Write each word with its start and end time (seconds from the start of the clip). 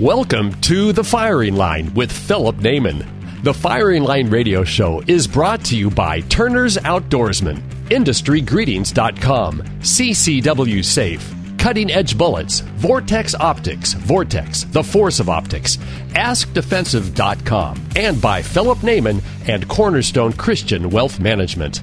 Welcome 0.00 0.58
to 0.62 0.94
The 0.94 1.04
Firing 1.04 1.56
Line 1.56 1.92
with 1.92 2.10
Phillip 2.10 2.56
Naman. 2.56 3.06
The 3.42 3.52
Firing 3.52 4.02
Line 4.02 4.30
radio 4.30 4.64
show 4.64 5.02
is 5.06 5.26
brought 5.26 5.62
to 5.66 5.76
you 5.76 5.90
by 5.90 6.22
Turner's 6.22 6.78
Outdoorsman, 6.78 7.60
IndustryGreetings.com, 7.90 9.58
CCW 9.80 10.82
Safe, 10.82 11.34
Cutting 11.58 11.90
Edge 11.90 12.16
Bullets, 12.16 12.60
Vortex 12.60 13.34
Optics, 13.34 13.92
Vortex, 13.92 14.64
The 14.64 14.82
Force 14.82 15.20
of 15.20 15.28
Optics, 15.28 15.76
AskDefensive.com, 16.14 17.88
and 17.94 18.22
by 18.22 18.40
Phillip 18.40 18.78
Naman 18.78 19.22
and 19.48 19.68
Cornerstone 19.68 20.32
Christian 20.32 20.88
Wealth 20.88 21.20
Management. 21.20 21.82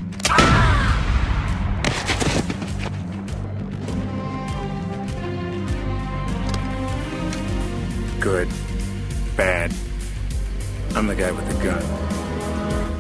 Bad. 9.38 9.72
I'm 10.96 11.06
the 11.06 11.14
guy 11.16 11.32
with 11.32 11.48
the 11.48 11.64
gun. 11.64 11.84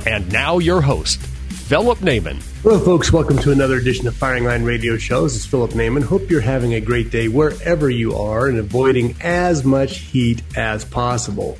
And 0.05 0.31
now 0.31 0.59
your 0.59 0.81
host, 0.81 1.19
Phillip 1.19 1.97
Naman. 1.97 2.43
Hello, 2.61 2.77
folks. 2.77 3.11
Welcome 3.11 3.39
to 3.39 3.51
another 3.51 3.77
edition 3.77 4.07
of 4.07 4.15
Firing 4.15 4.43
Line 4.43 4.63
Radio 4.63 4.97
Show. 4.97 5.23
This 5.23 5.35
is 5.35 5.47
Phillip 5.47 5.71
Naman. 5.71 6.03
Hope 6.03 6.29
you're 6.29 6.41
having 6.41 6.75
a 6.75 6.79
great 6.79 7.09
day 7.09 7.27
wherever 7.27 7.89
you 7.89 8.15
are 8.15 8.47
and 8.47 8.59
avoiding 8.59 9.15
as 9.19 9.65
much 9.65 9.97
heat 9.97 10.43
as 10.55 10.85
possible. 10.85 11.57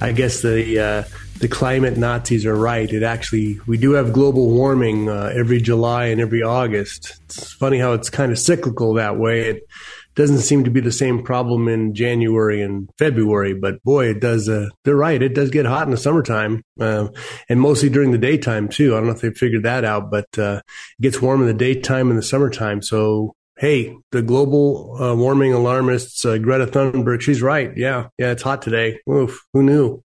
I 0.00 0.12
guess 0.12 0.40
the 0.40 0.78
uh, 0.78 1.04
the 1.40 1.48
climate 1.48 1.96
Nazis 1.96 2.46
are 2.46 2.54
right. 2.54 2.88
It 2.88 3.02
actually 3.02 3.58
we 3.66 3.76
do 3.76 3.90
have 3.94 4.12
global 4.12 4.50
warming 4.50 5.08
uh, 5.08 5.32
every 5.34 5.60
July 5.60 6.06
and 6.06 6.20
every 6.20 6.44
August. 6.44 7.18
It's 7.24 7.52
funny 7.52 7.78
how 7.78 7.94
it's 7.94 8.08
kind 8.08 8.30
of 8.30 8.38
cyclical 8.38 8.94
that 8.94 9.18
way. 9.18 9.48
It, 9.48 9.68
doesn't 10.14 10.40
seem 10.40 10.64
to 10.64 10.70
be 10.70 10.80
the 10.80 10.92
same 10.92 11.22
problem 11.22 11.68
in 11.68 11.94
January 11.94 12.62
and 12.62 12.88
February, 12.98 13.54
but 13.54 13.82
boy, 13.82 14.06
it 14.06 14.20
does. 14.20 14.48
Uh, 14.48 14.68
they're 14.84 14.96
right; 14.96 15.22
it 15.22 15.34
does 15.34 15.50
get 15.50 15.66
hot 15.66 15.86
in 15.86 15.90
the 15.90 15.96
summertime, 15.96 16.62
uh, 16.80 17.08
and 17.48 17.60
mostly 17.60 17.88
during 17.88 18.12
the 18.12 18.18
daytime 18.18 18.68
too. 18.68 18.94
I 18.94 18.98
don't 18.98 19.06
know 19.06 19.14
if 19.14 19.20
they 19.20 19.30
figured 19.30 19.64
that 19.64 19.84
out, 19.84 20.10
but 20.10 20.26
uh, 20.38 20.60
it 20.98 21.02
gets 21.02 21.22
warm 21.22 21.40
in 21.40 21.46
the 21.46 21.54
daytime 21.54 22.10
and 22.10 22.18
the 22.18 22.22
summertime. 22.22 22.82
So, 22.82 23.34
hey, 23.58 23.96
the 24.10 24.22
global 24.22 25.02
uh, 25.02 25.14
warming 25.14 25.52
alarmists, 25.52 26.24
uh, 26.24 26.38
Greta 26.38 26.66
Thunberg, 26.66 27.20
she's 27.20 27.42
right. 27.42 27.70
Yeah, 27.76 28.08
yeah, 28.18 28.32
it's 28.32 28.42
hot 28.42 28.62
today. 28.62 29.00
Oof, 29.08 29.40
who 29.52 29.62
knew? 29.62 30.02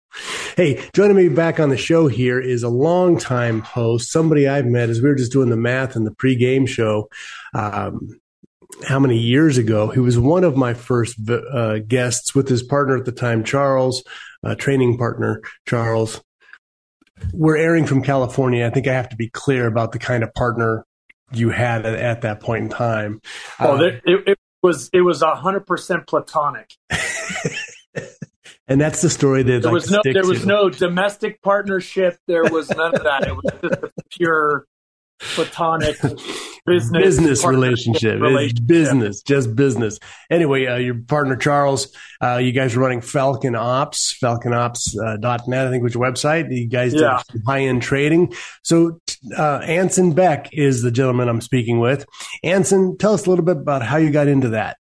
Hey, 0.56 0.88
joining 0.94 1.18
me 1.18 1.30
back 1.30 1.60
on 1.60 1.70
the 1.70 1.78
show 1.78 2.08
here 2.08 2.40
is 2.40 2.62
a 2.62 2.70
longtime 2.70 3.62
host, 3.62 4.12
somebody 4.12 4.48
I've 4.48 4.68
met 4.68 4.90
as 4.90 5.02
we 5.02 5.10
were 5.10 5.16
just 5.16 5.32
doing 5.32 5.50
the 5.50 5.58
math 5.58 5.96
in 5.96 6.04
the 6.04 6.12
pregame 6.12 6.68
show. 6.68 7.10
Um, 7.56 8.20
how 8.88 9.00
many 9.00 9.18
years 9.18 9.58
ago. 9.58 9.90
He 9.90 10.00
was 10.00 10.18
one 10.18 10.44
of 10.44 10.56
my 10.56 10.74
first 10.74 11.18
uh, 11.30 11.80
guests 11.80 12.34
with 12.36 12.48
his 12.48 12.64
partner 12.64 12.98
at 12.98 13.06
the 13.06 13.12
time, 13.12 13.44
Charles, 13.44 14.04
uh, 14.44 14.56
training 14.56 14.98
partner, 14.98 15.42
Charles. 15.68 16.22
We're 17.32 17.58
airing 17.58 17.86
from 17.86 18.04
California. 18.04 18.66
I 18.66 18.70
think 18.70 18.88
I 18.88 18.94
have 18.94 19.10
to 19.10 19.16
be 19.16 19.30
clear 19.30 19.68
about 19.68 19.92
the 19.92 20.00
kind 20.00 20.24
of 20.24 20.34
partner 20.34 20.86
you 21.32 21.50
had 21.50 21.86
at, 21.86 21.96
at 21.96 22.22
that 22.22 22.42
point 22.42 22.66
in 22.66 22.70
time. 22.70 23.22
Oh, 23.60 23.78
uh, 23.78 23.84
it, 23.84 24.02
it, 24.06 24.40
was 24.62 24.90
it 24.94 25.02
was 25.02 25.22
a 25.22 25.36
hundred 25.36 25.66
percent 25.68 26.08
platonic. 26.08 26.72
and 28.68 28.80
that's 28.80 29.02
the 29.02 29.10
story 29.10 29.44
that 29.44 29.62
there 29.62 29.72
like 29.72 29.74
was 29.74 29.92
no 29.92 30.02
there 30.04 30.26
was 30.26 30.46
no 30.46 30.70
domestic 30.70 31.42
partnership. 31.42 32.18
There 32.28 32.44
was 32.44 32.70
none 32.70 32.96
of 32.96 33.04
that. 33.04 33.28
It 33.28 33.36
was 33.36 33.46
just 33.62 33.84
a 33.84 33.92
pure 34.10 34.66
platonic 35.20 36.00
business 36.66 37.04
business 37.04 37.46
relationship. 37.46 38.22
relationship. 38.22 38.68
business, 38.68 39.22
just 39.22 39.56
business. 39.56 40.00
Anyway, 40.30 40.66
uh, 40.66 40.76
your 40.78 40.96
partner 40.96 41.36
Charles, 41.36 41.96
uh, 42.22 42.38
you 42.38 42.52
guys 42.52 42.76
are 42.76 42.80
running 42.80 43.02
Falcon 43.02 43.56
Ops, 43.56 44.18
falconops.net, 44.22 45.24
uh, 45.24 45.68
I 45.68 45.70
think 45.70 45.84
was 45.84 45.94
your 45.94 46.04
website. 46.04 46.56
You 46.56 46.68
guys 46.68 46.94
yeah. 46.94 47.22
do 47.32 47.40
high 47.46 47.62
end 47.62 47.82
trading. 47.82 48.34
So 48.64 49.00
uh, 49.38 49.60
Anson 49.60 50.14
Beck 50.14 50.50
is 50.54 50.82
the 50.82 50.92
gentleman 50.92 51.30
I'm 51.30 51.42
speaking 51.42 51.80
with. 51.80 52.06
Anson, 52.44 52.98
tell 52.98 53.14
us 53.14 53.26
a 53.26 53.30
little 53.30 53.46
bit 53.46 53.58
about 53.58 53.84
how 53.84 53.98
you 53.98 54.12
got 54.12 54.28
into 54.28 54.50
that. 54.50 54.78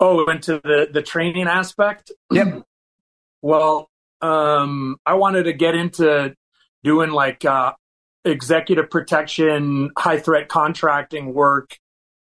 Oh, 0.00 0.24
into 0.26 0.60
the 0.64 0.88
the 0.92 1.02
training 1.02 1.46
aspect. 1.46 2.10
Yep. 2.32 2.64
Well, 3.40 3.88
um, 4.20 4.96
I 5.06 5.14
wanted 5.14 5.44
to 5.44 5.52
get 5.52 5.74
into 5.74 6.34
doing 6.82 7.10
like 7.10 7.44
uh, 7.44 7.72
executive 8.24 8.90
protection, 8.90 9.90
high 9.96 10.18
threat 10.18 10.48
contracting 10.48 11.34
work 11.34 11.78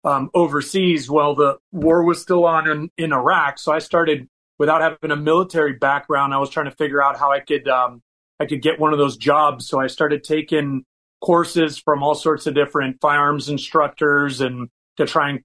um, 0.04 0.30
overseas 0.34 1.10
while 1.10 1.36
the 1.36 1.58
war 1.72 2.04
was 2.04 2.22
still 2.22 2.46
on 2.46 2.70
in, 2.70 2.90
in, 2.98 3.14
Iraq. 3.14 3.58
So 3.58 3.72
I 3.72 3.80
started 3.80 4.28
without 4.60 4.82
having 4.82 5.12
a 5.12 5.16
military 5.16 5.74
background. 5.74 6.34
I 6.34 6.38
was 6.38 6.50
trying 6.50 6.70
to 6.70 6.76
figure 6.76 7.02
out 7.02 7.18
how 7.18 7.32
I 7.32 7.40
could 7.40 7.68
um, 7.68 8.02
I 8.40 8.46
could 8.46 8.62
get 8.62 8.80
one 8.80 8.94
of 8.94 9.00
those 9.00 9.18
jobs. 9.18 9.68
So 9.68 9.80
I 9.80 9.88
started 9.88 10.24
taking 10.24 10.86
courses 11.22 11.80
from 11.80 12.04
all 12.04 12.14
sorts 12.14 12.46
of 12.46 12.54
different 12.54 12.98
firearms 13.02 13.50
instructors 13.50 14.42
and 14.42 14.70
to 14.98 15.06
try 15.08 15.30
and 15.30 15.40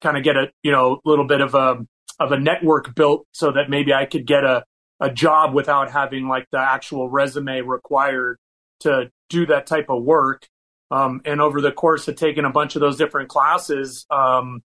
kind 0.00 0.16
of 0.16 0.24
get 0.24 0.36
a 0.36 0.50
you 0.62 0.72
know 0.72 0.94
a 1.04 1.08
little 1.08 1.26
bit 1.26 1.40
of 1.40 1.54
a 1.54 1.84
of 2.18 2.32
a 2.32 2.38
network 2.38 2.94
built 2.94 3.26
so 3.32 3.52
that 3.52 3.68
maybe 3.68 3.92
I 3.92 4.06
could 4.06 4.26
get 4.26 4.44
a 4.44 4.64
a 5.00 5.10
job 5.10 5.52
without 5.52 5.90
having 5.90 6.26
like 6.26 6.46
the 6.50 6.58
actual 6.58 7.10
resume 7.10 7.60
required 7.60 8.38
to 8.80 9.10
do 9.28 9.46
that 9.46 9.66
type 9.66 9.86
of 9.88 10.02
work. 10.02 10.46
Um, 10.90 11.20
and 11.24 11.40
over 11.40 11.60
the 11.60 11.72
course 11.72 12.06
of 12.08 12.16
taking 12.16 12.44
a 12.44 12.50
bunch 12.50 12.76
of 12.76 12.80
those 12.80 12.96
different 12.96 13.28
classes, 13.28 14.06
um, 14.10 14.62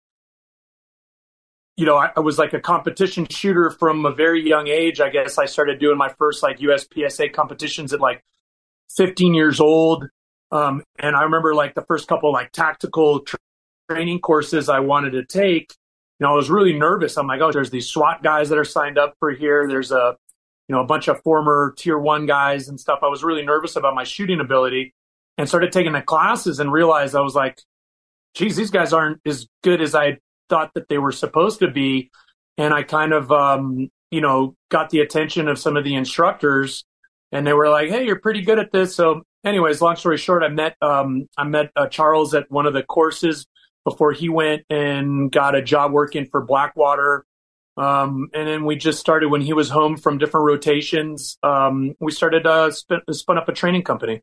you 1.76 1.86
know, 1.86 1.98
I, 1.98 2.12
I, 2.16 2.22
was 2.22 2.40
like 2.40 2.54
a 2.54 2.60
competition 2.60 3.28
shooter 3.30 3.70
from 3.70 4.06
a 4.06 4.14
very 4.14 4.48
young 4.48 4.68
age. 4.68 5.02
I 5.02 5.10
guess 5.10 5.38
I 5.38 5.46
started 5.46 5.80
doing 5.80 5.98
my 5.98 6.10
first 6.18 6.42
like 6.42 6.60
USPSA 6.60 7.34
competitions 7.34 7.92
at 7.92 8.00
like 8.00 8.24
15 8.96 9.34
years 9.34 9.60
old. 9.60 10.08
Um, 10.52 10.84
and 11.00 11.18
I 11.18 11.24
remember 11.24 11.54
like 11.54 11.76
the 11.76 11.84
first 11.84 12.08
couple 12.08 12.32
like 12.32 12.54
tactical 12.54 13.20
tra- 13.22 13.40
training 13.90 14.20
courses 14.20 14.70
I 14.70 14.80
wanted 14.80 15.12
to 15.12 15.26
take. 15.26 15.74
You 16.20 16.28
know, 16.28 16.32
I 16.32 16.36
was 16.36 16.50
really 16.50 16.72
nervous. 16.72 17.18
I'm 17.18 17.28
like, 17.28 17.42
oh, 17.42 17.52
there's 17.52 17.72
these 17.72 17.90
SWAT 17.90 18.24
guys 18.24 18.48
that 18.50 18.58
are 18.58 18.64
signed 18.64 18.98
up 18.98 19.16
for 19.20 19.32
here. 19.32 19.68
There's 19.68 19.92
a 19.92 20.16
you 20.68 20.76
know, 20.76 20.82
a 20.82 20.86
bunch 20.86 21.08
of 21.08 21.22
former 21.22 21.74
tier 21.78 21.98
one 21.98 22.26
guys 22.26 22.68
and 22.68 22.80
stuff. 22.80 23.00
I 23.04 23.08
was 23.08 23.24
really 23.24 23.46
nervous 23.46 23.76
about 23.76 23.96
my 23.96 24.04
shooting 24.04 24.40
ability 24.40 24.94
and 25.38 25.48
started 25.48 25.72
taking 25.72 25.94
the 25.94 26.02
classes 26.02 26.60
and 26.60 26.72
realized 26.72 27.16
I 27.16 27.22
was 27.22 27.36
like, 27.36 27.60
geez, 28.34 28.56
these 28.56 28.72
guys 28.72 28.94
aren't 28.94 29.20
as 29.26 29.48
good 29.64 29.82
as 29.82 29.96
I 29.96 30.18
thought 30.50 30.74
that 30.76 30.90
they 30.90 30.98
were 30.98 31.12
supposed 31.12 31.60
to 31.60 31.70
be. 31.70 32.10
And 32.58 32.74
I 32.74 32.84
kind 32.84 33.14
of, 33.14 33.32
um, 33.32 33.90
you 34.12 34.22
know, 34.22 34.56
got 34.70 34.90
the 34.90 35.00
attention 35.02 35.48
of 35.48 35.60
some 35.60 35.78
of 35.78 35.84
the 35.84 35.96
instructors 35.96 36.86
and 37.32 37.46
they 37.46 37.54
were 37.54 37.70
like, 37.70 37.90
Hey, 37.90 38.06
you're 38.06 38.20
pretty 38.20 38.42
good 38.42 38.60
at 38.60 38.72
this. 38.72 38.96
So 38.96 39.24
anyways, 39.44 39.82
long 39.82 39.98
story 39.98 40.18
short, 40.18 40.44
I 40.44 40.48
met, 40.48 40.76
um, 40.82 41.28
I 41.38 41.44
met 41.44 41.72
uh, 41.76 41.88
Charles 41.88 42.34
at 42.34 42.50
one 42.50 42.66
of 42.66 42.74
the 42.74 42.84
courses 42.84 43.46
before 43.84 44.14
he 44.14 44.30
went 44.30 44.64
and 44.70 45.32
got 45.32 45.54
a 45.54 45.62
job 45.62 45.92
working 45.92 46.26
for 46.26 46.42
Blackwater 46.42 47.26
um, 47.78 48.30
and 48.34 48.48
then 48.48 48.66
we 48.66 48.76
just 48.76 49.00
started 49.00 49.30
when 49.30 49.42
he 49.42 49.54
was 49.54 49.70
home 49.70 49.98
from 49.98 50.18
different 50.18 50.46
rotations. 50.46 51.38
Um, 51.44 51.96
we 52.00 52.12
started 52.12 52.48
uh, 52.48 52.72
spin, 52.72 53.02
spun 53.12 53.38
up 53.38 53.50
a 53.50 53.54
training 53.54 53.84
company. 53.84 54.22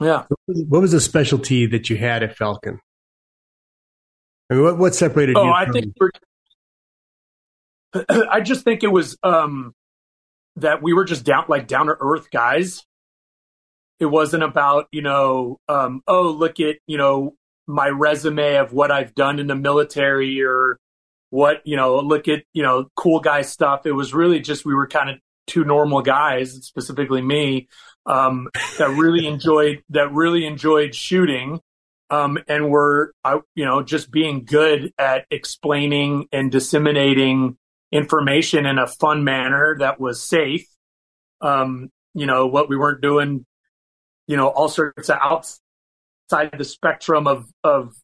Yeah. 0.00 0.24
What 0.46 0.80
was 0.80 0.92
the 0.92 1.00
specialty 1.00 1.66
that 1.66 1.90
you 1.90 1.96
had 1.96 2.22
at 2.22 2.36
Falcon? 2.36 2.80
I 4.50 4.54
mean, 4.54 4.62
what, 4.62 4.78
what 4.78 4.94
separated 4.94 5.36
oh, 5.36 5.44
you? 5.44 5.50
I 5.50 5.66
think 5.66 5.94
I 8.30 8.40
just 8.40 8.64
think 8.64 8.82
it 8.82 8.92
was 8.92 9.18
um, 9.22 9.74
that 10.56 10.82
we 10.82 10.92
were 10.92 11.04
just 11.04 11.24
down 11.24 11.44
like 11.48 11.66
down 11.66 11.86
to 11.86 11.96
earth 12.00 12.30
guys. 12.30 12.84
It 14.00 14.06
wasn't 14.06 14.44
about 14.44 14.86
you 14.92 15.02
know, 15.02 15.58
um, 15.68 16.02
oh 16.06 16.30
look 16.30 16.60
at 16.60 16.76
you 16.86 16.96
know 16.96 17.34
my 17.66 17.88
resume 17.88 18.56
of 18.56 18.72
what 18.72 18.90
I've 18.90 19.14
done 19.14 19.38
in 19.38 19.46
the 19.46 19.54
military 19.54 20.42
or 20.42 20.78
what, 21.30 21.60
you 21.64 21.76
know, 21.76 21.98
look 22.00 22.28
at, 22.28 22.44
you 22.52 22.62
know, 22.62 22.86
cool 22.96 23.20
guy 23.20 23.42
stuff. 23.42 23.86
It 23.86 23.92
was 23.92 24.14
really 24.14 24.40
just, 24.40 24.64
we 24.64 24.74
were 24.74 24.86
kind 24.86 25.10
of 25.10 25.16
two 25.46 25.64
normal 25.64 26.02
guys, 26.02 26.52
specifically 26.64 27.22
me, 27.22 27.68
um, 28.06 28.48
that 28.78 28.90
really 28.90 29.26
enjoyed, 29.34 29.82
that 29.90 30.12
really 30.12 30.46
enjoyed 30.46 30.94
shooting. 30.94 31.60
um, 32.10 32.38
and 32.48 32.70
were, 32.70 33.12
I, 33.24 33.40
you 33.54 33.64
know, 33.64 33.82
just 33.82 34.10
being 34.10 34.44
good 34.44 34.92
at 34.98 35.26
explaining 35.30 36.26
and 36.32 36.50
disseminating 36.50 37.56
information 37.92 38.66
in 38.66 38.78
a 38.78 38.86
fun 38.86 39.24
manner 39.24 39.76
that 39.78 40.00
was 40.00 40.22
safe. 40.22 40.66
Um, 41.40 41.90
you 42.14 42.26
know, 42.26 42.46
what 42.46 42.68
we 42.68 42.76
weren't 42.76 43.02
doing, 43.02 43.44
you 44.26 44.36
know, 44.36 44.48
all 44.48 44.68
sorts 44.68 45.08
of 45.08 45.18
outside 45.20 46.50
the 46.56 46.64
spectrum 46.64 47.26
of, 47.26 47.48
of 47.62 47.94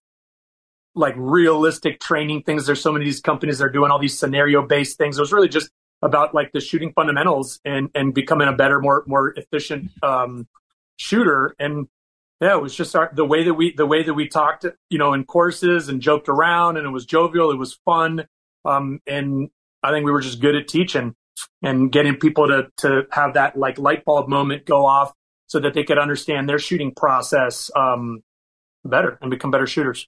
like 0.94 1.14
realistic 1.17 2.00
training 2.00 2.43
things. 2.43 2.67
There's 2.67 2.81
so 2.81 2.93
many 2.93 3.05
of 3.05 3.06
these 3.06 3.20
companies 3.20 3.58
that 3.58 3.64
are 3.64 3.70
doing 3.70 3.91
all 3.91 3.99
these 3.99 4.19
scenario 4.19 4.67
based 4.67 4.99
things. 4.99 5.19
It 5.19 5.20
was 5.20 5.32
really 5.32 5.49
just 5.49 5.70
about 6.02 6.35
like 6.35 6.52
the 6.52 6.61
shooting 6.61 6.93
fundamentals 6.93 7.61
and, 7.64 7.88
and 7.94 8.14
becoming 8.14 8.49
a 8.49 8.52
better, 8.52 8.81
more, 8.81 9.05
more 9.06 9.32
efficient, 9.37 9.91
um, 10.02 10.46
shooter. 10.96 11.56
And 11.58 11.88
yeah, 12.41 12.55
it 12.55 12.62
was 12.62 12.75
just 12.75 12.94
our, 12.94 13.11
the 13.12 13.25
way 13.25 13.44
that 13.44 13.55
we, 13.55 13.73
the 13.75 13.87
way 13.87 14.02
that 14.02 14.14
we 14.14 14.29
talked, 14.29 14.67
you 14.91 14.99
know, 14.99 15.14
in 15.14 15.25
courses 15.25 15.88
and 15.88 16.00
joked 16.00 16.29
around 16.29 16.76
and 16.76 16.87
it 16.87 16.91
was 16.91 17.06
jovial. 17.06 17.50
It 17.50 17.58
was 17.58 17.79
fun. 17.85 18.26
Um, 18.64 19.00
and 19.06 19.50
I 19.82 19.91
think 19.91 20.05
we 20.05 20.12
were 20.12 20.20
just 20.20 20.41
good 20.41 20.55
at 20.55 20.69
teaching 20.69 21.14
and 21.62 21.91
getting 21.91 22.17
people 22.17 22.49
to, 22.49 22.69
to 22.79 23.06
have 23.11 23.35
that 23.35 23.56
like 23.56 23.79
light 23.79 24.05
bulb 24.05 24.29
moment 24.29 24.67
go 24.67 24.85
off 24.85 25.12
so 25.46 25.58
that 25.61 25.75
they 25.75 25.85
could 25.85 25.99
understand 25.99 26.49
their 26.49 26.58
shooting 26.58 26.93
process, 26.94 27.70
um, 27.75 28.23
better 28.85 29.19
and 29.23 29.31
become 29.31 29.50
better 29.50 29.67
shooters. 29.67 30.06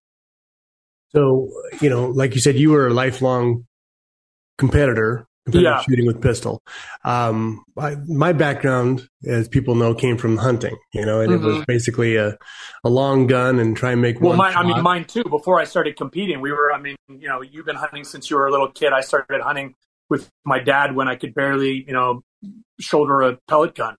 So, 1.10 1.50
you 1.80 1.88
know, 1.88 2.06
like 2.06 2.34
you 2.34 2.40
said, 2.40 2.56
you 2.56 2.70
were 2.70 2.88
a 2.88 2.92
lifelong 2.92 3.66
competitor, 4.58 5.26
competitive 5.44 5.72
yeah. 5.72 5.82
shooting 5.82 6.06
with 6.06 6.20
pistol. 6.20 6.62
Um, 7.04 7.64
I, 7.78 7.96
my 8.06 8.32
background, 8.32 9.08
as 9.24 9.48
people 9.48 9.74
know, 9.74 9.94
came 9.94 10.18
from 10.18 10.36
hunting, 10.36 10.76
you 10.92 11.06
know, 11.06 11.20
and 11.20 11.30
mm-hmm. 11.30 11.42
it 11.42 11.46
was 11.46 11.56
mm-hmm. 11.56 11.64
basically 11.66 12.16
a, 12.16 12.36
a 12.84 12.88
long 12.88 13.26
gun 13.26 13.58
and 13.58 13.76
try 13.76 13.92
and 13.92 14.02
make 14.02 14.20
one. 14.20 14.36
well, 14.36 14.38
mine, 14.38 14.56
I 14.56 14.62
mean, 14.64 14.82
mine 14.82 15.04
too. 15.04 15.24
Before 15.24 15.60
I 15.60 15.64
started 15.64 15.96
competing, 15.96 16.40
we 16.40 16.52
were, 16.52 16.72
I 16.72 16.80
mean, 16.80 16.96
you 17.08 17.28
know, 17.28 17.40
you've 17.42 17.66
been 17.66 17.76
hunting 17.76 18.04
since 18.04 18.28
you 18.28 18.36
were 18.36 18.46
a 18.46 18.50
little 18.50 18.70
kid. 18.70 18.92
I 18.92 19.00
started 19.00 19.40
hunting 19.40 19.74
with 20.08 20.28
my 20.44 20.58
dad 20.58 20.94
when 20.94 21.08
I 21.08 21.16
could 21.16 21.34
barely, 21.34 21.84
you 21.86 21.92
know, 21.92 22.22
shoulder 22.80 23.22
a 23.22 23.38
pellet 23.48 23.74
gun. 23.74 23.96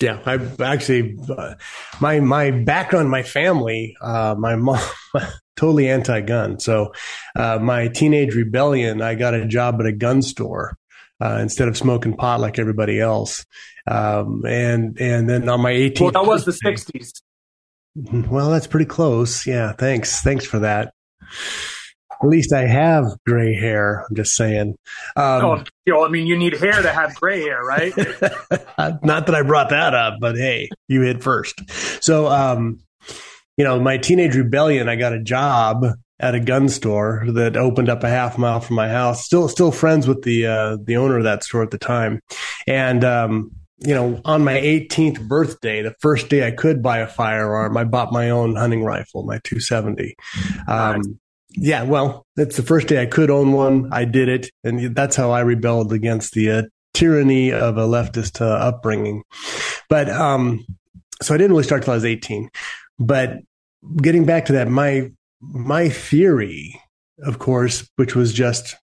Yeah, 0.00 0.20
I 0.24 0.38
actually, 0.62 1.18
uh, 1.28 1.54
my 2.00 2.20
my 2.20 2.52
background, 2.52 3.10
my 3.10 3.24
family, 3.24 3.96
uh, 4.00 4.36
my 4.38 4.54
mom, 4.54 4.78
totally 5.58 5.88
anti-gun. 5.88 6.60
So, 6.60 6.92
uh, 7.36 7.58
my 7.58 7.88
teenage 7.88 8.34
rebellion, 8.34 9.02
I 9.02 9.14
got 9.14 9.34
a 9.34 9.44
job 9.44 9.80
at 9.80 9.86
a 9.86 9.92
gun 9.92 10.22
store 10.22 10.76
uh, 11.20 11.38
instead 11.42 11.68
of 11.68 11.76
smoking 11.76 12.16
pot 12.16 12.40
like 12.40 12.58
everybody 12.58 13.00
else. 13.00 13.44
Um, 13.86 14.44
and 14.46 14.98
and 15.00 15.28
then 15.28 15.48
on 15.48 15.60
my 15.60 15.72
18th, 15.72 16.00
well, 16.00 16.10
that 16.12 16.26
was 16.26 16.44
the 16.44 16.52
60s. 16.52 17.20
Well, 18.30 18.50
that's 18.50 18.66
pretty 18.66 18.86
close. 18.86 19.46
Yeah, 19.46 19.72
thanks, 19.72 20.20
thanks 20.20 20.44
for 20.44 20.60
that. 20.60 20.92
At 22.20 22.28
least 22.28 22.52
I 22.52 22.66
have 22.66 23.04
gray 23.26 23.54
hair. 23.54 24.04
I'm 24.08 24.16
just 24.16 24.34
saying. 24.34 24.76
Um, 25.16 25.44
oh, 25.44 25.64
you 25.86 25.92
know, 25.92 26.04
I 26.04 26.08
mean, 26.08 26.26
you 26.26 26.36
need 26.36 26.52
hair 26.54 26.82
to 26.82 26.92
have 26.92 27.14
gray 27.14 27.42
hair, 27.42 27.62
right? 27.62 27.96
not 29.02 29.26
that 29.26 29.34
I 29.34 29.42
brought 29.42 29.70
that 29.70 29.94
up, 29.94 30.18
but 30.20 30.36
hey, 30.36 30.68
you 30.88 31.02
hit 31.02 31.22
first. 31.22 31.60
So, 32.02 32.26
um, 32.26 32.80
you 33.58 33.64
know, 33.64 33.78
my 33.78 33.98
teenage 33.98 34.36
rebellion, 34.36 34.88
I 34.88 34.96
got 34.96 35.12
a 35.12 35.22
job 35.22 35.84
at 36.20 36.34
a 36.34 36.40
gun 36.40 36.68
store 36.68 37.24
that 37.28 37.56
opened 37.56 37.88
up 37.88 38.02
a 38.04 38.08
half 38.08 38.38
mile 38.38 38.60
from 38.60 38.76
my 38.76 38.88
house. 38.88 39.24
Still, 39.24 39.48
still 39.48 39.72
friends 39.72 40.08
with 40.08 40.22
the 40.22 40.46
uh, 40.46 40.76
the 40.82 40.96
owner 40.96 41.18
of 41.18 41.24
that 41.24 41.44
store 41.44 41.62
at 41.62 41.70
the 41.70 41.78
time, 41.78 42.20
and 42.66 43.04
um, 43.04 43.50
you 43.80 43.94
know, 43.94 44.20
on 44.24 44.44
my 44.44 44.54
18th 44.54 45.26
birthday, 45.28 45.82
the 45.82 45.94
first 46.00 46.28
day 46.28 46.46
I 46.46 46.50
could 46.50 46.82
buy 46.82 46.98
a 46.98 47.06
firearm, 47.06 47.76
I 47.76 47.84
bought 47.84 48.12
my 48.12 48.30
own 48.30 48.56
hunting 48.56 48.84
rifle, 48.84 49.22
my 49.24 49.38
270. 49.44 50.16
Um, 50.66 51.20
yeah, 51.50 51.84
well, 51.84 52.26
it's 52.36 52.56
the 52.56 52.62
first 52.62 52.88
day 52.88 53.00
I 53.00 53.06
could 53.06 53.30
own 53.30 53.52
one. 53.52 53.88
I 53.92 54.04
did 54.04 54.28
it, 54.28 54.50
and 54.64 54.94
that's 54.94 55.16
how 55.16 55.30
I 55.30 55.40
rebelled 55.40 55.92
against 55.92 56.32
the 56.32 56.50
uh, 56.50 56.62
tyranny 56.92 57.52
of 57.52 57.76
a 57.76 57.86
leftist 57.86 58.40
uh, 58.40 58.44
upbringing. 58.44 59.22
But 59.88 60.10
um, 60.10 60.66
so 61.22 61.34
I 61.34 61.38
didn't 61.38 61.52
really 61.52 61.64
start 61.64 61.84
till 61.84 61.92
I 61.92 61.96
was 61.96 62.04
18. 62.04 62.50
But 62.98 63.38
getting 63.96 64.24
back 64.24 64.46
to 64.46 64.52
that, 64.54 64.68
my 64.68 65.10
my 65.40 65.88
theory, 65.88 66.80
of 67.22 67.38
course, 67.38 67.88
which 67.96 68.14
was 68.14 68.32
just 68.32 68.76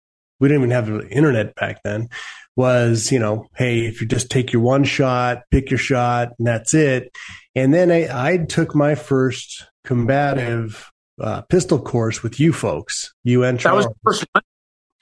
we 0.40 0.48
didn't 0.48 0.62
even 0.62 0.70
have 0.72 0.86
the 0.86 1.08
internet 1.08 1.54
back 1.54 1.82
then, 1.84 2.08
was 2.56 3.12
you 3.12 3.18
know, 3.18 3.46
hey, 3.54 3.86
if 3.86 4.00
you 4.00 4.06
just 4.06 4.30
take 4.30 4.52
your 4.52 4.62
one 4.62 4.84
shot, 4.84 5.42
pick 5.50 5.70
your 5.70 5.78
shot, 5.78 6.32
and 6.38 6.46
that's 6.46 6.74
it. 6.74 7.16
And 7.54 7.72
then 7.72 7.90
I, 7.90 8.32
I 8.32 8.36
took 8.38 8.74
my 8.74 8.94
first 8.94 9.66
combative 9.84 10.90
uh, 11.20 11.42
pistol 11.42 11.78
course 11.80 12.22
with 12.22 12.40
you 12.40 12.52
folks, 12.52 13.14
you 13.24 13.44
and 13.44 13.58
Charles. 13.58 13.84
That 13.84 13.94
was 14.04 14.18
first 14.18 14.26
time. 14.34 14.42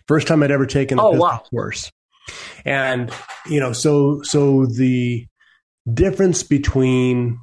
First 0.06 0.26
time 0.26 0.42
I'd 0.42 0.50
ever 0.50 0.66
taken 0.66 0.98
a 0.98 1.02
oh, 1.02 1.10
pistol 1.12 1.26
wow. 1.26 1.42
course, 1.50 1.90
and 2.64 3.12
you 3.46 3.60
know, 3.60 3.72
so 3.72 4.22
so 4.22 4.66
the 4.66 5.26
difference 5.92 6.42
between 6.42 7.38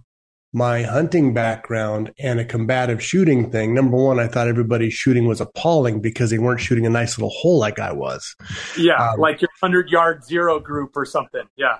my 0.53 0.83
hunting 0.83 1.33
background 1.33 2.13
and 2.19 2.39
a 2.39 2.45
combative 2.45 3.03
shooting 3.03 3.51
thing. 3.51 3.73
Number 3.73 3.97
one, 3.97 4.19
I 4.19 4.27
thought 4.27 4.47
everybody's 4.47 4.93
shooting 4.93 5.27
was 5.27 5.41
appalling 5.41 6.01
because 6.01 6.29
they 6.29 6.39
weren't 6.39 6.61
shooting 6.61 6.85
a 6.85 6.89
nice 6.89 7.17
little 7.17 7.29
hole 7.29 7.59
like 7.59 7.79
I 7.79 7.91
was. 7.91 8.35
Yeah, 8.77 9.11
um, 9.11 9.19
like 9.19 9.41
your 9.41 9.49
hundred 9.61 9.89
yard 9.89 10.23
zero 10.23 10.59
group 10.59 10.95
or 10.95 11.05
something. 11.05 11.43
Yeah. 11.55 11.79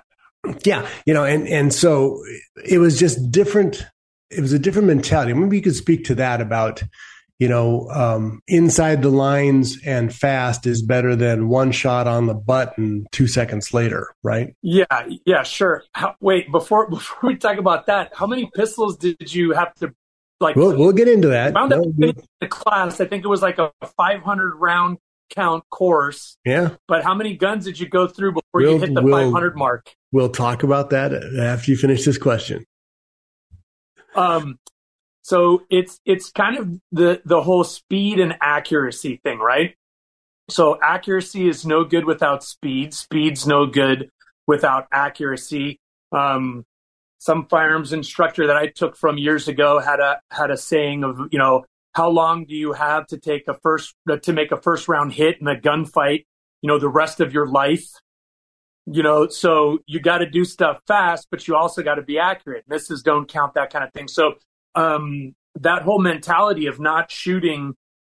Yeah, 0.64 0.88
you 1.04 1.12
know, 1.12 1.24
and 1.24 1.48
and 1.48 1.74
so 1.74 2.22
it 2.64 2.78
was 2.78 2.98
just 2.98 3.30
different 3.30 3.84
it 4.30 4.40
was 4.40 4.52
a 4.52 4.58
different 4.58 4.88
mentality. 4.88 5.32
Maybe 5.32 5.56
you 5.56 5.62
could 5.62 5.74
speak 5.74 6.04
to 6.04 6.14
that 6.16 6.40
about, 6.40 6.82
you 7.38 7.48
know, 7.48 7.88
um, 7.90 8.42
inside 8.48 9.02
the 9.02 9.10
lines 9.10 9.78
and 9.84 10.12
fast 10.12 10.66
is 10.66 10.82
better 10.82 11.14
than 11.14 11.48
one 11.48 11.70
shot 11.70 12.08
on 12.08 12.26
the 12.26 12.34
button 12.34 13.06
two 13.12 13.28
seconds 13.28 13.72
later, 13.72 14.12
right? 14.24 14.54
Yeah, 14.62 14.84
yeah, 15.24 15.44
sure. 15.44 15.84
How, 15.92 16.16
wait, 16.20 16.50
before 16.50 16.90
before 16.90 17.30
we 17.30 17.36
talk 17.36 17.58
about 17.58 17.86
that, 17.86 18.12
how 18.14 18.26
many 18.26 18.50
pistols 18.54 18.96
did 18.96 19.32
you 19.32 19.52
have 19.52 19.72
to 19.76 19.94
like? 20.40 20.56
We'll, 20.56 20.76
we'll 20.76 20.92
get 20.92 21.08
into 21.08 21.28
that. 21.28 21.54
Round 21.54 21.70
no, 21.70 21.84
the 22.40 22.48
class, 22.48 23.00
I 23.00 23.06
think 23.06 23.24
it 23.24 23.28
was 23.28 23.42
like 23.42 23.58
a 23.58 23.72
500 23.96 24.56
round 24.56 24.98
count 25.30 25.62
course. 25.70 26.38
Yeah. 26.44 26.70
But 26.88 27.04
how 27.04 27.14
many 27.14 27.36
guns 27.36 27.64
did 27.64 27.78
you 27.78 27.88
go 27.88 28.08
through 28.08 28.32
before 28.32 28.42
we'll, 28.62 28.72
you 28.72 28.78
hit 28.78 28.94
the 28.94 29.02
we'll, 29.02 29.26
500 29.26 29.56
mark? 29.56 29.94
We'll 30.10 30.30
talk 30.30 30.62
about 30.64 30.90
that 30.90 31.12
after 31.38 31.70
you 31.70 31.76
finish 31.76 32.04
this 32.04 32.18
question. 32.18 32.64
Um, 34.14 34.58
so 35.28 35.64
it's 35.68 36.00
it's 36.06 36.30
kind 36.30 36.56
of 36.56 36.80
the 36.90 37.20
the 37.26 37.42
whole 37.42 37.62
speed 37.62 38.18
and 38.18 38.38
accuracy 38.40 39.20
thing, 39.22 39.40
right? 39.40 39.74
So 40.48 40.78
accuracy 40.82 41.46
is 41.46 41.66
no 41.66 41.84
good 41.84 42.06
without 42.06 42.42
speed. 42.42 42.94
Speed's 42.94 43.46
no 43.46 43.66
good 43.66 44.08
without 44.46 44.86
accuracy. 44.90 45.80
Um, 46.12 46.64
some 47.18 47.46
firearms 47.46 47.92
instructor 47.92 48.46
that 48.46 48.56
I 48.56 48.68
took 48.68 48.96
from 48.96 49.18
years 49.18 49.48
ago 49.48 49.80
had 49.80 50.00
a 50.00 50.18
had 50.30 50.50
a 50.50 50.56
saying 50.56 51.04
of 51.04 51.18
you 51.30 51.38
know 51.38 51.66
how 51.92 52.08
long 52.08 52.46
do 52.46 52.54
you 52.54 52.72
have 52.72 53.06
to 53.08 53.18
take 53.18 53.48
a 53.48 53.54
first 53.62 53.94
to 54.22 54.32
make 54.32 54.50
a 54.50 54.56
first 54.56 54.88
round 54.88 55.12
hit 55.12 55.42
in 55.42 55.46
a 55.46 55.56
gunfight? 55.56 56.24
You 56.62 56.68
know 56.68 56.78
the 56.78 56.88
rest 56.88 57.20
of 57.20 57.34
your 57.34 57.46
life 57.46 57.86
you 58.90 59.02
know, 59.02 59.28
so 59.28 59.80
you 59.86 60.00
got 60.00 60.18
to 60.18 60.26
do 60.30 60.44
stuff 60.44 60.80
fast, 60.86 61.28
but 61.30 61.46
you 61.46 61.54
also 61.54 61.82
got 61.82 61.96
to 61.96 62.02
be 62.02 62.18
accurate. 62.18 62.64
Misses 62.68 63.02
don't 63.02 63.28
count, 63.28 63.54
that 63.54 63.70
kind 63.70 63.84
of 63.84 63.92
thing. 63.92 64.08
So, 64.08 64.34
um, 64.74 65.34
that 65.60 65.82
whole 65.82 66.00
mentality 66.00 66.66
of 66.66 66.80
not 66.80 67.10
shooting, 67.10 67.74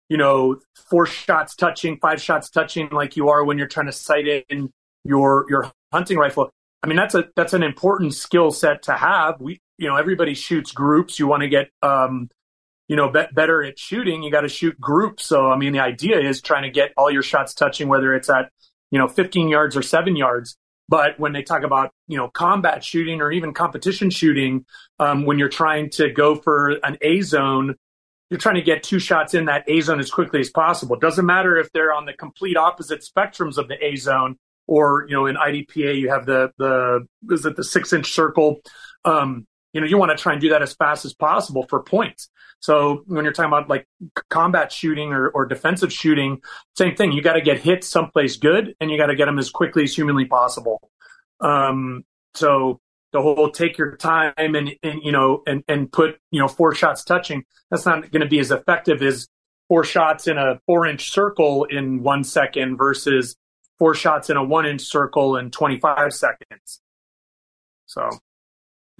you 0.08 0.16
know, 0.16 0.60
four 0.90 1.06
shots 1.06 1.54
touching, 1.56 1.98
five 1.98 2.20
shots 2.20 2.50
touching, 2.50 2.88
like 2.90 3.16
you 3.16 3.28
are 3.28 3.44
when 3.44 3.58
you're 3.58 3.68
trying 3.68 3.86
to 3.86 3.92
sight 3.92 4.26
in 4.48 4.70
your 5.04 5.46
your 5.48 5.70
hunting 5.92 6.18
rifle. 6.18 6.50
I 6.82 6.88
mean, 6.88 6.96
that's 6.96 7.14
a 7.14 7.24
that's 7.36 7.52
an 7.52 7.62
important 7.62 8.14
skill 8.14 8.50
set 8.50 8.82
to 8.84 8.92
have. 8.92 9.40
We, 9.40 9.60
you 9.78 9.88
know, 9.88 9.96
everybody 9.96 10.34
shoots 10.34 10.72
groups. 10.72 11.18
You 11.18 11.26
want 11.26 11.42
to 11.42 11.48
get, 11.48 11.70
um, 11.82 12.28
you 12.88 12.96
know, 12.96 13.08
be- 13.10 13.26
better 13.32 13.62
at 13.62 13.78
shooting. 13.78 14.22
You 14.22 14.30
got 14.30 14.42
to 14.42 14.48
shoot 14.48 14.80
groups. 14.80 15.24
So, 15.24 15.48
I 15.48 15.56
mean, 15.56 15.72
the 15.72 15.80
idea 15.80 16.20
is 16.20 16.40
trying 16.40 16.64
to 16.64 16.70
get 16.70 16.92
all 16.96 17.10
your 17.10 17.22
shots 17.22 17.54
touching, 17.54 17.88
whether 17.88 18.14
it's 18.14 18.28
at 18.28 18.50
you 18.90 18.98
know 18.98 19.08
15 19.08 19.48
yards 19.48 19.76
or 19.76 19.82
seven 19.82 20.16
yards. 20.16 20.56
But 20.92 21.18
when 21.18 21.32
they 21.32 21.42
talk 21.42 21.62
about, 21.62 21.90
you 22.06 22.18
know, 22.18 22.28
combat 22.28 22.84
shooting 22.84 23.22
or 23.22 23.32
even 23.32 23.54
competition 23.54 24.10
shooting, 24.10 24.66
um, 24.98 25.24
when 25.24 25.38
you're 25.38 25.48
trying 25.48 25.88
to 25.92 26.10
go 26.10 26.34
for 26.34 26.72
an 26.84 26.98
A 27.00 27.22
zone, 27.22 27.76
you're 28.28 28.38
trying 28.38 28.56
to 28.56 28.62
get 28.62 28.82
two 28.82 28.98
shots 28.98 29.32
in 29.32 29.46
that 29.46 29.64
A 29.68 29.80
zone 29.80 30.00
as 30.00 30.10
quickly 30.10 30.40
as 30.40 30.50
possible. 30.50 30.94
It 30.96 31.00
doesn't 31.00 31.24
matter 31.24 31.56
if 31.56 31.72
they're 31.72 31.94
on 31.94 32.04
the 32.04 32.12
complete 32.12 32.58
opposite 32.58 33.02
spectrums 33.02 33.56
of 33.56 33.68
the 33.68 33.82
A 33.82 33.96
zone 33.96 34.36
or, 34.66 35.06
you 35.08 35.14
know, 35.14 35.24
in 35.24 35.36
IDPA, 35.36 35.98
you 35.98 36.10
have 36.10 36.26
the, 36.26 36.52
the, 36.58 37.06
is 37.30 37.46
it 37.46 37.56
the 37.56 37.64
six 37.64 37.94
inch 37.94 38.12
circle? 38.12 38.60
Um, 39.06 39.46
you 39.72 39.80
know, 39.80 39.86
you 39.86 39.98
want 39.98 40.16
to 40.16 40.22
try 40.22 40.32
and 40.32 40.40
do 40.40 40.50
that 40.50 40.62
as 40.62 40.74
fast 40.74 41.04
as 41.04 41.14
possible 41.14 41.66
for 41.68 41.82
points. 41.82 42.28
So 42.60 43.02
when 43.06 43.24
you're 43.24 43.32
talking 43.32 43.52
about 43.52 43.68
like 43.68 43.88
combat 44.30 44.70
shooting 44.70 45.12
or, 45.12 45.28
or 45.28 45.46
defensive 45.46 45.92
shooting, 45.92 46.40
same 46.76 46.94
thing. 46.94 47.12
You 47.12 47.22
got 47.22 47.32
to 47.32 47.40
get 47.40 47.58
hit 47.58 47.82
someplace 47.82 48.36
good 48.36 48.74
and 48.80 48.90
you 48.90 48.96
got 48.96 49.06
to 49.06 49.16
get 49.16 49.26
them 49.26 49.38
as 49.38 49.50
quickly 49.50 49.82
as 49.82 49.94
humanly 49.94 50.26
possible. 50.26 50.90
Um, 51.40 52.04
so 52.34 52.80
the 53.12 53.20
whole 53.20 53.50
take 53.50 53.78
your 53.78 53.96
time 53.96 54.32
and, 54.36 54.70
and 54.82 55.02
you 55.02 55.12
know 55.12 55.42
and 55.46 55.62
and 55.68 55.92
put 55.92 56.18
you 56.30 56.40
know 56.40 56.48
four 56.48 56.74
shots 56.74 57.04
touching 57.04 57.44
that's 57.70 57.84
not 57.86 58.10
going 58.10 58.22
to 58.22 58.28
be 58.28 58.38
as 58.38 58.50
effective 58.50 59.02
as 59.02 59.28
four 59.68 59.84
shots 59.84 60.26
in 60.26 60.38
a 60.38 60.58
four 60.66 60.86
inch 60.86 61.10
circle 61.10 61.64
in 61.64 62.02
one 62.02 62.24
second 62.24 62.76
versus 62.76 63.36
four 63.78 63.94
shots 63.94 64.30
in 64.30 64.36
a 64.36 64.44
one 64.44 64.66
inch 64.66 64.80
circle 64.80 65.36
in 65.36 65.50
25 65.50 66.12
seconds 66.12 66.80
so 67.86 68.08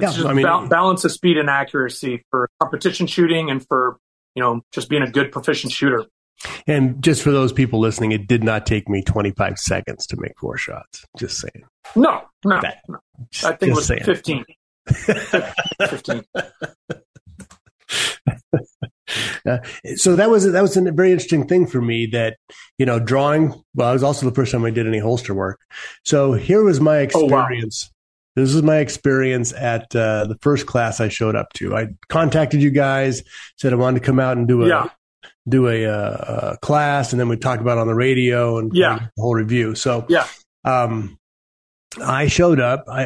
Yeah, 0.03 0.13
just 0.13 0.27
I 0.27 0.33
mean- 0.33 0.45
ba- 0.47 0.67
balance 0.69 1.05
of 1.05 1.13
speed 1.13 1.39
and 1.39 1.49
accuracy 1.49 2.25
for 2.31 2.49
competition 2.61 3.07
shooting 3.07 3.51
and 3.51 3.67
for 3.67 3.97
you 4.35 4.43
know 4.43 4.63
just 4.73 4.89
being 4.89 5.03
a 5.03 5.11
good 5.11 5.31
proficient 5.33 5.73
shooter 5.73 6.05
And 6.67 7.03
just 7.03 7.23
for 7.23 7.31
those 7.31 7.53
people 7.53 7.79
listening, 7.79 8.11
it 8.13 8.27
did 8.27 8.43
not 8.43 8.67
take 8.67 8.89
me 8.89 9.03
25 9.03 9.59
seconds 9.59 10.07
to 10.09 10.17
make 10.19 10.33
four 10.41 10.57
shots. 10.59 11.05
Just 11.19 11.39
saying. 11.41 11.65
no 11.97 12.23
no, 12.45 12.61
That- 12.61 12.79
no. 12.89 12.99
Just, 13.31 13.45
i 13.45 13.53
think 13.55 13.73
it 13.73 13.75
was 13.77 13.87
saying. 13.87 14.03
15 14.05 14.45
15 15.89 16.25
Uh, 19.47 19.59
so 19.97 20.17
that 20.17 20.31
was 20.31 20.51
that 20.51 20.63
was 20.63 20.77
a 20.77 20.93
very 20.93 21.11
interesting 21.13 21.47
thing 21.47 21.67
for 21.67 21.83
me 21.83 22.07
that 22.07 22.37
you 22.79 22.87
know 22.87 22.99
drawing 22.99 23.53
well 23.75 23.91
it 23.91 23.93
was 23.93 24.03
also 24.03 24.25
the 24.25 24.35
first 24.35 24.53
time 24.53 24.65
i 24.65 24.71
did 24.71 24.87
any 24.87 24.99
holster 24.99 25.35
work 25.35 25.61
so 26.05 26.33
here 26.33 26.63
was 26.63 26.81
my 26.81 26.97
Oh, 26.99 27.01
experience 27.03 27.93
this 28.37 28.55
is 28.55 28.63
my 28.63 28.79
experience 28.79 29.53
at 29.53 29.95
uh, 29.95 30.25
the 30.27 30.37
first 30.41 30.67
class 30.67 31.01
i 31.01 31.09
showed 31.09 31.37
up 31.37 31.53
to 31.55 31.75
i 31.77 31.89
contacted 32.09 32.63
you 32.63 32.71
guys 32.71 33.23
said 33.57 33.73
i 33.73 33.77
wanted 33.77 34.01
to 34.01 34.07
come 34.07 34.19
out 34.21 34.37
and 34.37 34.49
do 34.49 34.63
a 34.65 34.69
Yeah. 34.69 34.89
do 35.49 35.69
a, 35.69 35.87
uh, 35.87 35.91
uh 35.91 36.57
class 36.57 37.13
and 37.13 37.21
then 37.21 37.29
we 37.29 37.37
talk 37.37 37.61
about 37.61 37.79
it 37.79 37.81
on 37.81 37.87
the 37.87 37.95
radio 37.95 38.59
and 38.59 38.71
Yeah. 38.75 39.09
the 39.17 39.23
whole 39.23 39.35
review 39.35 39.75
so 39.75 40.07
Yeah. 40.09 40.27
um 40.65 41.19
i 42.03 42.27
showed 42.29 42.61
up 42.61 42.85
i 42.89 43.05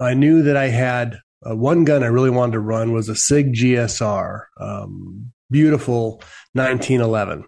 i, 0.00 0.10
I 0.10 0.14
knew 0.14 0.42
that 0.42 0.56
i 0.56 0.68
had 0.68 1.18
uh, 1.48 1.54
one 1.54 1.84
gun 1.84 2.02
I 2.02 2.06
really 2.08 2.30
wanted 2.30 2.52
to 2.54 2.58
run 2.60 2.92
was 2.92 3.08
a 3.08 3.14
SIG 3.14 3.54
GSR, 3.54 4.46
um, 4.60 5.32
beautiful 5.48 6.20
1911. 6.54 7.44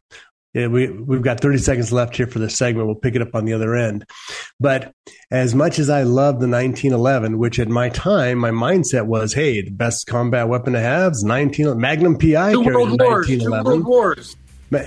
Yeah, 0.53 0.67
we 0.67 0.89
we've 0.91 1.23
got 1.23 1.41
30 1.41 1.59
seconds 1.59 1.93
left 1.93 2.17
here 2.17 2.27
for 2.27 2.41
this 2.41 2.57
segment. 2.57 2.87
We'll 2.87 2.97
pick 2.97 3.15
it 3.15 3.23
up 3.23 3.35
on 3.37 3.45
the 3.45 3.53
other 3.53 3.77
end. 3.77 4.05
But 4.59 4.93
as 5.31 5.55
much 5.55 5.79
as 5.79 5.89
I 5.89 6.03
love 6.03 6.41
the 6.41 6.49
1911, 6.49 7.39
which 7.39 7.61
at 7.61 7.69
my 7.69 7.89
time 7.89 8.39
my 8.39 8.51
mindset 8.51 9.07
was, 9.07 9.33
hey, 9.33 9.63
the 9.63 9.71
best 9.71 10.09
combat 10.09 10.49
weapon 10.49 10.73
to 10.73 10.81
have 10.81 11.13
is 11.13 11.23
19 11.23 11.79
Magnum 11.79 12.19
PI 12.19 12.53
two 12.53 12.63
carried 12.65 12.75
a 12.75 12.79
world 12.79 13.01
wars 13.01 13.27
two 13.29 13.39
1911. 13.39 13.65
world 13.65 13.85
wars 13.87 14.37
Ma- 14.71 14.87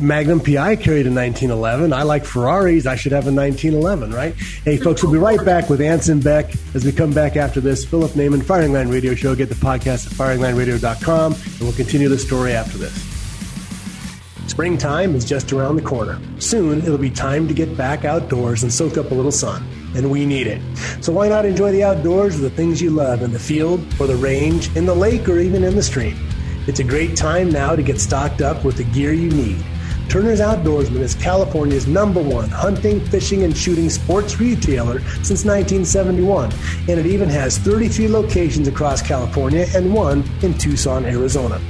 Magnum 0.00 0.40
PI 0.40 0.74
carried 0.74 1.06
a 1.06 1.10
1911. 1.10 1.92
I 1.92 2.02
like 2.02 2.24
Ferraris. 2.24 2.84
I 2.84 2.96
should 2.96 3.12
have 3.12 3.28
a 3.28 3.32
1911, 3.32 4.12
right? 4.12 4.34
Hey, 4.64 4.76
folks, 4.76 5.04
we'll 5.04 5.12
be 5.12 5.18
right 5.18 5.44
back 5.44 5.70
with 5.70 5.80
Anson 5.80 6.18
Beck 6.18 6.52
as 6.74 6.84
we 6.84 6.90
come 6.90 7.12
back 7.12 7.36
after 7.36 7.60
this. 7.60 7.84
Phillip 7.84 8.10
Naman, 8.12 8.44
Firing 8.44 8.72
Line 8.72 8.88
Radio 8.88 9.14
Show. 9.14 9.36
Get 9.36 9.50
the 9.50 9.54
podcast 9.54 10.06
at 10.08 10.12
firinglineradio.com, 10.14 11.34
and 11.34 11.60
we'll 11.60 11.72
continue 11.72 12.08
the 12.08 12.18
story 12.18 12.54
after 12.54 12.76
this. 12.76 13.13
Springtime 14.54 15.16
is 15.16 15.24
just 15.24 15.52
around 15.52 15.74
the 15.74 15.82
corner. 15.82 16.16
Soon, 16.38 16.78
it'll 16.78 16.96
be 16.96 17.10
time 17.10 17.48
to 17.48 17.52
get 17.52 17.76
back 17.76 18.04
outdoors 18.04 18.62
and 18.62 18.72
soak 18.72 18.96
up 18.96 19.10
a 19.10 19.14
little 19.14 19.32
sun. 19.32 19.66
And 19.96 20.08
we 20.08 20.24
need 20.24 20.46
it. 20.46 20.62
So 21.02 21.12
why 21.12 21.28
not 21.28 21.44
enjoy 21.44 21.72
the 21.72 21.82
outdoors 21.82 22.38
with 22.38 22.48
the 22.48 22.56
things 22.56 22.80
you 22.80 22.90
love 22.90 23.22
in 23.22 23.32
the 23.32 23.38
field 23.40 23.84
or 23.98 24.06
the 24.06 24.14
range, 24.14 24.74
in 24.76 24.86
the 24.86 24.94
lake, 24.94 25.28
or 25.28 25.40
even 25.40 25.64
in 25.64 25.74
the 25.74 25.82
stream? 25.82 26.16
It's 26.68 26.78
a 26.78 26.84
great 26.84 27.16
time 27.16 27.50
now 27.50 27.74
to 27.74 27.82
get 27.82 27.98
stocked 27.98 28.42
up 28.42 28.64
with 28.64 28.76
the 28.76 28.84
gear 28.84 29.12
you 29.12 29.28
need. 29.28 29.58
Turner's 30.08 30.38
Outdoorsman 30.38 31.00
is 31.00 31.16
California's 31.16 31.88
number 31.88 32.22
one 32.22 32.48
hunting, 32.48 33.04
fishing, 33.06 33.42
and 33.42 33.56
shooting 33.56 33.90
sports 33.90 34.38
retailer 34.38 35.00
since 35.24 35.44
1971, 35.44 36.52
and 36.88 37.00
it 37.00 37.06
even 37.06 37.28
has 37.28 37.58
33 37.58 38.06
locations 38.06 38.68
across 38.68 39.02
California 39.02 39.66
and 39.74 39.92
one 39.92 40.22
in 40.42 40.56
Tucson, 40.56 41.04
Arizona. 41.06 41.60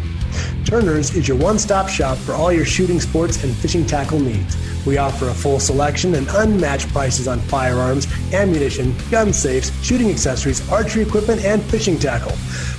Turner's 0.65 1.15
is 1.15 1.29
your 1.29 1.37
one 1.37 1.59
stop 1.59 1.89
shop 1.89 2.17
for 2.17 2.33
all 2.33 2.53
your 2.53 2.65
shooting 2.65 2.99
sports 2.99 3.45
and 3.45 3.55
fishing 3.55 3.85
tackle 3.85 4.19
needs. 4.19 4.57
We 4.87 4.97
offer 4.97 5.29
a 5.29 5.35
full 5.35 5.61
selection 5.61 6.15
and 6.15 6.27
unmatched 6.29 6.89
prices 6.89 7.29
on 7.29 7.39
firearms, 7.41 8.07
ammunition, 8.33 8.95
gun 9.11 9.33
safes, 9.33 9.71
shooting 9.85 10.11
accessories, 10.11 10.67
archery 10.71 11.03
equipment, 11.03 11.45
and 11.45 11.63
fishing 11.63 11.99
tackle. 11.99 12.33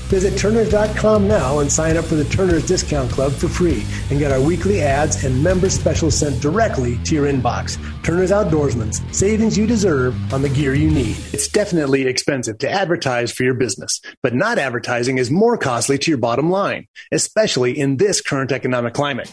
Visit 0.07 0.38
Turners.com 0.38 1.27
now 1.27 1.59
and 1.59 1.71
sign 1.71 1.97
up 1.97 2.05
for 2.05 2.15
the 2.15 2.25
Turners 2.25 2.65
Discount 2.65 3.12
Club 3.12 3.31
for 3.31 3.47
free 3.47 3.83
and 4.09 4.19
get 4.19 4.31
our 4.31 4.39
weekly 4.39 4.81
ads 4.81 5.24
and 5.24 5.43
member 5.43 5.69
specials 5.69 6.15
sent 6.15 6.41
directly 6.41 6.97
to 7.05 7.15
your 7.15 7.25
inbox. 7.25 7.77
Turner's 8.03 8.31
Outdoorsman's 8.31 9.01
savings 9.17 9.57
you 9.57 9.65
deserve 9.65 10.15
on 10.33 10.43
the 10.43 10.50
gear 10.50 10.75
you 10.75 10.91
need. 10.91 11.17
It's 11.33 11.47
definitely 11.47 12.05
expensive 12.05 12.59
to 12.59 12.69
advertise 12.69 13.31
for 13.31 13.43
your 13.43 13.55
business, 13.55 14.00
but 14.21 14.35
not 14.35 14.59
advertising 14.59 15.17
is 15.17 15.31
more 15.31 15.57
costly 15.57 15.97
to 15.97 16.12
your 16.12 16.19
bottom 16.19 16.51
line, 16.51 16.88
especially 17.12 17.77
in 17.77 17.97
this 17.97 18.21
current 18.21 18.51
economic 18.51 18.93
climate. 18.93 19.29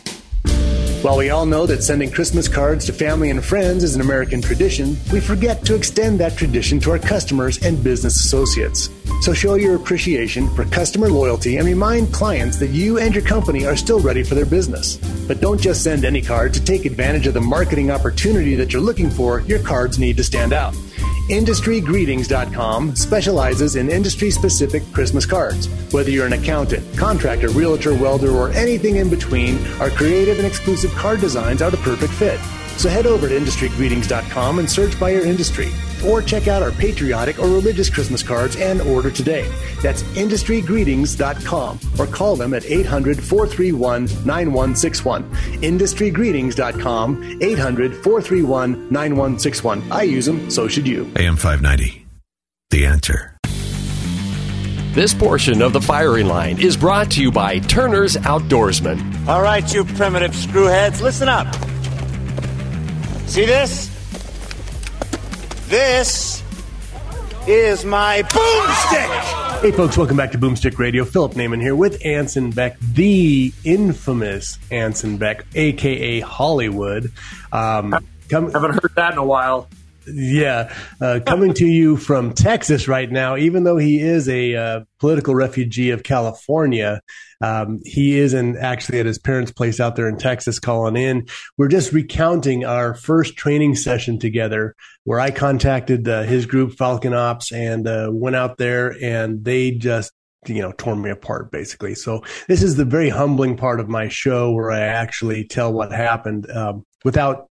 While 1.02 1.19
we 1.19 1.31
all 1.31 1.47
know 1.47 1.67
that 1.67 1.83
sending 1.83 2.12
Christmas 2.12 2.47
cards 2.47 2.87
to 2.87 2.93
family 2.93 3.29
and 3.31 3.45
friends 3.45 3.83
is 3.83 3.97
an 3.97 4.00
American 4.00 4.41
tradition, 4.41 4.97
we 5.12 5.19
forget 5.19 5.64
to 5.67 5.75
extend 5.75 6.21
that 6.21 6.37
tradition 6.37 6.79
to 6.79 6.93
our 6.93 6.99
customers 7.00 7.61
and 7.61 7.83
business 7.83 8.14
associates. 8.25 8.88
So 9.23 9.33
show 9.33 9.55
your 9.55 9.77
appreciation 9.77 10.49
for 10.55 10.65
customer 10.65 11.09
loyalty 11.09 11.59
and 11.59 11.67
remind 11.67 12.13
clients 12.13 12.59
that 12.59 12.71
you 12.71 12.99
and 12.99 13.15
your 13.15 13.25
company 13.25 13.65
are 13.67 13.77
still 13.77 14.01
ready 14.01 14.23
for 14.23 14.35
their 14.35 14.47
business. 14.47 14.97
But 15.29 15.41
don't 15.41 15.61
just 15.61 15.85
send 15.85 16.05
any 16.05 16.21
card 16.21 16.53
to 16.55 16.65
take 16.65 16.85
advantage 16.85 17.27
of 17.27 17.35
the 17.35 17.41
marketing 17.41 17.91
opportunity 17.91 18.55
that 18.57 18.73
you're 18.73 18.83
looking 18.83 19.11
for. 19.11 19.41
Your 19.43 19.61
cards 19.61 19.99
need 19.99 20.17
to 20.17 20.25
stand 20.25 20.53
out. 20.53 20.75
IndustryGreetings.com 21.29 22.97
specializes 22.97 23.77
in 23.77 23.91
industry 23.91 24.31
specific 24.31 24.83
Christmas 24.93 25.25
cards. 25.25 25.69
Whether 25.93 26.11
you're 26.11 26.27
an 26.27 26.33
accountant, 26.33 26.85
contractor, 26.99 27.49
realtor, 27.51 27.95
welder, 27.95 28.33
or 28.33 28.51
anything 28.51 28.97
in 28.97 29.09
between, 29.09 29.65
our 29.81 29.91
creative 29.91 30.39
and 30.39 30.47
exclusive 30.47 30.91
card 30.93 31.21
designs 31.21 31.63
are 31.63 31.71
the 31.71 31.77
perfect 31.79 32.13
fit. 32.15 32.41
So 32.77 32.89
head 32.89 33.07
over 33.07 33.29
to 33.29 33.39
IndustryGreetings.com 33.39 34.59
and 34.59 34.69
search 34.69 34.99
by 34.99 35.11
your 35.11 35.25
industry. 35.25 35.71
Or 36.07 36.23
check 36.23 36.49
out 36.49 36.63
our 36.63 36.73
patriotic 36.73 37.39
or 37.39 37.47
religious 37.47 37.91
Christmas 37.91 38.23
cards 38.23 38.57
and 38.57 38.81
order 38.81 39.11
today. 39.11 39.51
That's 39.83 40.03
IndustryGreetings.com 40.03 41.81
or 41.99 42.07
call 42.07 42.37
them 42.37 42.55
at 42.55 42.65
800 42.65 43.23
431 43.23 44.05
9161. 44.25 45.31
IndustryGreetings.com, 45.63 47.39
800 47.43 47.95
431 47.95 48.73
9161. 48.91 49.93
I 49.93 50.03
use 50.03 50.27
them, 50.27 50.51
so 50.51 50.69
should 50.69 50.87
you. 50.87 51.11
AM 51.17 51.37
590. 51.37 52.07
The 52.71 52.87
answer. 52.87 53.37
This 54.95 55.15
portion 55.15 55.63
of 55.63 55.73
the 55.73 55.81
firing 55.81 56.27
line 56.27 56.61
is 56.61 56.77
brought 56.77 57.11
to 57.13 57.23
you 57.23 57.33
by 57.33 57.59
Turner's 57.61 58.17
Outdoorsman. 58.17 59.27
All 59.27 59.41
right, 59.41 59.73
you 59.73 59.85
primitive 59.85 60.33
screwheads, 60.33 61.01
listen 61.01 61.31
up. 61.31 61.47
See 63.27 63.47
this? 63.47 63.92
This 65.73 66.43
is 67.47 67.83
my 67.87 68.21
boomstick. 68.25 69.61
Hey, 69.62 69.73
folks, 69.73 69.97
welcome 69.97 70.19
back 70.19 70.33
to 70.33 70.38
Boomstick 70.38 70.76
Radio. 70.79 71.02
Phillip 71.07 71.33
Naman 71.33 71.62
here 71.62 71.75
with 71.75 72.05
Anson 72.05 72.50
Beck, 72.50 72.79
the 72.79 73.55
infamous 73.64 74.59
Anson 74.71 75.17
Beck, 75.17 75.47
aka 75.55 76.21
Hollywood. 76.21 77.11
Um, 77.52 78.07
come, 78.29 78.52
haven't 78.52 78.83
heard 78.83 78.93
that 78.97 79.12
in 79.12 79.19
a 79.19 79.25
while 79.25 79.67
yeah, 80.07 80.75
uh, 81.01 81.21
coming 81.25 81.55
to 81.55 81.67
you 81.67 81.97
from 81.97 82.33
Texas 82.33 82.89
right 82.89 83.11
now. 83.11 83.37
Even 83.37 83.65
though 83.65 83.77
he 83.77 84.01
is 84.01 84.29
a 84.29 84.55
uh, 84.55 84.81
political 84.99 85.35
refugee 85.35 85.91
of 85.91 86.03
California, 86.03 87.01
um, 87.41 87.81
he 87.85 88.19
is 88.19 88.35
in 88.35 88.57
actually 88.57 89.01
at 89.01 89.07
his 89.07 89.19
parents' 89.19 89.53
place 89.53 89.81
out 89.81 89.97
there 89.97 90.09
in 90.09 90.17
Texas 90.17 90.59
calling 90.59 90.97
in. 90.97 91.27
We're 91.59 91.69
just 91.69 91.93
recounting 91.93 92.65
our 92.65 92.95
first 92.95 93.37
training 93.37 93.77
session 93.77 94.19
together, 94.19 94.75
where 95.05 95.21
I 95.21 95.31
contacted 95.31 96.09
uh, 96.09 96.23
his 96.23 96.47
group 96.47 96.75
Falcon 96.75 97.15
Ops 97.15 97.53
and 97.53 97.87
uh, 97.87 98.11
went 98.13 98.37
out 98.37 98.59
there, 98.59 98.97
and 99.03 99.45
they 99.45 99.73
just 99.73 100.13
you 100.47 100.61
know 100.61 100.73
torn 100.73 101.01
me 101.03 101.11
apart 101.11 101.51
basically. 101.51 101.95
So 101.95 102.23
this 102.49 102.63
is 102.63 102.77
the 102.77 102.85
very 102.85 103.09
humbling 103.09 103.57
part 103.57 103.81
of 103.81 103.89
my 103.89 104.09
show 104.09 104.53
where 104.53 104.71
I 104.71 104.81
actually 104.81 105.45
tell 105.45 105.73
what 105.73 105.93
happened 105.93 106.51
um, 106.51 106.85
without 107.05 107.49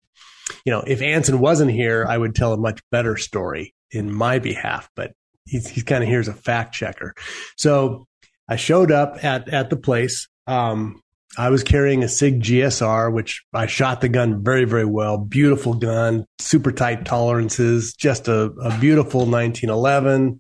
you 0.69 0.75
know, 0.75 0.85
if 0.87 1.01
Anson 1.01 1.39
wasn't 1.39 1.71
here, 1.71 2.05
I 2.07 2.19
would 2.19 2.35
tell 2.35 2.53
a 2.53 2.59
much 2.59 2.83
better 2.91 3.17
story 3.17 3.75
in 3.91 4.13
my 4.13 4.39
behalf, 4.39 4.91
but 4.95 5.13
he's, 5.47 5.67
he's 5.67 5.83
kind 5.83 6.05
of 6.05 6.11
here 6.11 6.21
as 6.21 6.29
a 6.29 6.35
fact 6.35 6.75
checker. 6.75 7.15
So 7.57 8.07
I 8.47 8.57
showed 8.57 8.93
up 8.93 9.25
at, 9.25 9.49
at 9.49 9.71
the 9.71 9.79
place. 9.79 10.29
Um, 10.47 11.01
I 11.39 11.49
was 11.49 11.65
carrying 11.65 12.05
a 12.05 12.09
SIG 12.09 12.43
GSR, 12.43 13.11
which 13.11 13.47
I 13.55 13.65
shot 13.65 14.03
the 14.03 14.11
gun 14.11 14.45
very, 14.45 14.67
very 14.67 14.85
well. 14.85 15.17
Beautiful 15.17 15.73
gun, 15.73 16.27
super 16.39 16.71
tight 16.71 17.07
tolerances, 17.07 17.95
just 17.95 18.29
a, 18.29 18.51
a 18.63 18.79
beautiful 18.79 19.21
1911, 19.21 20.39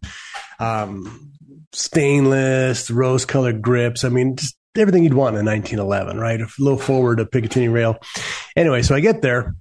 um, 0.58 1.32
stainless, 1.72 2.90
rose 2.90 3.24
colored 3.24 3.62
grips. 3.62 4.04
I 4.04 4.10
mean, 4.10 4.36
just 4.36 4.58
everything 4.76 5.04
you'd 5.04 5.14
want 5.14 5.36
in 5.36 5.48
a 5.48 5.50
1911, 5.50 6.18
right? 6.18 6.38
A 6.38 6.48
little 6.58 6.78
forward, 6.78 7.18
a 7.18 7.24
Picatinny 7.24 7.72
rail. 7.72 7.96
Anyway, 8.56 8.82
so 8.82 8.94
I 8.94 9.00
get 9.00 9.22
there 9.22 9.54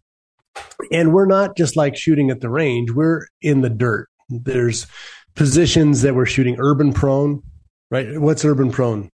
and 0.91 1.13
we're 1.13 1.25
not 1.25 1.57
just 1.57 1.75
like 1.75 1.95
shooting 1.95 2.29
at 2.29 2.41
the 2.41 2.49
range 2.49 2.91
we're 2.91 3.27
in 3.41 3.61
the 3.61 3.69
dirt 3.69 4.07
there's 4.29 4.87
positions 5.35 6.01
that 6.01 6.15
we're 6.15 6.25
shooting 6.25 6.57
urban 6.59 6.91
prone, 6.91 7.43
right? 7.89 8.19
What's 8.19 8.43
urban 8.43 8.71
prone? 8.71 9.09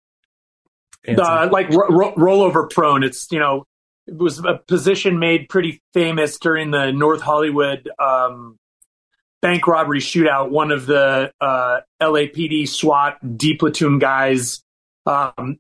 Uh, 1.08 1.50
like 1.52 1.70
ro- 1.70 1.90
ro- 1.90 2.16
rollover 2.16 2.70
prone. 2.70 3.04
It's 3.04 3.28
you 3.32 3.40
know 3.40 3.66
it 4.08 4.18
was 4.18 4.40
a 4.40 4.60
position 4.68 5.20
made 5.20 5.50
pretty 5.50 5.82
famous 5.94 6.40
during 6.40 6.72
the 6.72 6.92
North 6.92 7.22
Hollywood 7.22 7.90
um, 8.00 8.58
bank 9.42 9.68
robbery 9.68 10.00
shootout. 10.00 10.50
One 10.50 10.72
of 10.72 10.86
the 10.86 11.32
uh, 11.42 11.82
LAPD 12.02 12.68
SWAT 12.68 13.38
D 13.38 13.58
platoon 13.58 14.00
guys, 14.00 14.64
um, 15.06 15.60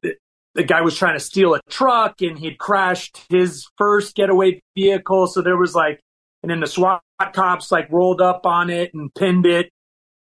the 0.55 0.63
guy 0.63 0.81
was 0.81 0.97
trying 0.97 1.15
to 1.15 1.19
steal 1.19 1.55
a 1.55 1.61
truck 1.69 2.21
and 2.21 2.37
he'd 2.37 2.57
crashed 2.57 3.25
his 3.29 3.67
first 3.77 4.15
getaway 4.15 4.61
vehicle. 4.75 5.27
So 5.27 5.41
there 5.41 5.57
was 5.57 5.73
like, 5.73 5.99
and 6.41 6.49
then 6.49 6.59
the 6.59 6.67
SWAT 6.67 7.01
cops 7.33 7.71
like 7.71 7.91
rolled 7.91 8.21
up 8.21 8.45
on 8.45 8.69
it 8.69 8.93
and 8.93 9.13
pinned 9.13 9.45
it. 9.45 9.71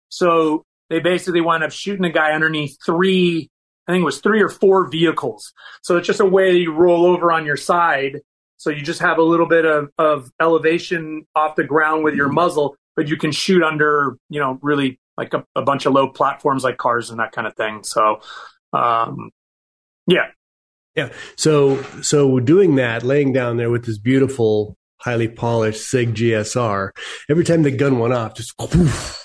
So 0.09 0.63
they 0.89 1.00
basically 1.00 1.41
wound 1.41 1.63
up 1.63 1.71
shooting 1.71 2.05
a 2.05 2.11
guy 2.11 2.31
underneath 2.31 2.77
three 2.85 3.50
I 3.88 3.93
think 3.93 4.03
it 4.03 4.05
was 4.05 4.19
three 4.19 4.41
or 4.41 4.50
four 4.50 4.89
vehicles. 4.89 5.53
So 5.81 5.97
it's 5.97 6.07
just 6.07 6.19
a 6.19 6.25
way 6.25 6.53
you 6.53 6.73
roll 6.73 7.05
over 7.05 7.31
on 7.31 7.45
your 7.45 7.57
side. 7.57 8.21
So 8.57 8.69
you 8.69 8.81
just 8.83 9.01
have 9.01 9.17
a 9.17 9.23
little 9.23 9.47
bit 9.47 9.65
of, 9.65 9.89
of 9.97 10.31
elevation 10.39 11.25
off 11.35 11.55
the 11.55 11.63
ground 11.63 12.03
with 12.03 12.13
your 12.13 12.29
muzzle, 12.29 12.75
but 12.95 13.07
you 13.07 13.17
can 13.17 13.31
shoot 13.31 13.63
under, 13.63 14.17
you 14.29 14.39
know, 14.39 14.59
really 14.61 15.00
like 15.17 15.33
a, 15.33 15.43
a 15.55 15.61
bunch 15.63 15.85
of 15.85 15.93
low 15.93 16.07
platforms 16.07 16.63
like 16.63 16.77
cars 16.77 17.09
and 17.09 17.19
that 17.19 17.31
kind 17.31 17.47
of 17.47 17.55
thing. 17.55 17.83
So, 17.83 18.21
um, 18.71 19.31
yeah. 20.08 20.27
Yeah. 20.96 21.10
So, 21.38 21.81
so 22.01 22.39
doing 22.39 22.75
that, 22.75 23.03
laying 23.03 23.31
down 23.31 23.58
there 23.58 23.70
with 23.70 23.86
this 23.86 23.98
beautiful, 23.98 24.75
highly 24.98 25.27
polished 25.27 25.89
SIG 25.89 26.13
GSR, 26.15 26.89
every 27.29 27.43
time 27.43 27.63
the 27.63 27.72
gun 27.72 28.00
went 28.00 28.13
off, 28.13 28.36
just 28.36 28.53
whoosh, 28.60 29.17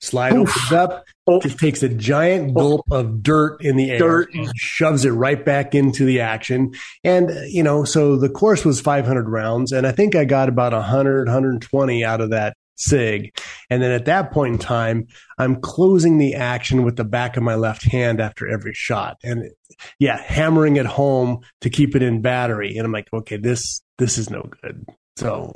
slide 0.00 0.34
Oof. 0.34 0.48
opens 0.48 0.72
up, 0.72 1.04
oh. 1.26 1.40
just 1.40 1.58
takes 1.58 1.82
a 1.82 1.88
giant 1.88 2.52
oh. 2.52 2.60
gulp 2.60 2.86
of 2.90 3.22
dirt 3.22 3.62
in 3.62 3.76
the 3.76 3.90
air, 3.90 3.98
dirt. 3.98 4.34
and 4.34 4.50
shoves 4.56 5.04
it 5.04 5.10
right 5.10 5.44
back 5.44 5.74
into 5.74 6.06
the 6.06 6.20
action. 6.20 6.72
And, 7.04 7.30
you 7.48 7.62
know, 7.62 7.84
so 7.84 8.16
the 8.16 8.30
course 8.30 8.64
was 8.64 8.80
500 8.80 9.28
rounds, 9.28 9.72
and 9.72 9.86
I 9.86 9.92
think 9.92 10.14
I 10.14 10.24
got 10.24 10.48
about 10.48 10.72
100, 10.72 11.26
120 11.26 12.04
out 12.04 12.20
of 12.22 12.30
that 12.30 12.54
SIG. 12.80 13.38
And 13.68 13.82
then 13.82 13.92
at 13.92 14.06
that 14.06 14.32
point 14.32 14.54
in 14.54 14.58
time, 14.58 15.06
I'm 15.38 15.60
closing 15.60 16.18
the 16.18 16.34
action 16.34 16.82
with 16.82 16.96
the 16.96 17.04
back 17.04 17.36
of 17.36 17.42
my 17.42 17.54
left 17.54 17.84
hand 17.84 18.20
after 18.20 18.48
every 18.48 18.72
shot. 18.72 19.18
And 19.22 19.50
yeah, 19.98 20.20
hammering 20.20 20.76
it 20.76 20.86
home 20.86 21.40
to 21.60 21.70
keep 21.70 21.94
it 21.94 22.02
in 22.02 22.22
battery. 22.22 22.76
And 22.76 22.86
I'm 22.86 22.92
like, 22.92 23.08
okay, 23.12 23.36
this, 23.36 23.82
this 23.98 24.18
is 24.18 24.30
no 24.30 24.48
good. 24.62 24.86
So 25.16 25.54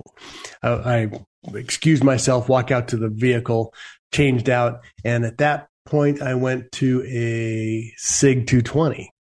uh, 0.63 0.83
I 0.85 1.11
excused 1.55 2.05
myself, 2.05 2.49
walk 2.49 2.71
out 2.71 2.89
to 2.89 2.97
the 2.97 3.09
vehicle, 3.09 3.73
changed 4.13 4.51
out. 4.51 4.83
And 5.05 5.25
at 5.25 5.39
that 5.39 5.69
point, 5.87 6.21
I 6.21 6.35
went 6.35 6.73
to 6.73 7.03
a 7.07 7.93
SIG 7.97 8.47
220. 8.47 9.11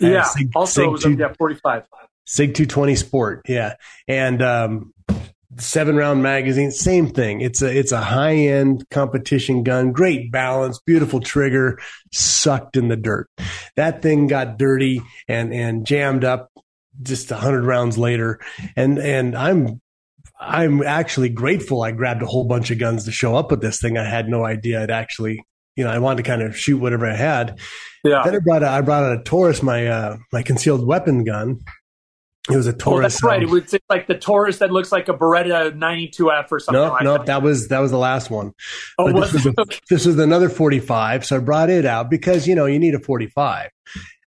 Yeah. 0.00 0.22
Sig, 0.22 0.50
also, 0.54 0.82
Sig 0.82 0.90
was 0.90 1.02
two, 1.02 1.12
yeah, 1.14 1.32
45. 1.36 1.82
SIG 2.24 2.54
220 2.54 2.94
Sport. 2.94 3.42
Yeah. 3.48 3.74
And, 4.06 4.42
um, 4.42 4.92
seven 5.56 5.96
round 5.96 6.22
magazine, 6.22 6.70
same 6.70 7.08
thing. 7.08 7.40
It's 7.40 7.62
a, 7.62 7.76
it's 7.76 7.92
a 7.92 8.00
high 8.00 8.36
end 8.36 8.88
competition 8.90 9.62
gun, 9.62 9.92
great 9.92 10.30
balance, 10.30 10.78
beautiful 10.84 11.20
trigger, 11.20 11.78
sucked 12.12 12.76
in 12.76 12.88
the 12.88 12.96
dirt. 12.96 13.28
That 13.76 14.02
thing 14.02 14.26
got 14.26 14.58
dirty 14.58 15.00
and, 15.26 15.52
and 15.52 15.86
jammed 15.86 16.24
up 16.24 16.50
just 17.02 17.30
a 17.30 17.36
hundred 17.36 17.64
rounds 17.64 17.96
later. 17.96 18.40
And, 18.76 18.98
and 18.98 19.36
I'm 19.36 19.80
I'm 20.40 20.82
actually 20.82 21.30
grateful 21.30 21.82
I 21.82 21.90
grabbed 21.90 22.22
a 22.22 22.26
whole 22.26 22.44
bunch 22.44 22.70
of 22.70 22.78
guns 22.78 23.04
to 23.04 23.12
show 23.12 23.34
up 23.34 23.50
with 23.50 23.60
this 23.60 23.80
thing. 23.80 23.98
I 23.98 24.04
had 24.04 24.28
no 24.28 24.44
idea 24.44 24.82
I'd 24.82 24.90
actually, 24.90 25.44
you 25.74 25.84
know, 25.84 25.90
I 25.90 25.98
wanted 25.98 26.18
to 26.18 26.30
kind 26.30 26.42
of 26.42 26.56
shoot 26.56 26.78
whatever 26.78 27.06
I 27.06 27.16
had. 27.16 27.58
Yeah. 28.04 28.22
Then 28.24 28.36
I 28.36 28.38
brought 28.38 28.62
a, 28.62 28.68
I 28.68 28.80
brought 28.80 29.02
out 29.02 29.18
a 29.18 29.22
Taurus, 29.22 29.62
my 29.62 29.86
uh, 29.88 30.16
my 30.32 30.42
concealed 30.42 30.86
weapon 30.86 31.24
gun. 31.24 31.58
It 32.50 32.56
was 32.56 32.66
a 32.66 32.72
Taurus. 32.72 32.98
Oh, 32.98 33.02
that's 33.02 33.22
right. 33.22 33.42
Um, 33.42 33.48
it 33.48 33.50
was 33.50 33.74
like 33.88 34.06
the 34.06 34.16
Taurus 34.16 34.58
that 34.58 34.70
looks 34.70 34.90
like 34.90 35.08
a 35.08 35.14
Beretta 35.14 35.76
92F 35.76 36.50
or 36.50 36.60
something. 36.60 36.82
No, 36.82 36.90
like 36.90 37.04
no, 37.04 37.18
that. 37.18 37.26
that 37.26 37.42
was 37.42 37.68
that 37.68 37.80
was 37.80 37.90
the 37.90 37.98
last 37.98 38.30
one. 38.30 38.52
Oh, 38.98 39.12
this 39.12 39.32
was, 39.32 39.46
a, 39.58 39.66
this 39.90 40.06
was 40.06 40.18
another 40.18 40.48
45. 40.48 41.26
So 41.26 41.36
I 41.36 41.38
brought 41.40 41.70
it 41.70 41.84
out 41.84 42.10
because 42.10 42.46
you 42.46 42.54
know 42.54 42.66
you 42.66 42.78
need 42.78 42.94
a 42.94 43.00
45. 43.00 43.70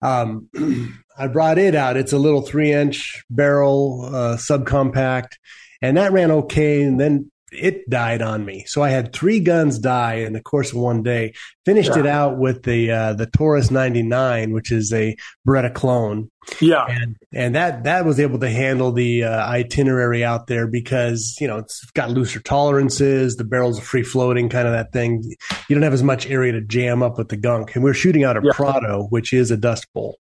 Um, 0.02 0.50
I 1.18 1.28
brought 1.28 1.58
it 1.58 1.76
out. 1.76 1.98
It's 1.98 2.14
a 2.14 2.18
little 2.18 2.42
three 2.42 2.72
inch 2.72 3.24
barrel, 3.30 4.06
uh, 4.06 4.38
subcompact 4.38 5.34
and 5.82 5.98
that 5.98 6.12
ran 6.12 6.32
okay. 6.32 6.84
And 6.84 7.00
then 7.00 7.32
it 7.52 7.90
died 7.90 8.22
on 8.22 8.46
me. 8.46 8.64
So 8.68 8.82
I 8.82 8.90
had 8.90 9.14
three 9.14 9.40
guns 9.40 9.80
die 9.80 10.16
in 10.16 10.34
the 10.34 10.42
course 10.42 10.72
of 10.72 10.78
one 10.78 11.04
day. 11.04 11.34
Finished 11.66 11.92
yeah. 11.96 12.00
it 12.00 12.06
out 12.06 12.38
with 12.38 12.64
the 12.64 12.92
uh, 12.92 13.14
the 13.14 13.26
Taurus 13.26 13.72
99, 13.72 14.54
which 14.54 14.72
is 14.72 14.94
a 14.94 15.18
Beretta 15.48 15.74
clone. 15.74 16.31
Yeah, 16.60 16.86
and 16.88 17.18
and 17.34 17.56
that 17.56 17.84
that 17.84 18.04
was 18.04 18.20
able 18.20 18.40
to 18.40 18.50
handle 18.50 18.92
the 18.92 19.26
uh, 19.26 19.46
itinerary 19.48 20.24
out 20.24 20.48
there 20.48 20.66
because 20.66 21.38
you 21.40 21.48
know 21.48 21.60
it's 21.60 21.86
got 21.92 22.10
looser 22.10 22.40
tolerances. 22.40 23.36
The 23.36 23.44
barrels 23.44 23.78
are 23.80 23.84
free 23.84 24.02
floating, 24.02 24.50
kind 24.50 24.68
of 24.68 24.74
that 24.74 24.92
thing. 24.92 25.24
You 25.70 25.76
don't 25.76 25.84
have 25.84 25.94
as 25.94 26.02
much 26.02 26.28
area 26.28 26.52
to 26.54 26.62
jam 26.62 27.04
up 27.04 27.18
with 27.20 27.30
the 27.30 27.38
gunk. 27.38 27.76
And 27.76 27.84
we 27.84 27.92
are 27.92 27.96
shooting 27.96 28.24
out 28.24 28.38
a 28.38 28.42
yeah. 28.44 28.52
Prado, 28.54 29.08
which 29.10 29.34
is 29.34 29.52
a 29.52 29.58
dust 29.58 29.86
bowl. 29.94 30.18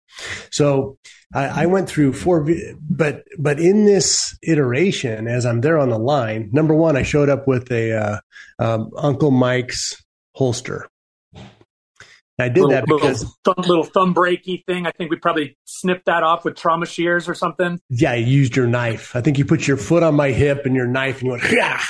So 0.50 0.98
I, 1.34 1.62
I, 1.62 1.66
went 1.66 1.88
through 1.88 2.12
four, 2.12 2.46
but 2.80 3.24
but 3.38 3.58
in 3.58 3.86
this 3.86 4.36
iteration, 4.42 5.26
as 5.26 5.46
I'm 5.46 5.62
there 5.62 5.78
on 5.78 5.88
the 5.88 5.98
line, 5.98 6.50
number 6.52 6.74
one, 6.74 6.96
I 6.96 7.02
showed 7.02 7.30
up 7.30 7.46
with 7.46 7.70
a 7.72 7.92
uh, 7.92 8.20
um, 8.58 8.90
Uncle 8.96 9.30
Mike's 9.30 10.02
holster. 10.34 10.88
I 12.40 12.48
did 12.48 12.62
little, 12.62 12.70
that 12.70 12.86
because 12.86 13.22
little 13.22 13.36
thumb, 13.44 13.64
little 13.66 13.84
thumb 13.84 14.14
breaky 14.14 14.64
thing. 14.66 14.86
I 14.86 14.92
think 14.92 15.10
we 15.10 15.16
probably 15.16 15.56
snipped 15.64 16.06
that 16.06 16.22
off 16.22 16.44
with 16.44 16.56
trauma 16.56 16.86
shears 16.86 17.28
or 17.28 17.34
something. 17.34 17.80
Yeah, 17.88 18.14
you 18.14 18.26
used 18.26 18.56
your 18.56 18.66
knife. 18.66 19.14
I 19.14 19.20
think 19.20 19.38
you 19.38 19.44
put 19.44 19.66
your 19.66 19.76
foot 19.76 20.02
on 20.02 20.14
my 20.14 20.30
hip 20.30 20.66
and 20.66 20.74
your 20.74 20.86
knife, 20.86 21.20
and 21.20 21.26
you 21.26 21.30
went, 21.32 21.52
yeah. 21.52 21.82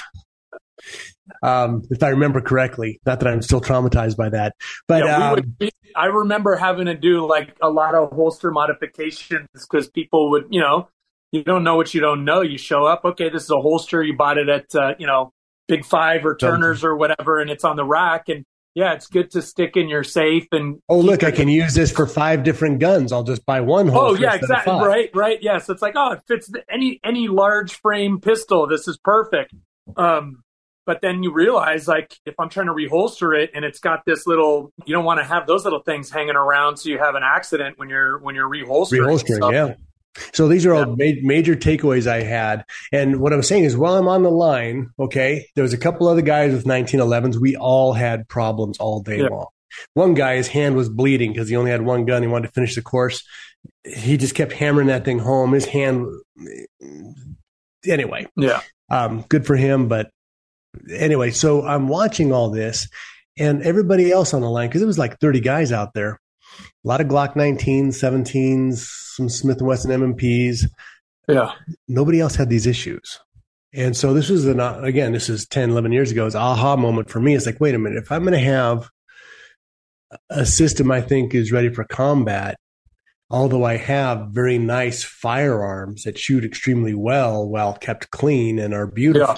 Um, 1.42 1.82
if 1.90 2.02
I 2.02 2.08
remember 2.08 2.40
correctly, 2.40 3.00
not 3.06 3.20
that 3.20 3.28
I'm 3.28 3.40
still 3.40 3.60
traumatized 3.60 4.16
by 4.16 4.30
that, 4.30 4.54
but 4.88 5.04
yeah, 5.04 5.30
um, 5.30 5.34
would, 5.60 5.70
I 5.94 6.06
remember 6.06 6.56
having 6.56 6.86
to 6.86 6.94
do 6.94 7.26
like 7.26 7.56
a 7.62 7.70
lot 7.70 7.94
of 7.94 8.10
holster 8.10 8.50
modifications 8.50 9.48
because 9.54 9.88
people 9.88 10.30
would, 10.30 10.46
you 10.50 10.60
know, 10.60 10.88
you 11.32 11.44
don't 11.44 11.62
know 11.62 11.76
what 11.76 11.94
you 11.94 12.00
don't 12.00 12.24
know. 12.24 12.40
You 12.40 12.58
show 12.58 12.84
up, 12.84 13.04
okay, 13.04 13.28
this 13.28 13.44
is 13.44 13.50
a 13.50 13.60
holster. 13.60 14.02
You 14.02 14.16
bought 14.16 14.38
it 14.38 14.48
at, 14.48 14.74
uh, 14.74 14.94
you 14.98 15.06
know, 15.06 15.32
Big 15.68 15.84
Five 15.84 16.26
or 16.26 16.34
Turner's 16.34 16.82
or 16.82 16.96
whatever, 16.96 17.38
and 17.38 17.48
it's 17.48 17.64
on 17.64 17.76
the 17.76 17.84
rack. 17.84 18.28
And 18.28 18.44
yeah, 18.74 18.92
it's 18.94 19.06
good 19.08 19.30
to 19.32 19.42
stick 19.42 19.76
in 19.76 19.88
your 19.88 20.04
safe. 20.04 20.46
And 20.52 20.80
oh, 20.88 21.00
look, 21.00 21.24
I 21.24 21.30
can 21.30 21.48
use 21.48 21.74
this 21.74 21.90
for 21.90 22.06
five 22.06 22.42
different 22.44 22.78
guns. 22.78 23.12
I'll 23.12 23.24
just 23.24 23.44
buy 23.44 23.60
one. 23.60 23.88
Holster. 23.88 24.18
Oh, 24.18 24.20
yeah, 24.20 24.34
exactly. 24.34 24.74
Right, 24.74 25.10
right. 25.14 25.38
Yes, 25.42 25.62
yeah, 25.62 25.66
so 25.66 25.72
it's 25.72 25.82
like 25.82 25.94
oh, 25.96 26.12
it 26.12 26.22
fits 26.26 26.50
any 26.70 27.00
any 27.04 27.28
large 27.28 27.74
frame 27.80 28.20
pistol. 28.20 28.66
This 28.66 28.86
is 28.86 28.96
perfect. 28.98 29.54
Um, 29.96 30.42
but 30.86 31.00
then 31.02 31.22
you 31.22 31.32
realize, 31.32 31.86
like, 31.86 32.16
if 32.24 32.34
I'm 32.38 32.48
trying 32.48 32.66
to 32.66 32.72
reholster 32.72 33.38
it 33.38 33.50
and 33.54 33.64
it's 33.64 33.78
got 33.78 34.04
this 34.06 34.26
little, 34.26 34.72
you 34.86 34.94
don't 34.94 35.04
want 35.04 35.20
to 35.20 35.24
have 35.24 35.46
those 35.46 35.64
little 35.64 35.82
things 35.82 36.10
hanging 36.10 36.36
around, 36.36 36.78
so 36.78 36.88
you 36.88 36.98
have 36.98 37.14
an 37.14 37.22
accident 37.22 37.78
when 37.78 37.88
you're 37.88 38.18
when 38.18 38.34
you're 38.34 38.48
reholstering. 38.48 39.06
Reholstering, 39.06 39.52
yeah. 39.52 39.74
So 40.32 40.48
these 40.48 40.66
are 40.66 40.74
all 40.74 40.86
ma- 40.86 41.20
major 41.22 41.54
takeaways 41.54 42.06
I 42.06 42.22
had. 42.22 42.64
And 42.92 43.20
what 43.20 43.32
I'm 43.32 43.42
saying 43.42 43.64
is, 43.64 43.76
while 43.76 43.96
I'm 43.96 44.08
on 44.08 44.22
the 44.22 44.30
line, 44.30 44.90
okay, 44.98 45.46
there 45.54 45.62
was 45.62 45.72
a 45.72 45.78
couple 45.78 46.08
other 46.08 46.22
guys 46.22 46.52
with 46.52 46.64
1911s. 46.64 47.36
We 47.36 47.56
all 47.56 47.92
had 47.92 48.28
problems 48.28 48.78
all 48.78 49.00
day 49.00 49.20
yeah. 49.20 49.28
long. 49.28 49.46
One 49.94 50.14
guy, 50.14 50.36
his 50.36 50.48
hand 50.48 50.74
was 50.74 50.88
bleeding 50.88 51.32
because 51.32 51.48
he 51.48 51.56
only 51.56 51.70
had 51.70 51.82
one 51.82 52.04
gun. 52.04 52.22
He 52.22 52.28
wanted 52.28 52.48
to 52.48 52.52
finish 52.52 52.74
the 52.74 52.82
course. 52.82 53.22
He 53.84 54.16
just 54.16 54.34
kept 54.34 54.52
hammering 54.52 54.88
that 54.88 55.04
thing 55.04 55.20
home. 55.20 55.52
His 55.52 55.64
hand, 55.64 56.06
anyway. 57.86 58.26
Yeah. 58.36 58.62
Um, 58.90 59.24
good 59.28 59.46
for 59.46 59.56
him, 59.56 59.86
but 59.86 60.10
anyway, 60.90 61.30
so 61.30 61.64
I'm 61.64 61.86
watching 61.86 62.32
all 62.32 62.50
this 62.50 62.88
and 63.38 63.62
everybody 63.62 64.10
else 64.10 64.34
on 64.34 64.40
the 64.40 64.50
line, 64.50 64.68
because 64.68 64.82
it 64.82 64.86
was 64.86 64.98
like 64.98 65.18
30 65.20 65.40
guys 65.40 65.72
out 65.72 65.94
there, 65.94 66.20
a 66.84 66.88
lot 66.88 67.00
of 67.00 67.08
Glock 67.08 67.34
19s, 67.34 67.88
17s, 67.88 68.78
some 69.14 69.28
Smith 69.28 69.60
& 69.60 69.62
Wesson 69.62 69.90
M&Ps. 69.90 70.66
Yeah. 71.28 71.52
Nobody 71.88 72.20
else 72.20 72.36
had 72.36 72.48
these 72.48 72.66
issues. 72.66 73.20
And 73.72 73.96
so 73.96 74.14
this 74.14 74.28
was 74.28 74.46
an, 74.46 74.58
again, 74.58 75.12
this 75.12 75.28
is 75.28 75.46
10, 75.46 75.70
11 75.70 75.92
years 75.92 76.10
ago. 76.10 76.26
It's 76.26 76.34
aha 76.34 76.76
moment 76.76 77.08
for 77.10 77.20
me. 77.20 77.34
It's 77.34 77.46
like, 77.46 77.60
wait 77.60 77.74
a 77.74 77.78
minute, 77.78 78.02
if 78.02 78.10
I'm 78.10 78.22
going 78.22 78.32
to 78.32 78.38
have 78.38 78.88
a 80.28 80.44
system 80.44 80.90
I 80.90 81.00
think 81.00 81.34
is 81.34 81.52
ready 81.52 81.68
for 81.68 81.84
combat, 81.84 82.58
although 83.30 83.64
I 83.64 83.76
have 83.76 84.30
very 84.30 84.58
nice 84.58 85.04
firearms 85.04 86.02
that 86.02 86.18
shoot 86.18 86.44
extremely 86.44 86.94
well 86.94 87.48
while 87.48 87.74
kept 87.74 88.10
clean 88.10 88.58
and 88.58 88.74
are 88.74 88.88
beautiful. 88.88 89.36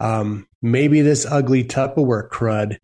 Yeah. 0.00 0.18
Um, 0.18 0.46
maybe 0.60 1.00
this 1.00 1.26
ugly 1.26 1.64
Tupperware 1.64 2.28
crud 2.28 2.78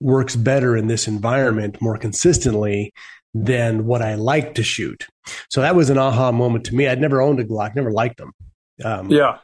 works 0.00 0.36
better 0.36 0.76
in 0.76 0.86
this 0.86 1.08
environment 1.08 1.80
more 1.80 1.96
consistently 1.96 2.92
than 3.34 3.86
what 3.86 4.02
I 4.02 4.14
like 4.14 4.54
to 4.54 4.62
shoot. 4.62 5.06
So 5.50 5.60
that 5.60 5.74
was 5.74 5.90
an 5.90 5.98
aha 5.98 6.32
moment 6.32 6.64
to 6.66 6.74
me. 6.74 6.88
I'd 6.88 7.00
never 7.00 7.20
owned 7.20 7.40
a 7.40 7.44
Glock, 7.44 7.74
never 7.74 7.90
liked 7.90 8.18
them. 8.18 8.32
Um, 8.84 9.10
yeah. 9.10 9.38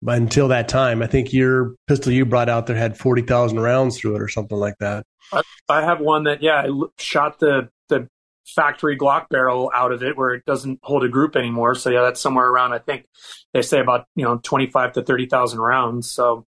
But 0.00 0.18
until 0.18 0.48
that 0.48 0.68
time, 0.68 1.02
I 1.02 1.06
think 1.06 1.32
your 1.32 1.74
pistol 1.86 2.12
you 2.12 2.24
brought 2.24 2.48
out 2.48 2.66
there 2.66 2.76
had 2.76 2.96
40,000 2.96 3.58
rounds 3.58 3.98
through 3.98 4.16
it 4.16 4.22
or 4.22 4.28
something 4.28 4.58
like 4.58 4.76
that. 4.78 5.04
I, 5.32 5.42
I 5.68 5.82
have 5.82 6.00
one 6.00 6.24
that, 6.24 6.42
yeah, 6.42 6.62
I 6.66 6.68
shot 6.98 7.40
the, 7.40 7.68
the 7.88 8.08
factory 8.46 8.96
Glock 8.96 9.28
barrel 9.28 9.70
out 9.74 9.92
of 9.92 10.02
it 10.02 10.16
where 10.16 10.30
it 10.30 10.44
doesn't 10.44 10.78
hold 10.82 11.04
a 11.04 11.08
group 11.08 11.34
anymore. 11.34 11.74
So 11.74 11.90
yeah, 11.90 12.02
that's 12.02 12.20
somewhere 12.20 12.48
around, 12.48 12.72
I 12.72 12.78
think 12.78 13.06
they 13.52 13.62
say 13.62 13.80
about, 13.80 14.06
you 14.14 14.24
know, 14.24 14.38
25 14.42 14.92
to 14.92 15.02
30,000 15.02 15.58
rounds. 15.58 16.10
So 16.10 16.46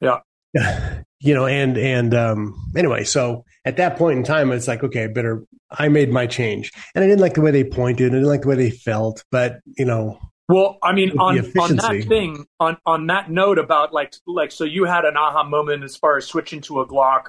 yeah. 0.00 0.20
you 1.22 1.34
know, 1.34 1.46
and, 1.46 1.78
and, 1.78 2.14
um, 2.14 2.72
anyway, 2.76 3.04
so 3.04 3.44
at 3.64 3.76
that 3.76 3.96
point 3.96 4.18
in 4.18 4.24
time, 4.24 4.50
it's 4.50 4.68
like, 4.68 4.82
okay, 4.82 5.04
I 5.04 5.06
better, 5.06 5.44
I 5.70 5.88
made 5.88 6.10
my 6.10 6.26
change. 6.26 6.72
And 6.94 7.04
I 7.04 7.06
didn't 7.06 7.20
like 7.20 7.34
the 7.34 7.40
way 7.40 7.52
they 7.52 7.64
pointed. 7.64 8.12
I 8.12 8.16
didn't 8.16 8.28
like 8.28 8.42
the 8.42 8.48
way 8.48 8.56
they 8.56 8.70
felt, 8.70 9.24
but 9.30 9.60
you 9.78 9.84
know, 9.84 10.18
well, 10.48 10.78
I 10.82 10.92
mean, 10.92 11.18
on, 11.18 11.38
on 11.38 11.76
that 11.76 12.04
thing, 12.08 12.46
on, 12.58 12.76
on 12.84 13.06
that 13.06 13.30
note 13.30 13.58
about 13.58 13.92
like, 13.92 14.12
like, 14.26 14.52
so 14.52 14.64
you 14.64 14.84
had 14.84 15.04
an 15.04 15.16
aha 15.16 15.44
moment 15.44 15.84
as 15.84 15.96
far 15.96 16.16
as 16.18 16.26
switching 16.26 16.60
to 16.62 16.80
a 16.80 16.86
Glock 16.86 17.28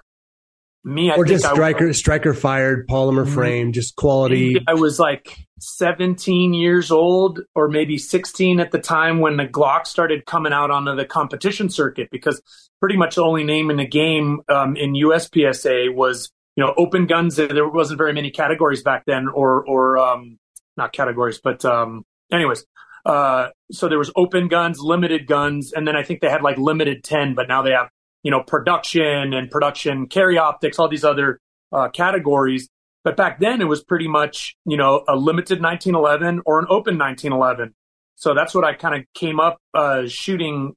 me, 0.83 1.11
I 1.11 1.15
or 1.15 1.25
just 1.25 1.45
striker, 1.45 1.89
I, 1.89 1.91
striker 1.91 2.33
fired 2.33 2.87
polymer 2.87 3.23
mm-hmm. 3.23 3.33
frame, 3.33 3.71
just 3.71 3.95
quality. 3.95 4.57
I 4.67 4.73
was 4.73 4.99
like 4.99 5.37
17 5.59 6.53
years 6.53 6.91
old, 6.91 7.39
or 7.55 7.69
maybe 7.69 7.97
16 7.97 8.59
at 8.59 8.71
the 8.71 8.79
time 8.79 9.19
when 9.19 9.37
the 9.37 9.45
Glock 9.45 9.87
started 9.87 10.25
coming 10.25 10.51
out 10.51 10.71
onto 10.71 10.95
the 10.95 11.05
competition 11.05 11.69
circuit, 11.69 12.09
because 12.11 12.41
pretty 12.79 12.97
much 12.97 13.15
the 13.15 13.23
only 13.23 13.43
name 13.43 13.69
in 13.69 13.77
the 13.77 13.87
game 13.87 14.41
um, 14.49 14.75
in 14.75 14.93
USPSA 14.93 15.93
was 15.93 16.31
you 16.55 16.63
know 16.63 16.73
open 16.77 17.07
guns. 17.07 17.37
There 17.37 17.67
wasn't 17.67 17.97
very 17.97 18.13
many 18.13 18.31
categories 18.31 18.83
back 18.83 19.05
then, 19.05 19.27
or 19.33 19.65
or 19.65 19.97
um, 19.97 20.37
not 20.75 20.91
categories, 20.93 21.39
but 21.43 21.63
um, 21.65 22.03
anyways. 22.31 22.65
Uh, 23.05 23.49
so 23.69 23.89
there 23.89 23.97
was 23.97 24.11
open 24.15 24.47
guns, 24.47 24.79
limited 24.79 25.27
guns, 25.27 25.73
and 25.73 25.85
then 25.85 25.93
I 25.93 26.03
think 26.03 26.21
they 26.21 26.29
had 26.29 26.41
like 26.41 26.57
limited 26.57 27.03
10, 27.03 27.35
but 27.35 27.49
now 27.49 27.61
they 27.61 27.71
have 27.71 27.89
you 28.23 28.31
know, 28.31 28.41
production 28.41 29.33
and 29.33 29.51
production 29.51 30.07
carry 30.07 30.37
optics, 30.37 30.79
all 30.79 30.87
these 30.87 31.03
other 31.03 31.39
uh, 31.71 31.89
categories. 31.89 32.69
But 33.03 33.17
back 33.17 33.39
then 33.39 33.61
it 33.61 33.65
was 33.65 33.83
pretty 33.83 34.07
much, 34.07 34.55
you 34.65 34.77
know, 34.77 35.03
a 35.07 35.15
limited 35.15 35.61
1911 35.61 36.41
or 36.45 36.59
an 36.59 36.65
open 36.69 36.97
1911. 36.97 37.73
So 38.15 38.33
that's 38.33 38.55
what 38.55 38.63
I 38.63 38.73
kind 38.73 38.95
of 38.95 39.05
came 39.13 39.39
up 39.39 39.57
uh, 39.73 40.07
shooting 40.07 40.73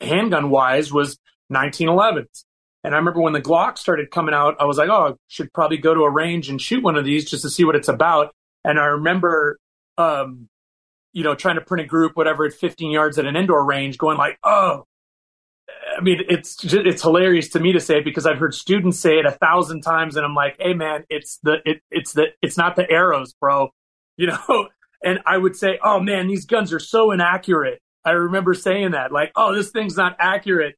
handgun 0.00 0.50
wise 0.50 0.92
was 0.92 1.18
1911s. 1.52 2.44
And 2.84 2.94
I 2.94 2.98
remember 2.98 3.20
when 3.20 3.32
the 3.32 3.40
Glock 3.40 3.76
started 3.76 4.10
coming 4.10 4.34
out, 4.34 4.56
I 4.60 4.64
was 4.64 4.78
like, 4.78 4.88
oh, 4.88 5.08
I 5.08 5.12
should 5.26 5.52
probably 5.52 5.78
go 5.78 5.94
to 5.94 6.02
a 6.02 6.10
range 6.10 6.48
and 6.48 6.60
shoot 6.60 6.82
one 6.82 6.96
of 6.96 7.04
these 7.04 7.28
just 7.28 7.42
to 7.42 7.50
see 7.50 7.64
what 7.64 7.74
it's 7.74 7.88
about. 7.88 8.32
And 8.64 8.78
I 8.78 8.84
remember, 8.86 9.58
um, 9.96 10.48
you 11.12 11.24
know, 11.24 11.34
trying 11.34 11.56
to 11.56 11.60
print 11.60 11.84
a 11.84 11.88
group, 11.88 12.16
whatever, 12.16 12.46
at 12.46 12.52
15 12.52 12.90
yards 12.92 13.18
at 13.18 13.26
an 13.26 13.34
indoor 13.34 13.64
range, 13.64 13.98
going 13.98 14.16
like, 14.16 14.38
oh, 14.44 14.84
I 15.98 16.00
mean, 16.00 16.20
it's 16.28 16.54
just, 16.54 16.86
it's 16.86 17.02
hilarious 17.02 17.48
to 17.50 17.60
me 17.60 17.72
to 17.72 17.80
say 17.80 17.98
it 17.98 18.04
because 18.04 18.24
I've 18.24 18.38
heard 18.38 18.54
students 18.54 19.00
say 19.00 19.18
it 19.18 19.26
a 19.26 19.32
thousand 19.32 19.80
times, 19.80 20.14
and 20.14 20.24
I'm 20.24 20.34
like, 20.34 20.56
"Hey, 20.60 20.72
man, 20.72 21.04
it's 21.10 21.38
the 21.42 21.56
it, 21.64 21.82
it's 21.90 22.12
the 22.12 22.28
it's 22.40 22.56
not 22.56 22.76
the 22.76 22.88
arrows, 22.88 23.34
bro," 23.34 23.70
you 24.16 24.28
know. 24.28 24.68
And 25.02 25.18
I 25.26 25.36
would 25.38 25.56
say, 25.56 25.78
"Oh 25.82 25.98
man, 25.98 26.28
these 26.28 26.46
guns 26.46 26.72
are 26.72 26.78
so 26.78 27.10
inaccurate." 27.10 27.80
I 28.04 28.12
remember 28.12 28.54
saying 28.54 28.92
that, 28.92 29.10
like, 29.10 29.32
"Oh, 29.34 29.54
this 29.54 29.70
thing's 29.70 29.96
not 29.96 30.16
accurate," 30.20 30.76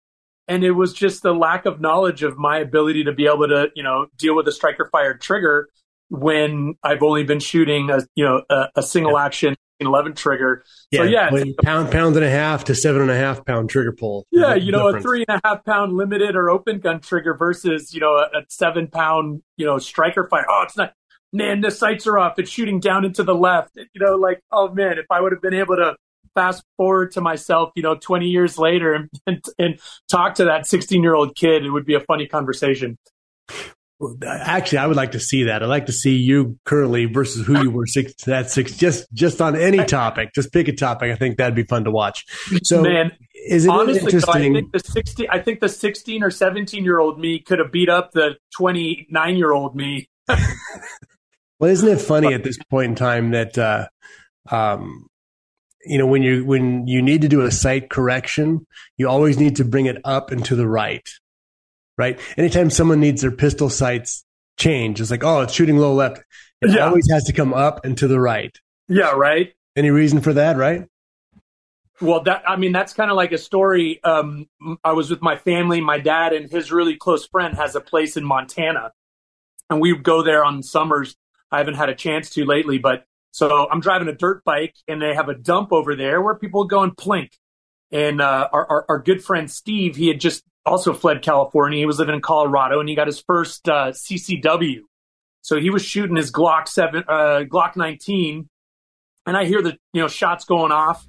and 0.48 0.64
it 0.64 0.72
was 0.72 0.94
just 0.94 1.22
the 1.22 1.34
lack 1.34 1.66
of 1.66 1.80
knowledge 1.82 2.22
of 2.22 2.38
my 2.38 2.58
ability 2.58 3.04
to 3.04 3.12
be 3.12 3.26
able 3.26 3.48
to, 3.48 3.68
you 3.74 3.82
know, 3.82 4.06
deal 4.16 4.34
with 4.34 4.48
a 4.48 4.52
striker 4.52 4.88
fired 4.90 5.20
trigger 5.20 5.68
when 6.08 6.76
I've 6.82 7.02
only 7.02 7.24
been 7.24 7.40
shooting 7.40 7.90
a 7.90 8.00
you 8.14 8.24
know 8.24 8.42
a, 8.48 8.68
a 8.76 8.82
single 8.82 9.18
action 9.18 9.54
11 9.86 10.14
trigger. 10.14 10.64
Yeah, 10.90 11.00
so 11.00 11.04
yeah, 11.04 11.52
pound 11.62 11.90
pound 11.90 12.16
and 12.16 12.24
a 12.24 12.30
half 12.30 12.64
to 12.64 12.74
seven 12.74 13.02
and 13.02 13.10
a 13.10 13.16
half 13.16 13.44
pound 13.44 13.70
trigger 13.70 13.92
pull. 13.92 14.26
Yeah, 14.30 14.54
you 14.54 14.72
know, 14.72 14.86
difference. 14.86 15.04
a 15.04 15.08
three 15.08 15.24
and 15.28 15.40
a 15.42 15.48
half 15.48 15.64
pound 15.64 15.92
limited 15.92 16.36
or 16.36 16.50
open 16.50 16.80
gun 16.80 17.00
trigger 17.00 17.34
versus 17.34 17.94
you 17.94 18.00
know 18.00 18.16
a, 18.16 18.38
a 18.38 18.42
seven 18.48 18.88
pound 18.88 19.42
you 19.56 19.66
know 19.66 19.78
striker 19.78 20.28
fire. 20.28 20.46
Oh, 20.48 20.62
it's 20.64 20.76
not. 20.76 20.94
Man, 21.32 21.60
the 21.60 21.70
sights 21.70 22.08
are 22.08 22.18
off. 22.18 22.38
It's 22.38 22.50
shooting 22.50 22.80
down 22.80 23.04
into 23.04 23.22
the 23.22 23.34
left. 23.34 23.76
You 23.76 24.00
know, 24.00 24.16
like 24.16 24.40
oh 24.50 24.68
man, 24.68 24.98
if 24.98 25.06
I 25.10 25.20
would 25.20 25.32
have 25.32 25.42
been 25.42 25.54
able 25.54 25.76
to 25.76 25.96
fast 26.34 26.62
forward 26.76 27.12
to 27.12 27.20
myself, 27.20 27.72
you 27.74 27.82
know, 27.82 27.96
20 27.96 28.26
years 28.26 28.58
later 28.58 28.94
and, 28.94 29.10
and, 29.26 29.44
and 29.58 29.80
talk 30.08 30.36
to 30.36 30.44
that 30.44 30.66
16 30.66 31.02
year 31.02 31.14
old 31.14 31.34
kid, 31.34 31.64
it 31.64 31.70
would 31.70 31.84
be 31.84 31.94
a 31.94 32.00
funny 32.00 32.26
conversation. 32.26 32.96
Actually, 34.24 34.78
I 34.78 34.86
would 34.86 34.96
like 34.96 35.12
to 35.12 35.20
see 35.20 35.44
that. 35.44 35.62
I'd 35.62 35.66
like 35.66 35.86
to 35.86 35.92
see 35.92 36.16
you 36.16 36.58
currently 36.64 37.04
versus 37.04 37.46
who 37.46 37.62
you 37.62 37.70
were 37.70 37.86
six 37.86 38.14
that 38.24 38.50
six 38.50 38.74
just 38.74 39.12
just 39.12 39.42
on 39.42 39.56
any 39.56 39.84
topic. 39.84 40.30
Just 40.34 40.52
pick 40.52 40.68
a 40.68 40.72
topic. 40.72 41.12
I 41.12 41.16
think 41.16 41.36
that'd 41.36 41.54
be 41.54 41.64
fun 41.64 41.84
to 41.84 41.90
watch. 41.90 42.24
So 42.62 42.82
man, 42.82 43.12
is 43.34 43.66
it 43.66 43.68
honestly, 43.68 44.00
interesting? 44.00 44.54
Though, 44.54 44.58
I 44.58 44.62
think 44.62 44.72
the 44.72 44.78
sixteen 44.78 45.26
I 45.30 45.38
think 45.38 45.60
the 45.60 45.68
sixteen 45.68 46.22
or 46.22 46.30
seventeen 46.30 46.82
year 46.82 46.98
old 46.98 47.20
me 47.20 47.40
could 47.40 47.58
have 47.58 47.70
beat 47.70 47.90
up 47.90 48.12
the 48.12 48.36
twenty 48.56 49.06
nine 49.10 49.36
year 49.36 49.52
old 49.52 49.76
me. 49.76 50.08
well, 51.58 51.70
isn't 51.70 51.88
it 51.88 52.00
funny 52.00 52.32
at 52.32 52.42
this 52.42 52.56
point 52.70 52.90
in 52.90 52.94
time 52.94 53.32
that 53.32 53.58
uh, 53.58 53.86
um, 54.50 55.08
you 55.84 55.98
know 55.98 56.06
when 56.06 56.22
you 56.22 56.46
when 56.46 56.86
you 56.86 57.02
need 57.02 57.20
to 57.20 57.28
do 57.28 57.42
a 57.42 57.50
sight 57.50 57.90
correction, 57.90 58.66
you 58.96 59.10
always 59.10 59.38
need 59.38 59.56
to 59.56 59.64
bring 59.64 59.84
it 59.84 59.98
up 60.04 60.30
and 60.30 60.42
to 60.46 60.56
the 60.56 60.66
right 60.66 61.06
right? 62.00 62.18
Anytime 62.38 62.70
someone 62.70 62.98
needs 62.98 63.20
their 63.20 63.30
pistol 63.30 63.68
sights 63.68 64.24
change, 64.58 65.00
it's 65.00 65.10
like, 65.10 65.22
oh, 65.22 65.42
it's 65.42 65.52
shooting 65.52 65.76
low 65.76 65.92
left. 65.92 66.24
It 66.62 66.70
yeah. 66.70 66.86
always 66.86 67.06
has 67.12 67.24
to 67.24 67.34
come 67.34 67.52
up 67.52 67.84
and 67.84 67.96
to 67.98 68.08
the 68.08 68.18
right. 68.18 68.58
Yeah, 68.88 69.12
right. 69.12 69.52
Any 69.76 69.90
reason 69.90 70.22
for 70.22 70.32
that, 70.32 70.56
right? 70.56 70.88
Well, 72.00 72.22
that 72.22 72.42
I 72.48 72.56
mean, 72.56 72.72
that's 72.72 72.94
kind 72.94 73.10
of 73.10 73.16
like 73.18 73.32
a 73.32 73.38
story. 73.38 74.02
Um, 74.02 74.48
I 74.82 74.92
was 74.92 75.10
with 75.10 75.20
my 75.20 75.36
family. 75.36 75.82
My 75.82 75.98
dad 75.98 76.32
and 76.32 76.50
his 76.50 76.72
really 76.72 76.96
close 76.96 77.26
friend 77.26 77.54
has 77.56 77.76
a 77.76 77.80
place 77.80 78.16
in 78.16 78.24
Montana, 78.24 78.92
and 79.68 79.80
we 79.80 79.92
would 79.92 80.02
go 80.02 80.22
there 80.22 80.42
on 80.42 80.62
summers. 80.62 81.16
I 81.52 81.58
haven't 81.58 81.74
had 81.74 81.90
a 81.90 81.94
chance 81.94 82.30
to 82.30 82.46
lately, 82.46 82.78
but 82.78 83.04
so 83.32 83.68
I'm 83.70 83.80
driving 83.80 84.08
a 84.08 84.14
dirt 84.14 84.42
bike, 84.44 84.74
and 84.88 85.00
they 85.00 85.14
have 85.14 85.28
a 85.28 85.34
dump 85.34 85.72
over 85.72 85.94
there 85.94 86.22
where 86.22 86.34
people 86.34 86.64
go 86.64 86.82
and 86.82 86.96
plink. 86.96 87.32
And 87.92 88.20
uh, 88.20 88.48
our, 88.52 88.66
our, 88.70 88.84
our 88.88 88.98
good 88.98 89.22
friend 89.22 89.50
Steve, 89.50 89.96
he 89.96 90.08
had 90.08 90.20
just 90.20 90.42
also 90.64 90.92
fled 90.92 91.22
California. 91.22 91.78
He 91.78 91.86
was 91.86 91.98
living 91.98 92.14
in 92.14 92.20
Colorado 92.20 92.80
and 92.80 92.88
he 92.88 92.94
got 92.94 93.06
his 93.06 93.20
first 93.20 93.68
uh, 93.68 93.92
CCW. 93.92 94.80
So 95.42 95.58
he 95.58 95.70
was 95.70 95.82
shooting 95.82 96.16
his 96.16 96.30
Glock 96.30 96.68
seven, 96.68 97.04
uh, 97.08 97.44
Glock 97.48 97.76
19, 97.76 98.48
and 99.26 99.36
I 99.36 99.44
hear 99.44 99.62
the 99.62 99.76
you 99.92 100.02
know 100.02 100.08
shots 100.08 100.44
going 100.44 100.72
off, 100.72 101.06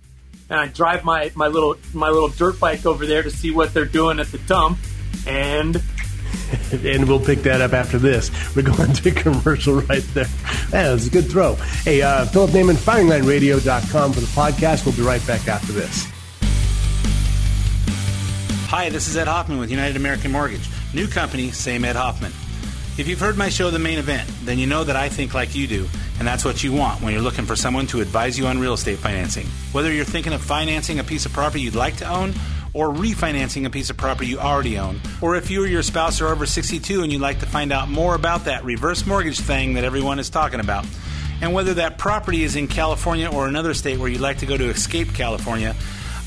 and 0.49 0.59
I 0.59 0.67
drive 0.67 1.03
my 1.03 1.31
my 1.35 1.47
little 1.47 1.75
my 1.93 2.09
little 2.09 2.29
dirt 2.29 2.59
bike 2.59 2.85
over 2.85 3.05
there 3.05 3.23
to 3.23 3.29
see 3.29 3.51
what 3.51 3.73
they're 3.73 3.85
doing 3.85 4.19
at 4.19 4.27
the 4.27 4.39
dump, 4.39 4.77
and. 5.27 5.81
and 6.71 7.07
we'll 7.07 7.19
pick 7.19 7.39
that 7.39 7.61
up 7.61 7.73
after 7.73 7.97
this. 7.97 8.29
We're 8.55 8.61
going 8.63 8.91
to 8.93 9.11
commercial 9.23 9.81
right 9.81 10.03
there. 10.13 10.27
That 10.69 10.91
was 10.91 11.07
a 11.07 11.09
good 11.09 11.29
throw. 11.29 11.55
Hey, 11.55 12.01
uh, 12.01 12.25
Phillip 12.25 12.51
Naman, 12.51 12.75
FiringLineRadio.com 12.75 14.13
for 14.13 14.19
the 14.19 14.25
podcast. 14.27 14.85
We'll 14.85 14.95
be 14.95 15.01
right 15.01 15.25
back 15.27 15.47
after 15.47 15.71
this. 15.71 16.07
Hi, 18.71 18.87
this 18.87 19.09
is 19.09 19.17
Ed 19.17 19.27
Hoffman 19.27 19.59
with 19.59 19.69
United 19.69 19.97
American 19.97 20.31
Mortgage. 20.31 20.69
New 20.93 21.05
company, 21.05 21.51
same 21.51 21.83
Ed 21.83 21.97
Hoffman. 21.97 22.31
If 22.97 23.05
you've 23.05 23.19
heard 23.19 23.37
my 23.37 23.49
show, 23.49 23.69
The 23.69 23.79
Main 23.79 23.99
Event, 23.99 24.31
then 24.45 24.59
you 24.59 24.65
know 24.65 24.85
that 24.85 24.95
I 24.95 25.09
think 25.09 25.33
like 25.33 25.53
you 25.53 25.67
do, 25.67 25.89
and 26.19 26.25
that's 26.25 26.45
what 26.45 26.63
you 26.63 26.71
want 26.71 27.01
when 27.01 27.11
you're 27.11 27.21
looking 27.21 27.43
for 27.43 27.57
someone 27.57 27.85
to 27.87 27.99
advise 27.99 28.39
you 28.39 28.47
on 28.47 28.59
real 28.59 28.71
estate 28.71 28.99
financing. 28.99 29.45
Whether 29.73 29.91
you're 29.91 30.05
thinking 30.05 30.31
of 30.31 30.41
financing 30.41 30.99
a 30.99 31.03
piece 31.03 31.25
of 31.25 31.33
property 31.33 31.59
you'd 31.59 31.75
like 31.75 31.97
to 31.97 32.09
own, 32.09 32.33
or 32.73 32.87
refinancing 32.87 33.65
a 33.65 33.69
piece 33.69 33.89
of 33.89 33.97
property 33.97 34.29
you 34.29 34.39
already 34.39 34.77
own, 34.77 35.01
or 35.21 35.35
if 35.35 35.51
you 35.51 35.61
or 35.61 35.67
your 35.67 35.83
spouse 35.83 36.21
are 36.21 36.29
over 36.29 36.45
62 36.45 37.03
and 37.03 37.11
you'd 37.11 37.19
like 37.19 37.41
to 37.41 37.45
find 37.45 37.73
out 37.73 37.89
more 37.89 38.15
about 38.15 38.45
that 38.45 38.63
reverse 38.63 39.05
mortgage 39.05 39.41
thing 39.41 39.73
that 39.73 39.83
everyone 39.83 40.17
is 40.17 40.29
talking 40.29 40.61
about, 40.61 40.85
and 41.41 41.51
whether 41.51 41.73
that 41.73 41.97
property 41.97 42.43
is 42.43 42.55
in 42.55 42.69
California 42.69 43.29
or 43.29 43.47
another 43.47 43.73
state 43.73 43.99
where 43.99 44.07
you'd 44.07 44.21
like 44.21 44.37
to 44.37 44.45
go 44.45 44.55
to 44.55 44.69
escape 44.69 45.13
California, 45.13 45.75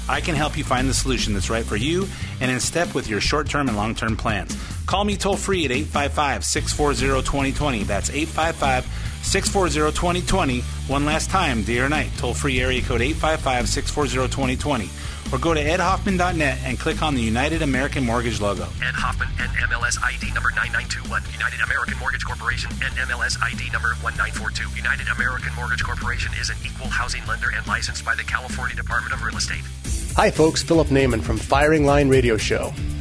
I 0.09 0.21
can 0.21 0.35
help 0.35 0.57
you 0.57 0.64
find 0.64 0.88
the 0.88 0.95
solution 0.95 1.33
that's 1.33 1.51
right 1.51 1.64
for 1.64 1.77
you 1.77 2.07
and 2.40 2.51
in 2.51 2.61
step 2.61 2.95
with 2.95 3.09
your 3.09 3.21
short 3.21 3.49
term 3.49 3.69
and 3.69 3.77
long 3.77 3.95
term 3.95 4.17
plans. 4.17 4.57
Call 4.87 5.05
me 5.05 5.17
toll 5.17 5.37
free 5.37 5.64
at 5.64 5.71
855 5.71 6.45
640 6.45 7.23
2020. 7.23 7.85
That's 7.85 8.11
855 8.11 9.13
640 9.25 9.91
2020. 9.97 10.61
One 10.87 11.05
last 11.05 11.31
time, 11.31 11.65
day 11.65 11.79
or 11.81 11.89
night, 11.89 12.11
toll 12.19 12.35
free 12.35 12.61
area 12.61 12.83
code 12.83 13.03
855 13.03 13.69
640 13.69 14.29
2020 14.31 14.89
or 15.33 15.39
go 15.39 15.55
to 15.55 15.61
edhoffman.net 15.61 16.59
and 16.65 16.79
click 16.79 17.03
on 17.03 17.15
the 17.15 17.21
United 17.21 17.63
American 17.63 18.05
Mortgage 18.05 18.41
logo. 18.41 18.65
Ed 18.83 18.95
Hoffman, 18.95 19.29
NMLS 19.37 19.99
ID 20.03 20.33
number 20.33 20.51
9921. 20.51 21.23
United 21.33 21.61
American 21.61 21.99
Mortgage 21.99 22.25
Corporation, 22.25 22.71
NMLS 22.79 23.41
ID 23.43 23.71
number 23.73 23.99
1942. 24.07 24.77
United 24.77 25.09
American 25.09 25.53
Mortgage 25.55 25.83
Corporation 25.83 26.31
is 26.41 26.51
an 26.51 26.57
equal 26.65 26.89
housing 26.89 27.27
lender 27.27 27.51
and 27.51 27.67
licensed 27.67 28.05
by 28.05 28.15
the 28.15 28.23
California 28.23 28.77
Department 28.77 29.15
of 29.15 29.23
Real 29.23 29.37
Estate. 29.37 29.65
Hi, 30.15 30.31
folks. 30.31 30.63
Phillip 30.63 30.89
Naman 30.89 31.23
from 31.23 31.39
Firing 31.39 31.85
Line 31.85 32.09
Radio 32.09 32.37
Show. 32.37 32.73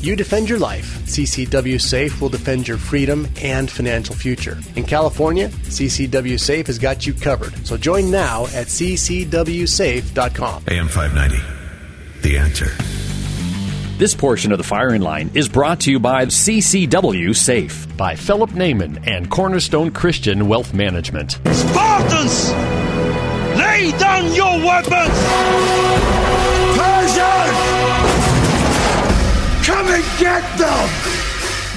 You 0.00 0.14
defend 0.14 0.48
your 0.48 0.60
life. 0.60 0.98
CCW 1.06 1.80
Safe 1.80 2.20
will 2.20 2.28
defend 2.28 2.68
your 2.68 2.78
freedom 2.78 3.26
and 3.42 3.68
financial 3.68 4.14
future. 4.14 4.56
In 4.76 4.84
California, 4.84 5.48
CCW 5.48 6.38
Safe 6.38 6.66
has 6.68 6.78
got 6.78 7.04
you 7.06 7.12
covered. 7.12 7.66
So 7.66 7.76
join 7.76 8.08
now 8.10 8.44
at 8.46 8.68
ccwsafe.com. 8.68 10.62
AM 10.68 10.86
590. 10.88 11.42
The 12.22 12.38
answer. 12.38 12.70
This 13.98 14.14
portion 14.14 14.52
of 14.52 14.58
the 14.58 14.64
firing 14.64 15.02
line 15.02 15.32
is 15.34 15.48
brought 15.48 15.80
to 15.80 15.90
you 15.90 15.98
by 15.98 16.26
CCW 16.26 17.34
Safe. 17.34 17.96
by 17.96 18.14
Phillip 18.14 18.50
Naman 18.50 19.04
and 19.08 19.28
Cornerstone 19.28 19.90
Christian 19.90 20.46
Wealth 20.46 20.72
Management. 20.72 21.32
Spartans! 21.52 22.52
Lay 23.58 23.90
down 23.98 24.32
your 24.32 24.58
weapons! 24.64 26.17
Get 30.38 30.58
them! 30.58 30.88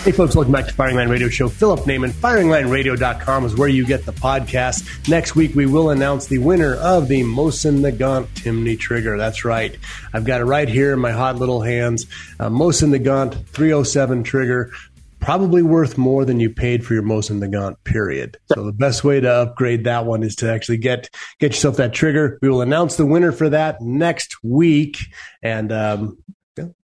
Hey 0.03 0.11
folks, 0.11 0.35
welcome 0.35 0.51
back 0.51 0.67
to 0.67 0.73
Firing 0.75 0.95
Line 0.95 1.09
Radio 1.09 1.29
Show. 1.29 1.49
Phillip 1.49 1.79
Naman, 1.79 2.11
firinglineradio.com 2.11 3.45
is 3.45 3.55
where 3.55 3.67
you 3.67 3.87
get 3.87 4.05
the 4.05 4.13
podcast. 4.13 5.09
Next 5.09 5.35
week, 5.35 5.55
we 5.55 5.65
will 5.65 5.89
announce 5.89 6.27
the 6.27 6.37
winner 6.37 6.75
of 6.75 7.07
the 7.07 7.21
Mosin 7.23 7.79
Nagant 7.79 8.27
Timney 8.35 8.77
Trigger. 8.77 9.17
That's 9.17 9.43
right. 9.43 9.75
I've 10.13 10.25
got 10.25 10.41
it 10.41 10.43
right 10.43 10.69
here 10.69 10.93
in 10.93 10.99
my 10.99 11.11
hot 11.11 11.37
little 11.37 11.61
hands. 11.61 12.05
Uh, 12.39 12.49
Mosin 12.49 12.95
Nagant 12.95 13.47
307 13.47 14.21
Trigger. 14.21 14.71
Probably 15.19 15.63
worth 15.63 15.97
more 15.97 16.23
than 16.23 16.39
you 16.39 16.51
paid 16.51 16.85
for 16.85 16.93
your 16.93 17.01
Mosin 17.01 17.43
Nagant, 17.43 17.77
period. 17.83 18.37
So 18.53 18.63
the 18.63 18.73
best 18.73 19.03
way 19.03 19.21
to 19.21 19.31
upgrade 19.31 19.85
that 19.85 20.05
one 20.05 20.21
is 20.21 20.35
to 20.35 20.51
actually 20.51 20.77
get 20.77 21.09
get 21.39 21.53
yourself 21.53 21.77
that 21.77 21.93
trigger. 21.93 22.37
We 22.43 22.49
will 22.49 22.61
announce 22.61 22.95
the 22.95 23.07
winner 23.07 23.31
for 23.31 23.49
that 23.49 23.81
next 23.81 24.43
week. 24.43 24.97
And 25.41 25.71
um, 25.71 26.19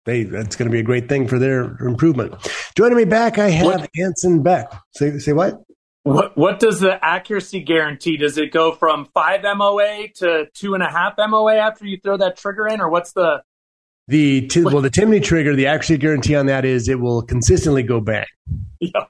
they, 0.06 0.24
that's 0.24 0.56
going 0.56 0.70
to 0.70 0.72
be 0.72 0.80
a 0.80 0.84
great 0.84 1.08
thing 1.08 1.28
for 1.28 1.40
their 1.40 1.78
improvement. 1.86 2.36
Joining 2.76 2.98
me 2.98 3.06
back, 3.06 3.38
I 3.38 3.50
have 3.50 3.66
What- 3.66 3.90
Anson 3.98 4.44
Beck. 4.44 4.72
Say, 4.96 5.18
say 5.20 5.34
what? 5.34 5.62
What 6.06 6.38
what 6.38 6.60
does 6.60 6.82
the 6.82 7.04
accuracy 7.04 7.62
guarantee? 7.62 8.18
Does 8.18 8.38
it 8.38 8.52
go 8.52 8.74
from 8.74 9.08
five 9.14 9.40
MOA 9.44 10.10
to 10.16 10.48
two 10.54 10.74
and 10.74 10.84
a 10.84 10.90
half 10.90 11.14
MOA 11.18 11.56
after 11.56 11.86
you 11.86 11.98
throw 12.04 12.18
that 12.18 12.36
trigger 12.36 12.68
in, 12.68 12.82
or 12.82 12.90
what's 12.90 13.14
the? 13.14 13.42
The 14.10 14.48
t- 14.48 14.64
well, 14.64 14.82
the 14.82 14.90
Timney 14.90 15.24
trigger, 15.24 15.56
the 15.56 15.68
accuracy 15.68 15.98
guarantee 15.98 16.36
on 16.36 16.48
that 16.48 16.66
is 16.66 16.90
it 16.90 17.00
will 17.00 17.22
consistently 17.22 17.84
go 17.84 18.02
bang. 18.02 18.26
Yeah. 18.82 19.06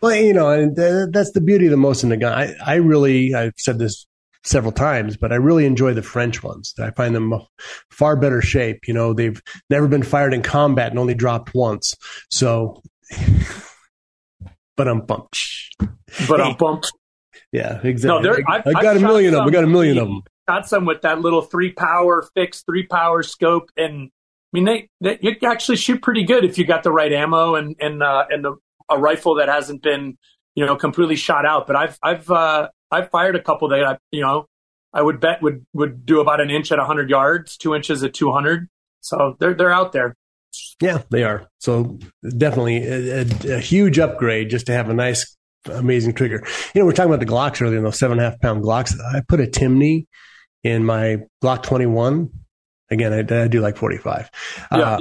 Well, 0.00 0.14
you 0.14 0.32
know, 0.32 0.48
and 0.48 0.74
th- 0.74 1.08
that's 1.10 1.32
the 1.32 1.42
beauty 1.42 1.66
of 1.66 1.72
the 1.72 1.76
Mosin 1.76 2.10
Nagant. 2.14 2.32
I, 2.32 2.54
I 2.64 2.74
really, 2.76 3.34
I've 3.34 3.52
said 3.58 3.78
this 3.78 4.06
several 4.44 4.72
times, 4.72 5.16
but 5.16 5.32
I 5.32 5.36
really 5.36 5.66
enjoy 5.66 5.94
the 5.94 6.02
French 6.02 6.42
ones. 6.42 6.74
I 6.78 6.90
find 6.90 7.14
them 7.14 7.34
far 7.90 8.16
better 8.16 8.40
shape. 8.40 8.88
You 8.88 8.94
know, 8.94 9.12
they've 9.12 9.40
never 9.68 9.88
been 9.88 10.02
fired 10.02 10.34
in 10.34 10.42
combat 10.42 10.90
and 10.90 10.98
only 10.98 11.14
dropped 11.14 11.54
once. 11.54 11.94
So, 12.30 12.82
but 14.76 14.88
I'm 14.88 15.06
pumped. 15.06 15.38
But 16.28 16.40
I'm 16.40 16.56
bumped. 16.56 16.90
Yeah, 17.52 17.80
No, 17.82 17.88
exactly. 17.88 18.22
there. 18.22 18.38
I, 18.48 18.56
I've, 18.58 18.76
I 18.76 18.82
got 18.82 18.96
a 18.96 19.00
million 19.00 19.34
of 19.34 19.40
them. 19.40 19.48
I 19.48 19.50
got 19.50 19.64
a 19.64 19.68
million 19.68 19.98
of 19.98 20.08
them. 20.08 20.22
Got 20.46 20.68
some 20.68 20.84
with 20.84 21.02
that 21.02 21.20
little 21.20 21.42
three 21.42 21.72
power 21.72 22.26
fixed 22.34 22.66
three 22.66 22.86
power 22.86 23.22
scope, 23.22 23.70
and 23.76 24.08
I 24.08 24.10
mean 24.52 24.64
they, 24.64 24.88
they 25.00 25.18
you 25.20 25.36
actually 25.44 25.76
shoot 25.76 26.02
pretty 26.02 26.24
good 26.24 26.44
if 26.44 26.58
you 26.58 26.64
got 26.64 26.82
the 26.82 26.90
right 26.92 27.12
ammo 27.12 27.54
and 27.54 27.76
and 27.80 28.02
uh, 28.02 28.24
and 28.30 28.44
the, 28.44 28.56
a 28.88 28.98
rifle 28.98 29.36
that 29.36 29.48
hasn't 29.48 29.82
been 29.82 30.16
you 30.54 30.66
know 30.66 30.76
completely 30.76 31.16
shot 31.16 31.44
out. 31.44 31.66
But 31.66 31.76
I've 31.76 31.98
I've 32.02 32.30
uh, 32.30 32.68
I've 32.90 33.10
fired 33.10 33.36
a 33.36 33.42
couple 33.42 33.68
that 33.68 33.84
I 33.84 33.98
you 34.10 34.22
know 34.22 34.46
I 34.92 35.02
would 35.02 35.20
bet 35.20 35.42
would 35.42 35.64
would 35.72 36.04
do 36.04 36.20
about 36.20 36.40
an 36.40 36.50
inch 36.50 36.72
at 36.72 36.78
100 36.78 37.10
yards, 37.10 37.56
two 37.56 37.74
inches 37.74 38.02
at 38.02 38.14
200. 38.14 38.68
So 39.00 39.36
they're 39.38 39.54
they're 39.54 39.72
out 39.72 39.92
there. 39.92 40.14
Yeah, 40.80 41.02
they 41.10 41.22
are. 41.22 41.48
So 41.58 41.98
definitely 42.22 42.84
a, 42.84 43.22
a, 43.22 43.56
a 43.56 43.60
huge 43.60 43.98
upgrade 43.98 44.50
just 44.50 44.66
to 44.66 44.72
have 44.72 44.88
a 44.88 44.94
nice, 44.94 45.36
amazing 45.66 46.14
trigger. 46.14 46.44
You 46.74 46.80
know, 46.80 46.86
we 46.86 46.92
are 46.92 46.94
talking 46.94 47.12
about 47.12 47.24
the 47.24 47.32
Glocks 47.32 47.62
earlier, 47.62 47.80
those 47.80 47.98
seven 47.98 48.18
and 48.18 48.26
a 48.26 48.30
half 48.30 48.40
pound 48.40 48.64
Glocks. 48.64 48.94
I 49.00 49.22
put 49.26 49.40
a 49.40 49.44
Timney 49.44 50.06
in 50.64 50.84
my 50.84 51.18
Glock 51.42 51.62
21. 51.62 52.30
Again, 52.90 53.12
I, 53.12 53.42
I 53.42 53.48
do 53.48 53.60
like 53.60 53.76
45. 53.76 54.30
Yeah. 54.72 54.78
Uh, 54.78 54.98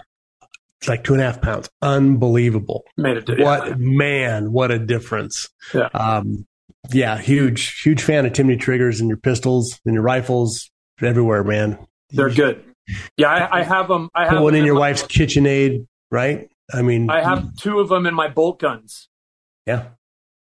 it's 0.80 0.88
like 0.88 1.04
two 1.04 1.14
and 1.14 1.22
a 1.22 1.26
half 1.26 1.42
pounds. 1.42 1.70
Unbelievable. 1.82 2.84
Made 2.96 3.18
it. 3.18 3.40
What, 3.40 3.80
man, 3.80 4.52
what 4.54 4.72
a 4.72 4.80
difference. 4.80 5.50
Yeah. 5.74 5.90
Um, 5.94 6.46
yeah, 6.92 7.18
huge, 7.18 7.82
huge 7.82 8.02
fan 8.02 8.26
of 8.26 8.34
Timney 8.34 8.60
triggers 8.60 9.00
and 9.00 9.10
your 9.10 9.18
pistols 9.18 9.80
and 9.86 9.94
your 9.94 10.04
rifles 10.04 10.70
everywhere, 11.02 11.44
man. 11.44 11.78
They're 12.12 12.30
good. 12.30 12.64
Yeah, 13.18 13.30
I, 13.30 13.60
I 13.60 13.64
have 13.64 13.88
them. 13.88 14.10
I 14.16 14.24
have 14.26 14.34
Put 14.34 14.42
one 14.44 14.54
them 14.54 14.62
in 14.62 14.66
your 14.66 14.76
my- 14.76 14.80
wife's 14.82 15.04
KitchenAid, 15.04 15.86
right? 16.12 16.50
I 16.74 16.82
mean, 16.82 17.10
I 17.10 17.22
have 17.22 17.56
two 17.58 17.80
of 17.80 17.90
them 17.90 18.06
in 18.06 18.14
my 18.14 18.28
bolt 18.28 18.60
guns. 18.60 19.10
Yeah. 19.66 19.88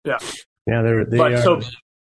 Yeah. 0.04 0.18
Yeah, 0.66 0.82
they're 0.82 1.04
they 1.04 1.18
but 1.18 1.32
are. 1.34 1.42
so 1.42 1.60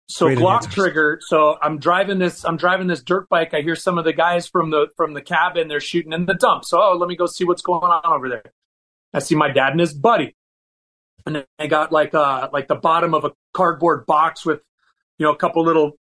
so 0.08 0.26
Glock 0.26 0.62
enhancers. 0.62 0.70
trigger. 0.72 1.18
So 1.22 1.56
I'm 1.62 1.78
driving 1.78 2.18
this. 2.18 2.44
I'm 2.44 2.56
driving 2.56 2.86
this 2.88 3.02
dirt 3.02 3.28
bike. 3.28 3.54
I 3.54 3.60
hear 3.60 3.76
some 3.76 3.98
of 3.98 4.04
the 4.04 4.12
guys 4.12 4.48
from 4.48 4.70
the 4.70 4.88
from 4.96 5.14
the 5.14 5.22
cabin. 5.22 5.68
They're 5.68 5.80
shooting 5.80 6.12
in 6.12 6.26
the 6.26 6.34
dump. 6.34 6.64
So 6.64 6.80
oh, 6.80 6.96
let 6.96 7.08
me 7.08 7.16
go 7.16 7.26
see 7.26 7.44
what's 7.44 7.62
going 7.62 7.82
on 7.84 8.00
over 8.04 8.28
there. 8.28 8.52
I 9.14 9.20
see 9.20 9.34
my 9.36 9.50
dad 9.50 9.70
and 9.72 9.80
his 9.80 9.94
buddy, 9.94 10.34
and 11.28 11.46
they 11.58 11.68
got 11.68 11.92
like 11.92 12.14
uh 12.14 12.48
like 12.52 12.68
the 12.68 12.74
bottom 12.74 13.14
of 13.14 13.24
a 13.24 13.32
cardboard 13.52 14.06
box 14.06 14.44
with 14.44 14.60
you 15.18 15.26
know 15.26 15.32
a 15.32 15.36
couple 15.36 15.64
little 15.64 15.92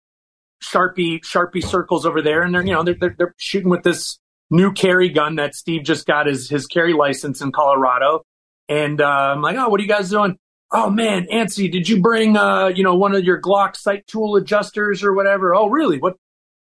sharpie 0.62 1.20
sharpie 1.20 1.64
circles 1.64 2.06
over 2.06 2.22
there, 2.22 2.42
and 2.42 2.54
they're 2.54 2.64
you 2.64 2.72
know 2.72 2.82
they're 2.82 2.96
they're, 2.98 3.14
they're 3.18 3.34
shooting 3.38 3.68
with 3.68 3.82
this 3.82 4.18
new 4.50 4.72
carry 4.72 5.08
gun 5.08 5.36
that 5.36 5.54
Steve 5.54 5.82
just 5.82 6.06
got 6.06 6.26
his 6.26 6.48
his 6.48 6.66
carry 6.66 6.92
license 6.92 7.40
in 7.40 7.52
Colorado. 7.52 8.22
And 8.68 9.00
uh, 9.00 9.04
I'm 9.06 9.42
like, 9.42 9.56
oh, 9.56 9.68
what 9.68 9.80
are 9.80 9.82
you 9.82 9.88
guys 9.88 10.10
doing? 10.10 10.38
Oh 10.72 10.90
man, 10.90 11.26
Antsy, 11.32 11.70
did 11.70 11.88
you 11.88 12.00
bring 12.00 12.36
uh, 12.36 12.68
you 12.68 12.82
know, 12.82 12.96
one 12.96 13.14
of 13.14 13.24
your 13.24 13.40
Glock 13.40 13.76
sight 13.76 14.06
tool 14.06 14.36
adjusters 14.36 15.04
or 15.04 15.12
whatever? 15.14 15.54
Oh, 15.54 15.68
really? 15.68 15.98
What 15.98 16.16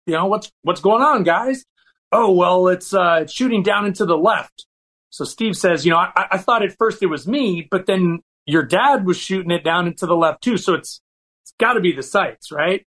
you 0.06 0.14
know, 0.14 0.26
what's 0.26 0.52
what's 0.64 0.82
going 0.82 1.02
on, 1.02 1.24
guys? 1.24 1.64
Oh 2.12 2.32
well, 2.32 2.68
it's 2.68 2.94
uh 2.94 3.20
it's 3.24 3.34
shooting 3.34 3.64
down 3.64 3.86
into 3.86 4.06
the 4.06 4.18
left. 4.18 4.66
So 5.10 5.24
Steve 5.24 5.56
says, 5.56 5.86
you 5.86 5.92
know, 5.92 5.98
I, 5.98 6.28
I 6.32 6.38
thought 6.38 6.62
at 6.62 6.76
first 6.78 7.02
it 7.02 7.06
was 7.06 7.26
me, 7.26 7.66
but 7.72 7.86
then 7.86 8.20
your 8.46 8.64
dad 8.64 9.06
was 9.06 9.18
shooting 9.18 9.52
it 9.52 9.64
down 9.64 9.88
into 9.88 10.06
the 10.06 10.16
left 10.16 10.44
too. 10.44 10.58
So 10.58 10.74
it's 10.74 11.02
it's 11.44 11.54
gotta 11.60 11.80
be 11.80 11.94
the 11.94 12.04
sights, 12.04 12.52
right? 12.52 12.86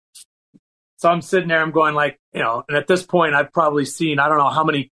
So 0.97 1.09
I'm 1.09 1.21
sitting 1.21 1.49
there, 1.49 1.63
I'm 1.63 1.71
going 1.71 1.95
like, 1.95 2.19
you 2.33 2.43
know, 2.43 2.65
and 2.69 2.77
at 2.77 2.87
this 2.87 3.05
point 3.05 3.35
I've 3.35 3.53
probably 3.53 3.85
seen 3.85 4.19
I 4.19 4.29
don't 4.29 4.39
know 4.39 4.51
how 4.51 4.65
many 4.65 4.91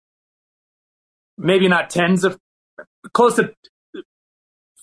maybe 1.38 1.68
not 1.68 1.90
tens 1.90 2.24
of 2.24 2.38
close 3.12 3.36
to 3.36 3.52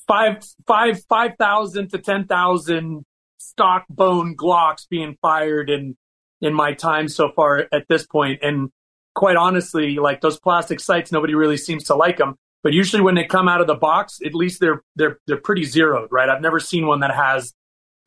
five 0.07 0.43
five 0.65 1.03
five 1.07 1.31
thousand 1.37 1.89
to 1.91 1.97
ten 1.97 2.25
thousand 2.25 3.05
stock 3.37 3.85
bone 3.89 4.35
Glocks 4.35 4.87
being 4.89 5.17
fired 5.21 5.69
in 5.69 5.95
in 6.41 6.53
my 6.53 6.73
time 6.73 7.07
so 7.07 7.31
far 7.35 7.67
at 7.71 7.85
this 7.89 8.05
point. 8.05 8.39
And 8.41 8.69
quite 9.13 9.35
honestly, 9.35 9.95
like 9.95 10.21
those 10.21 10.39
plastic 10.39 10.79
sights, 10.79 11.11
nobody 11.11 11.35
really 11.35 11.57
seems 11.57 11.85
to 11.85 11.95
like 11.95 12.17
them. 12.17 12.35
But 12.61 12.73
usually 12.73 13.01
when 13.01 13.15
they 13.15 13.23
come 13.23 13.47
out 13.47 13.61
of 13.61 13.67
the 13.67 13.75
box, 13.75 14.19
at 14.25 14.35
least 14.35 14.59
they're 14.59 14.81
they're 14.95 15.19
they're 15.27 15.37
pretty 15.37 15.63
zeroed, 15.63 16.09
right? 16.11 16.29
I've 16.29 16.41
never 16.41 16.59
seen 16.59 16.87
one 16.87 16.99
that 17.01 17.13
has 17.15 17.53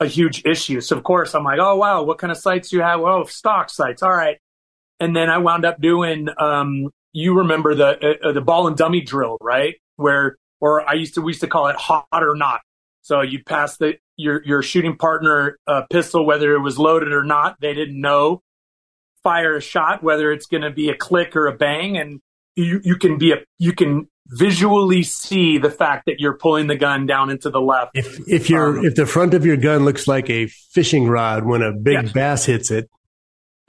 a 0.00 0.06
huge 0.06 0.44
issue. 0.44 0.80
So 0.80 0.96
of 0.96 1.04
course 1.04 1.34
I'm 1.34 1.44
like, 1.44 1.58
oh 1.60 1.76
wow, 1.76 2.02
what 2.02 2.18
kind 2.18 2.30
of 2.30 2.36
sights 2.36 2.70
do 2.70 2.76
you 2.76 2.82
have? 2.82 3.00
Oh, 3.00 3.24
stock 3.24 3.70
sights. 3.70 4.02
All 4.02 4.12
right. 4.12 4.38
And 5.00 5.16
then 5.16 5.30
I 5.30 5.38
wound 5.38 5.64
up 5.64 5.80
doing, 5.80 6.28
um, 6.38 6.90
you 7.12 7.38
remember 7.38 7.74
the 7.74 8.18
uh, 8.22 8.32
the 8.32 8.40
ball 8.40 8.66
and 8.66 8.76
dummy 8.76 9.00
drill, 9.00 9.38
right? 9.40 9.76
Where 9.96 10.36
or 10.60 10.88
I 10.88 10.94
used 10.94 11.14
to 11.14 11.22
we 11.22 11.30
used 11.30 11.40
to 11.40 11.48
call 11.48 11.68
it 11.68 11.76
hot 11.76 12.06
or 12.12 12.34
not. 12.36 12.60
So 13.02 13.20
you'd 13.20 13.46
pass 13.46 13.78
the 13.78 13.94
your 14.16 14.42
your 14.44 14.62
shooting 14.62 14.96
partner 14.96 15.58
uh, 15.66 15.82
pistol 15.90 16.24
whether 16.24 16.54
it 16.54 16.60
was 16.60 16.78
loaded 16.78 17.12
or 17.12 17.24
not. 17.24 17.56
They 17.60 17.74
didn't 17.74 18.00
know. 18.00 18.42
Fire 19.22 19.56
a 19.56 19.60
shot 19.60 20.02
whether 20.02 20.32
it's 20.32 20.46
going 20.46 20.62
to 20.62 20.70
be 20.70 20.88
a 20.88 20.96
click 20.96 21.36
or 21.36 21.46
a 21.46 21.56
bang, 21.56 21.96
and 21.96 22.20
you 22.56 22.80
you 22.82 22.96
can 22.96 23.18
be 23.18 23.32
a 23.32 23.36
you 23.58 23.72
can 23.72 24.08
visually 24.28 25.02
see 25.02 25.58
the 25.58 25.70
fact 25.70 26.06
that 26.06 26.20
you're 26.20 26.36
pulling 26.36 26.66
the 26.66 26.76
gun 26.76 27.06
down 27.06 27.30
into 27.30 27.50
the 27.50 27.60
left. 27.60 27.90
if 27.94 28.18
if 28.28 28.48
your 28.50 28.78
Um, 28.78 28.84
if 28.86 28.94
the 28.94 29.06
front 29.06 29.34
of 29.34 29.44
your 29.44 29.56
gun 29.56 29.84
looks 29.84 30.06
like 30.08 30.30
a 30.30 30.46
fishing 30.46 31.06
rod 31.08 31.44
when 31.44 31.62
a 31.62 31.72
big 31.72 32.04
Yeah. 32.06 32.12
bass 32.14 32.44
hits 32.46 32.70
it, 32.70 32.88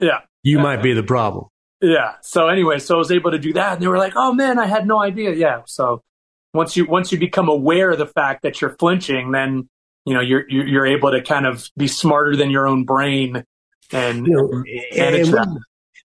Yeah. 0.00 0.20
you 0.42 0.56
Yeah. 0.58 0.62
might 0.62 0.82
be 0.82 0.92
the 0.92 1.02
problem. 1.02 1.46
Yeah. 1.80 2.12
So 2.22 2.48
anyway, 2.48 2.78
so 2.78 2.94
I 2.94 2.98
was 2.98 3.10
able 3.10 3.30
to 3.32 3.38
do 3.38 3.52
that, 3.54 3.74
and 3.74 3.82
they 3.82 3.88
were 3.88 3.98
like, 3.98 4.14
"Oh 4.16 4.32
man, 4.32 4.58
I 4.58 4.66
had 4.66 4.86
no 4.86 5.00
idea." 5.02 5.32
Yeah. 5.34 5.62
So 5.66 6.02
once 6.54 6.76
you 6.76 6.86
once 6.86 7.12
you 7.12 7.18
become 7.18 7.48
aware 7.48 7.90
of 7.90 7.98
the 7.98 8.06
fact 8.06 8.42
that 8.44 8.60
you're 8.60 8.76
flinching, 8.78 9.32
then 9.32 9.68
you 10.06 10.14
know 10.14 10.20
you're 10.20 10.44
you're, 10.48 10.66
you're 10.66 10.86
able 10.86 11.10
to 11.10 11.20
kind 11.20 11.46
of 11.46 11.68
be 11.76 11.88
smarter 11.88 12.36
than 12.36 12.50
your 12.50 12.66
own 12.66 12.84
brain 12.84 13.42
and 13.92 14.26
You 14.26 14.32
know, 14.34 14.48
manage 14.96 15.28
and 15.28 15.34
that. 15.36 15.46
when- 15.48 15.58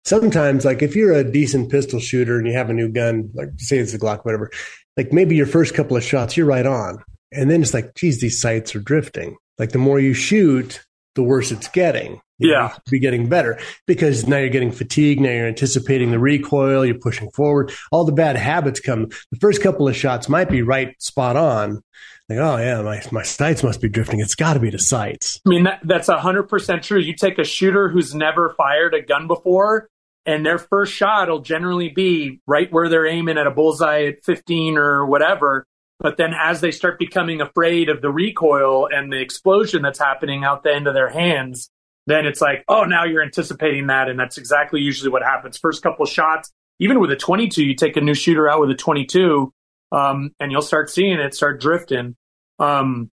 sometimes, 0.06 0.66
like 0.66 0.82
if 0.82 0.96
you're 0.96 1.14
a 1.14 1.24
decent 1.30 1.70
pistol 1.72 2.00
shooter 2.00 2.38
and 2.38 2.48
you 2.48 2.54
have 2.54 2.70
a 2.70 2.74
new 2.74 2.90
gun, 2.90 3.30
like 3.34 3.50
say 3.58 3.78
it's 3.78 3.94
a 3.94 4.00
Glock, 4.00 4.26
whatever, 4.26 4.52
like 4.98 5.14
maybe 5.14 5.36
your 5.36 5.46
first 5.46 5.74
couple 5.74 5.98
of 5.98 6.04
shots, 6.04 6.36
you're 6.38 6.46
right 6.46 6.66
on. 6.66 7.04
And 7.32 7.50
then 7.50 7.62
it's 7.62 7.74
like, 7.74 7.94
geez, 7.96 8.20
these 8.22 8.42
sights 8.42 8.76
are 8.76 8.80
drifting. 8.80 9.38
Like 9.58 9.72
the 9.72 9.78
more 9.78 10.00
you 10.00 10.14
shoot, 10.14 10.84
the 11.16 11.24
worse 11.24 11.52
it's 11.52 11.68
getting. 11.68 12.22
You 12.42 12.52
Yeah. 12.52 12.70
to 12.70 12.92
be 12.92 13.00
getting 13.00 13.28
better 13.28 13.60
because 13.86 14.26
now 14.26 14.38
you're 14.38 14.48
getting 14.50 14.72
fatigued. 14.72 15.20
Now 15.20 15.32
you're 15.32 15.48
anticipating 15.48 16.12
the 16.12 16.20
recoil. 16.20 16.86
You're 16.86 16.98
pushing 16.98 17.30
forward. 17.32 17.72
All 17.92 18.06
the 18.06 18.14
bad 18.14 18.38
habits 18.38 18.80
come. 18.80 19.10
The 19.32 19.38
first 19.42 19.62
couple 19.62 19.88
of 19.90 19.96
shots 19.96 20.30
might 20.30 20.50
be 20.50 20.62
right 20.62 20.96
spot 21.02 21.36
on. 21.36 21.82
Like, 22.30 22.40
oh 22.40 22.58
yeah, 22.58 22.82
my, 22.82 23.02
my 23.12 23.24
sights 23.24 23.64
must 23.64 23.82
be 23.82 23.90
drifting. 23.90 24.20
It's 24.20 24.36
got 24.36 24.54
to 24.54 24.60
be 24.60 24.70
the 24.70 24.80
sights. 24.80 25.42
I 25.46 25.50
mean, 25.50 25.64
that, 25.64 25.80
that's 25.84 26.10
100% 26.10 26.82
true. 26.84 27.00
You 27.00 27.16
take 27.16 27.40
a 27.40 27.44
shooter 27.44 27.90
who's 27.90 28.14
never 28.14 28.54
fired 28.56 28.94
a 28.94 29.02
gun 29.02 29.28
before, 29.28 29.90
and 30.26 30.46
their 30.46 30.60
first 30.60 30.94
shot 30.94 31.28
will 31.28 31.40
generally 31.40 31.90
be 31.90 32.40
right 32.46 32.72
where 32.72 32.88
they're 32.88 33.08
aiming 33.08 33.38
at 33.40 33.48
a 33.48 33.52
bullseye 33.52 34.04
at 34.04 34.24
15 34.24 34.78
or 34.78 35.06
whatever. 35.08 35.66
But 36.00 36.18
then 36.18 36.34
as 36.40 36.62
they 36.62 36.72
start 36.72 37.00
becoming 37.00 37.42
afraid 37.42 37.90
of 37.90 38.02
the 38.02 38.12
recoil 38.12 38.88
and 38.88 39.12
the 39.12 39.20
explosion 39.20 39.82
that's 39.82 40.00
happening 40.00 40.44
out 40.44 40.64
the 40.64 40.74
end 40.74 40.88
of 40.88 40.94
their 40.94 41.10
hands, 41.10 41.70
then 42.06 42.26
it's 42.26 42.42
like, 42.42 42.64
oh, 42.68 42.84
now 42.84 43.06
you're 43.06 43.24
anticipating 43.24 43.88
that. 43.88 44.08
And 44.08 44.20
that's 44.20 44.38
exactly 44.38 44.82
usually 44.82 45.10
what 45.10 45.24
happens. 45.24 45.58
First 45.58 45.82
couple 45.82 46.06
shots, 46.06 46.52
even 46.80 47.00
with 47.00 47.12
a 47.12 47.16
22, 47.18 47.64
you 47.64 47.76
take 47.76 47.98
a 47.98 48.02
new 48.02 48.14
shooter 48.14 48.50
out 48.50 48.62
with 48.62 48.70
a 48.70 48.76
22, 48.76 49.52
um, 49.92 50.32
and 50.40 50.52
you'll 50.52 50.62
start 50.62 50.90
seeing 50.90 51.20
it 51.20 51.34
start 51.34 51.62
drifting. 51.62 52.16
Um, 52.60 53.10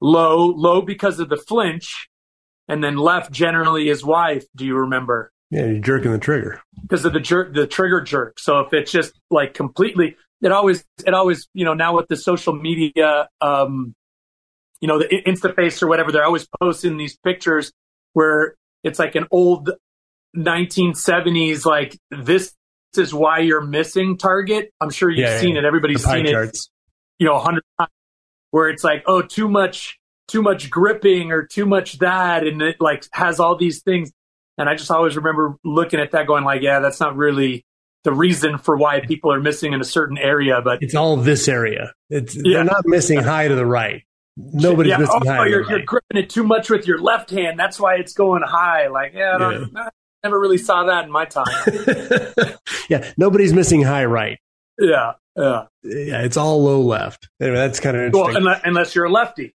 low, 0.00 0.46
low 0.46 0.82
because 0.82 1.20
of 1.20 1.28
the 1.28 1.36
flinch, 1.36 2.08
and 2.68 2.82
then 2.82 2.96
left 2.96 3.32
generally 3.32 3.88
is 3.88 4.04
why. 4.04 4.40
Do 4.54 4.64
you 4.64 4.76
remember? 4.76 5.32
Yeah, 5.50 5.66
you're 5.66 5.80
jerking 5.80 6.12
the 6.12 6.18
trigger. 6.18 6.60
Because 6.80 7.04
of 7.04 7.12
the 7.12 7.20
jerk, 7.20 7.54
the 7.54 7.66
trigger 7.66 8.00
jerk. 8.00 8.38
So 8.38 8.60
if 8.60 8.72
it's 8.72 8.90
just 8.90 9.12
like 9.30 9.54
completely, 9.54 10.16
it 10.40 10.50
always, 10.50 10.84
it 11.06 11.12
always, 11.12 11.46
you 11.52 11.64
know, 11.64 11.74
now 11.74 11.94
with 11.96 12.08
the 12.08 12.16
social 12.16 12.54
media, 12.54 13.28
um, 13.40 13.94
you 14.80 14.88
know, 14.88 14.98
the 14.98 15.06
InstaFace 15.26 15.82
or 15.82 15.88
whatever, 15.88 16.10
they're 16.10 16.24
always 16.24 16.48
posting 16.60 16.96
these 16.96 17.16
pictures 17.18 17.70
where 18.14 18.54
it's 18.82 18.98
like 18.98 19.14
an 19.14 19.26
old 19.30 19.70
1970s, 20.36 21.66
like 21.66 21.98
this 22.10 22.54
is 22.98 23.14
why 23.14 23.38
you're 23.40 23.60
missing 23.60 24.16
target. 24.18 24.72
I'm 24.80 24.90
sure 24.90 25.10
you've 25.10 25.28
Yeah, 25.28 25.40
seen 25.40 25.54
yeah. 25.54 25.60
it. 25.62 25.64
Everybody's 25.64 26.04
seen 26.04 26.26
it 26.26 26.56
you 27.18 27.28
know, 27.28 27.36
a 27.36 27.40
hundred 27.40 27.62
times 27.78 27.90
where 28.50 28.68
it's 28.68 28.82
like, 28.82 29.04
oh, 29.06 29.22
too 29.22 29.48
much, 29.48 29.98
too 30.26 30.42
much 30.42 30.70
gripping 30.70 31.30
or 31.30 31.46
too 31.46 31.66
much 31.66 31.98
that. 31.98 32.44
And 32.44 32.60
it 32.60 32.76
like 32.80 33.04
has 33.12 33.38
all 33.38 33.56
these 33.56 33.82
things. 33.82 34.10
And 34.58 34.68
I 34.68 34.74
just 34.74 34.90
always 34.90 35.16
remember 35.16 35.56
looking 35.64 36.00
at 36.00 36.10
that 36.12 36.26
going 36.26 36.44
like, 36.44 36.62
yeah, 36.62 36.80
that's 36.80 37.00
not 37.00 37.16
really 37.16 37.64
the 38.04 38.12
reason 38.12 38.58
for 38.58 38.76
why 38.76 39.00
people 39.00 39.32
are 39.32 39.40
missing 39.40 39.72
in 39.72 39.80
a 39.80 39.84
certain 39.84 40.18
area. 40.18 40.60
But 40.62 40.78
It's 40.82 40.94
all 40.94 41.16
this 41.16 41.48
area. 41.48 41.92
It's 42.10 42.34
Yeah. 42.34 42.56
they're 42.56 42.64
not 42.64 42.86
missing 42.86 43.20
high 43.20 43.48
to 43.48 43.54
the 43.54 43.66
right. 43.66 44.02
Nobody's 44.36 44.90
yeah, 44.90 44.96
missing 44.98 45.20
oh, 45.24 45.28
high 45.28 45.44
to 45.44 45.50
you're, 45.50 45.62
the 45.62 45.68
you're 45.70 45.78
right. 45.78 45.86
gripping 45.86 46.16
it 46.16 46.30
too 46.30 46.42
much 46.42 46.70
with 46.70 46.86
your 46.86 46.98
left 46.98 47.30
hand. 47.30 47.58
That's 47.58 47.78
why 47.78 47.96
it's 47.96 48.14
going 48.14 48.42
high. 48.44 48.88
Like, 48.88 49.12
yeah, 49.14 49.36
I, 49.36 49.38
don't, 49.38 49.76
I 49.76 49.88
never 50.24 50.38
really 50.38 50.58
saw 50.58 50.84
that 50.84 51.04
in 51.04 51.10
my 51.10 51.24
time. 51.24 51.46
yeah, 52.88 53.12
nobody's 53.16 53.52
missing 53.52 53.82
high 53.82 54.04
right. 54.04 54.38
yeah. 54.78 55.12
Yeah. 55.36 55.62
Yeah, 55.82 56.22
it's 56.22 56.36
all 56.36 56.62
low 56.62 56.82
left. 56.82 57.28
Anyway, 57.40 57.56
that's 57.56 57.80
kind 57.80 57.96
of 57.96 58.12
Well, 58.12 58.24
interesting. 58.28 58.36
unless, 58.46 58.60
unless 58.64 58.94
you're 58.94 59.06
a 59.06 59.10
lefty, 59.10 59.54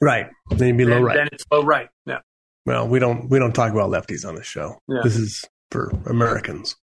right. 0.00 0.28
Then 0.50 0.68
you'd 0.68 0.76
be 0.78 0.84
low 0.86 1.00
right. 1.00 1.16
then 1.16 1.28
it's 1.30 1.44
low 1.52 1.62
right. 1.62 1.88
Yeah. 2.06 2.20
well, 2.64 2.88
we 2.88 2.98
don't 2.98 3.28
we 3.28 3.38
don't 3.38 3.52
talk 3.54 3.70
about 3.72 3.90
lefties 3.90 4.26
on 4.26 4.34
this 4.34 4.46
show. 4.46 4.78
Yeah. 4.88 5.00
This 5.04 5.16
is 5.16 5.44
for 5.70 5.90
Americans. 6.06 6.74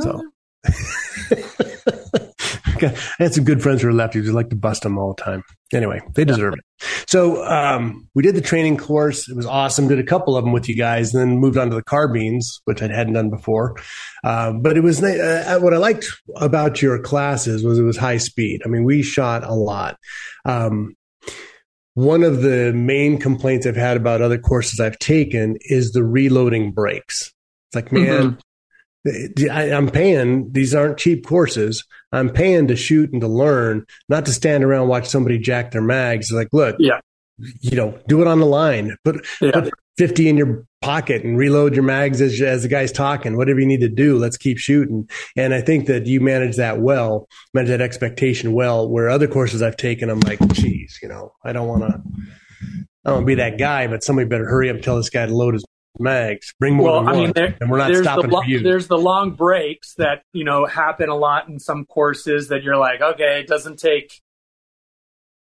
So. 0.00 0.22
I 2.82 2.94
had 3.18 3.34
some 3.34 3.44
good 3.44 3.62
friends 3.62 3.82
who 3.82 3.88
are 3.88 3.92
lefties. 3.92 4.28
I 4.28 4.32
like 4.32 4.50
to 4.50 4.56
bust 4.56 4.82
them 4.82 4.98
all 4.98 5.14
the 5.14 5.22
time. 5.22 5.42
Anyway, 5.72 6.00
they 6.14 6.24
deserve 6.24 6.54
it. 6.54 6.60
So 7.08 7.44
um, 7.44 8.08
we 8.14 8.22
did 8.22 8.34
the 8.36 8.40
training 8.40 8.76
course. 8.76 9.28
It 9.28 9.36
was 9.36 9.46
awesome. 9.46 9.88
Did 9.88 9.98
a 9.98 10.04
couple 10.04 10.36
of 10.36 10.44
them 10.44 10.52
with 10.52 10.68
you 10.68 10.76
guys, 10.76 11.12
and 11.12 11.20
then 11.20 11.38
moved 11.38 11.56
on 11.56 11.70
to 11.70 11.76
the 11.76 11.82
carbines, 11.82 12.60
which 12.64 12.82
I 12.82 12.88
hadn't 12.88 13.14
done 13.14 13.30
before. 13.30 13.76
Uh, 14.22 14.52
but 14.52 14.76
it 14.76 14.82
was 14.82 15.02
uh, 15.02 15.58
what 15.60 15.74
I 15.74 15.78
liked 15.78 16.06
about 16.36 16.80
your 16.82 16.98
classes 17.00 17.64
was 17.64 17.78
it 17.78 17.82
was 17.82 17.96
high 17.96 18.18
speed. 18.18 18.60
I 18.64 18.68
mean, 18.68 18.84
we 18.84 19.02
shot 19.02 19.42
a 19.44 19.54
lot. 19.54 19.96
Um, 20.44 20.94
one 21.94 22.22
of 22.22 22.42
the 22.42 22.72
main 22.74 23.18
complaints 23.18 23.66
I've 23.66 23.74
had 23.74 23.96
about 23.96 24.20
other 24.20 24.38
courses 24.38 24.80
I've 24.80 24.98
taken 24.98 25.56
is 25.62 25.92
the 25.92 26.04
reloading 26.04 26.70
breaks. 26.70 27.32
It's 27.68 27.74
like, 27.74 27.90
man, 27.90 28.38
I, 29.50 29.72
I'm 29.72 29.88
paying. 29.90 30.50
These 30.52 30.74
aren't 30.74 30.98
cheap 30.98 31.26
courses. 31.26 31.84
I'm 32.12 32.30
paying 32.30 32.68
to 32.68 32.76
shoot 32.76 33.12
and 33.12 33.20
to 33.20 33.28
learn, 33.28 33.84
not 34.08 34.26
to 34.26 34.32
stand 34.32 34.64
around 34.64 34.82
and 34.82 34.90
watch 34.90 35.06
somebody 35.08 35.38
jack 35.38 35.70
their 35.70 35.82
mags. 35.82 36.30
Like, 36.32 36.48
look, 36.52 36.76
Yeah. 36.78 37.00
you 37.60 37.76
know, 37.76 37.98
do 38.08 38.20
it 38.22 38.26
on 38.26 38.40
the 38.40 38.46
line. 38.46 38.96
Put, 39.04 39.26
Yeah. 39.40 39.50
put 39.52 39.72
50 39.98 40.28
in 40.28 40.36
your 40.36 40.64
pocket 40.82 41.24
and 41.24 41.38
reload 41.38 41.74
your 41.74 41.82
mags 41.82 42.20
as, 42.20 42.40
as 42.42 42.62
the 42.62 42.68
guy's 42.68 42.92
talking. 42.92 43.36
Whatever 43.36 43.60
you 43.60 43.66
need 43.66 43.80
to 43.80 43.88
do, 43.88 44.18
let's 44.18 44.36
keep 44.36 44.58
shooting. 44.58 45.08
And 45.36 45.54
I 45.54 45.60
think 45.60 45.86
that 45.86 46.06
you 46.06 46.20
manage 46.20 46.56
that 46.56 46.80
well, 46.80 47.26
manage 47.54 47.70
that 47.70 47.80
expectation 47.80 48.52
well. 48.52 48.88
Where 48.88 49.08
other 49.08 49.26
courses 49.26 49.62
I've 49.62 49.76
taken, 49.76 50.10
I'm 50.10 50.20
like, 50.20 50.38
geez, 50.52 50.98
you 51.02 51.08
know, 51.08 51.32
I 51.44 51.52
don't 51.52 51.68
want 51.68 51.82
to. 51.82 52.00
I 53.04 53.10
don't 53.10 53.14
want 53.18 53.22
to 53.22 53.26
be 53.26 53.34
that 53.36 53.56
guy, 53.58 53.86
but 53.86 54.02
somebody 54.02 54.28
better 54.28 54.46
hurry 54.46 54.68
up 54.68 54.76
and 54.76 54.84
tell 54.84 54.96
this 54.96 55.10
guy 55.10 55.26
to 55.26 55.34
load 55.34 55.54
his 55.54 55.64
mags. 56.00 56.54
Bring 56.58 56.74
more 56.74 56.92
well, 56.92 57.00
than 57.00 57.08
I 57.08 57.12
one, 57.12 57.22
mean, 57.24 57.32
there, 57.34 57.56
and 57.60 57.70
we're 57.70 57.78
not 57.78 57.88
there's 57.92 58.02
stopping 58.02 58.30
the 58.30 58.36
for 58.36 58.44
you. 58.46 58.60
There's 58.60 58.88
the 58.88 58.98
long 58.98 59.32
breaks 59.32 59.94
that 59.94 60.22
you 60.32 60.44
know 60.44 60.66
happen 60.66 61.08
a 61.08 61.16
lot 61.16 61.48
in 61.48 61.58
some 61.58 61.84
courses 61.84 62.48
that 62.48 62.62
you're 62.62 62.76
like, 62.76 63.00
okay, 63.00 63.40
it 63.40 63.46
doesn't 63.46 63.78
take 63.78 64.20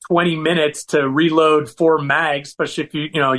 20 0.08 0.36
minutes 0.36 0.84
to 0.86 1.08
reload 1.08 1.68
four 1.68 1.98
mags, 1.98 2.48
especially 2.48 2.84
if 2.84 2.94
you 2.94 3.08
you 3.12 3.20
know. 3.20 3.34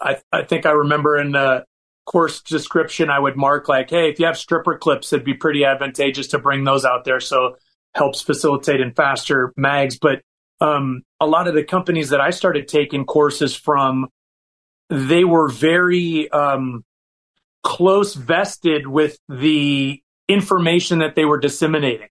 I 0.00 0.16
I 0.32 0.42
think 0.42 0.66
I 0.66 0.72
remember 0.72 1.16
in 1.16 1.32
the 1.32 1.64
course 2.04 2.40
description 2.40 3.10
I 3.10 3.18
would 3.18 3.36
mark 3.36 3.68
like, 3.68 3.90
hey, 3.90 4.10
if 4.10 4.18
you 4.18 4.26
have 4.26 4.36
stripper 4.36 4.76
clips, 4.76 5.12
it'd 5.12 5.24
be 5.24 5.34
pretty 5.34 5.64
advantageous 5.64 6.28
to 6.28 6.38
bring 6.38 6.64
those 6.64 6.84
out 6.84 7.04
there, 7.04 7.20
so 7.20 7.56
helps 7.94 8.22
facilitate 8.22 8.80
in 8.80 8.92
faster 8.92 9.52
mags. 9.56 9.98
But 9.98 10.22
um, 10.60 11.02
a 11.20 11.26
lot 11.26 11.48
of 11.48 11.54
the 11.54 11.64
companies 11.64 12.10
that 12.10 12.20
I 12.20 12.30
started 12.30 12.68
taking 12.68 13.04
courses 13.04 13.54
from, 13.54 14.08
they 14.92 15.24
were 15.24 15.48
very 15.48 16.30
um, 16.30 16.84
close 17.62 18.14
vested 18.14 18.86
with 18.86 19.18
the 19.28 20.02
information 20.28 20.98
that 20.98 21.14
they 21.14 21.24
were 21.24 21.38
disseminating. 21.38 22.08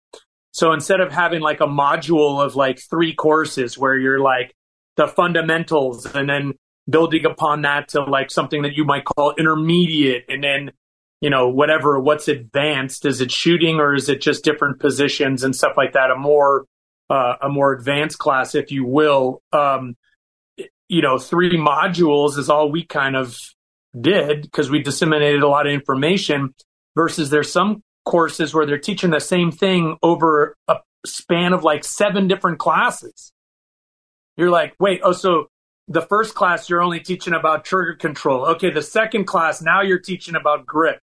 So 0.52 0.74
instead 0.74 1.00
of 1.00 1.12
having 1.12 1.42
like 1.42 1.62
a 1.62 1.68
module 1.68 2.44
of 2.44 2.56
like 2.56 2.80
three 2.80 3.14
courses 3.14 3.78
where 3.78 3.96
you're 3.96 4.20
like 4.20 4.54
the 4.98 5.08
fundamentals 5.08 6.06
and 6.06 6.28
then 6.28 6.54
building 6.90 7.26
upon 7.26 7.62
that 7.62 7.90
to 7.90 8.04
like 8.04 8.32
something 8.32 8.64
that 8.64 8.74
you 8.74 8.84
might 8.84 9.06
call 9.06 9.34
intermediate 9.38 10.26
and 10.28 10.44
then 10.44 10.72
you 11.22 11.30
know 11.30 11.48
whatever 11.48 12.00
what's 12.00 12.28
advanced? 12.28 13.06
Is 13.06 13.22
it 13.22 13.32
shooting 13.32 13.80
or 13.80 13.94
is 13.94 14.10
it 14.10 14.22
just 14.22 14.44
different 14.44 14.80
positions 14.80 15.44
and 15.44 15.56
stuff 15.56 15.74
like 15.78 15.94
that? 15.94 16.10
A 16.10 16.16
more 16.16 16.66
uh, 17.10 17.36
a 17.42 17.50
more 17.50 17.74
advanced 17.74 18.18
class 18.18 18.56
if 18.56 18.72
you 18.72 18.86
will. 18.86 19.42
Um 19.54 19.96
you 20.92 21.02
know 21.02 21.18
three 21.18 21.58
modules 21.58 22.38
is 22.38 22.50
all 22.50 22.70
we 22.70 22.84
kind 22.84 23.16
of 23.16 23.38
did 24.00 24.42
because 24.42 24.70
we 24.70 24.84
disseminated 24.84 25.42
a 25.42 25.48
lot 25.48 25.66
of 25.66 25.74
information 25.74 26.54
versus 26.96 27.30
there's 27.30 27.52
some 27.52 27.82
courses 28.04 28.54
where 28.54 28.66
they're 28.66 28.78
teaching 28.78 29.10
the 29.10 29.20
same 29.22 29.52
thing 29.52 29.98
over 30.04 30.58
a 30.68 30.76
span 31.06 31.54
of 31.54 31.64
like 31.64 31.86
seven 31.86 32.28
different 32.28 32.60
classes. 32.60 33.32
You're 34.36 34.50
like 34.50 34.76
wait 34.80 35.00
oh 35.04 35.14
so 35.14 35.48
the 35.88 36.02
first 36.02 36.36
class 36.36 36.70
you're 36.70 36.82
only 36.82 37.00
teaching 37.00 37.34
about 37.34 37.64
trigger 37.64 37.96
control. 37.96 38.46
Okay 38.48 38.70
the 38.70 38.82
second 38.82 39.26
class 39.26 39.62
now 39.62 39.82
you're 39.82 40.00
teaching 40.00 40.36
about 40.36 40.66
grip. 40.66 41.00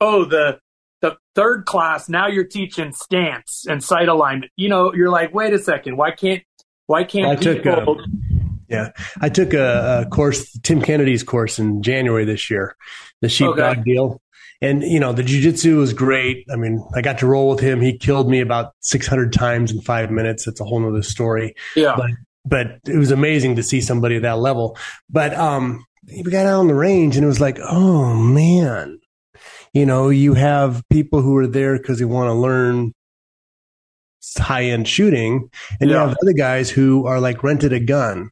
Oh 0.00 0.24
the 0.24 0.60
the 1.02 1.16
third 1.34 1.66
class 1.66 2.08
now 2.08 2.28
you're 2.28 2.44
teaching 2.46 2.92
stance 2.92 3.64
and 3.68 3.82
sight 3.82 4.08
alignment. 4.08 4.52
You 4.56 4.68
know 4.68 4.94
you're 4.94 5.10
like 5.10 5.34
wait 5.34 5.52
a 5.52 5.58
second. 5.58 5.96
Why 5.96 6.12
can't 6.12 6.44
why 6.86 7.02
can't 7.02 7.26
I 7.26 7.34
took, 7.34 7.66
um, 7.66 7.78
people 7.78 8.04
Yeah, 8.68 8.90
I 9.20 9.28
took 9.28 9.52
a, 9.54 10.04
a 10.06 10.10
course, 10.10 10.50
Tim 10.62 10.80
Kennedy's 10.80 11.22
course 11.22 11.58
in 11.58 11.82
January 11.82 12.24
this 12.24 12.50
year, 12.50 12.76
the 13.20 13.28
sheepdog 13.28 13.78
Okay. 13.78 13.82
deal. 13.82 14.20
And, 14.60 14.82
you 14.82 14.98
know, 15.00 15.12
the 15.12 15.22
jujitsu 15.22 15.76
was 15.76 15.92
great. 15.92 16.46
I 16.50 16.56
mean, 16.56 16.82
I 16.94 17.02
got 17.02 17.18
to 17.18 17.26
roll 17.26 17.50
with 17.50 17.60
him. 17.60 17.80
He 17.82 17.98
killed 17.98 18.30
me 18.30 18.40
about 18.40 18.72
600 18.80 19.32
times 19.32 19.70
in 19.72 19.82
five 19.82 20.10
minutes. 20.10 20.46
That's 20.46 20.60
a 20.60 20.64
whole 20.64 20.80
nother 20.80 21.02
story. 21.02 21.54
yeah 21.76 21.96
But, 21.96 22.10
but 22.46 22.66
it 22.90 22.96
was 22.96 23.10
amazing 23.10 23.56
to 23.56 23.62
see 23.62 23.80
somebody 23.82 24.16
at 24.16 24.22
that 24.22 24.38
level. 24.38 24.78
But, 25.10 25.34
um, 25.34 25.84
we 26.06 26.22
got 26.30 26.46
out 26.46 26.60
on 26.60 26.68
the 26.68 26.74
range 26.74 27.16
and 27.16 27.24
it 27.24 27.28
was 27.28 27.40
like, 27.40 27.58
oh 27.60 28.14
man, 28.14 29.00
you 29.74 29.84
know, 29.86 30.08
you 30.08 30.34
have 30.34 30.82
people 30.90 31.20
who 31.20 31.36
are 31.36 31.46
there 31.46 31.76
because 31.76 31.98
they 31.98 32.04
want 32.04 32.28
to 32.28 32.34
learn 32.34 32.92
high 34.38 34.64
end 34.64 34.88
shooting, 34.88 35.48
and 35.80 35.90
you 35.90 35.96
have 35.96 36.16
other 36.22 36.32
guys 36.32 36.70
who 36.70 37.06
are 37.06 37.20
like 37.20 37.42
rented 37.42 37.72
a 37.72 37.80
gun. 37.80 38.30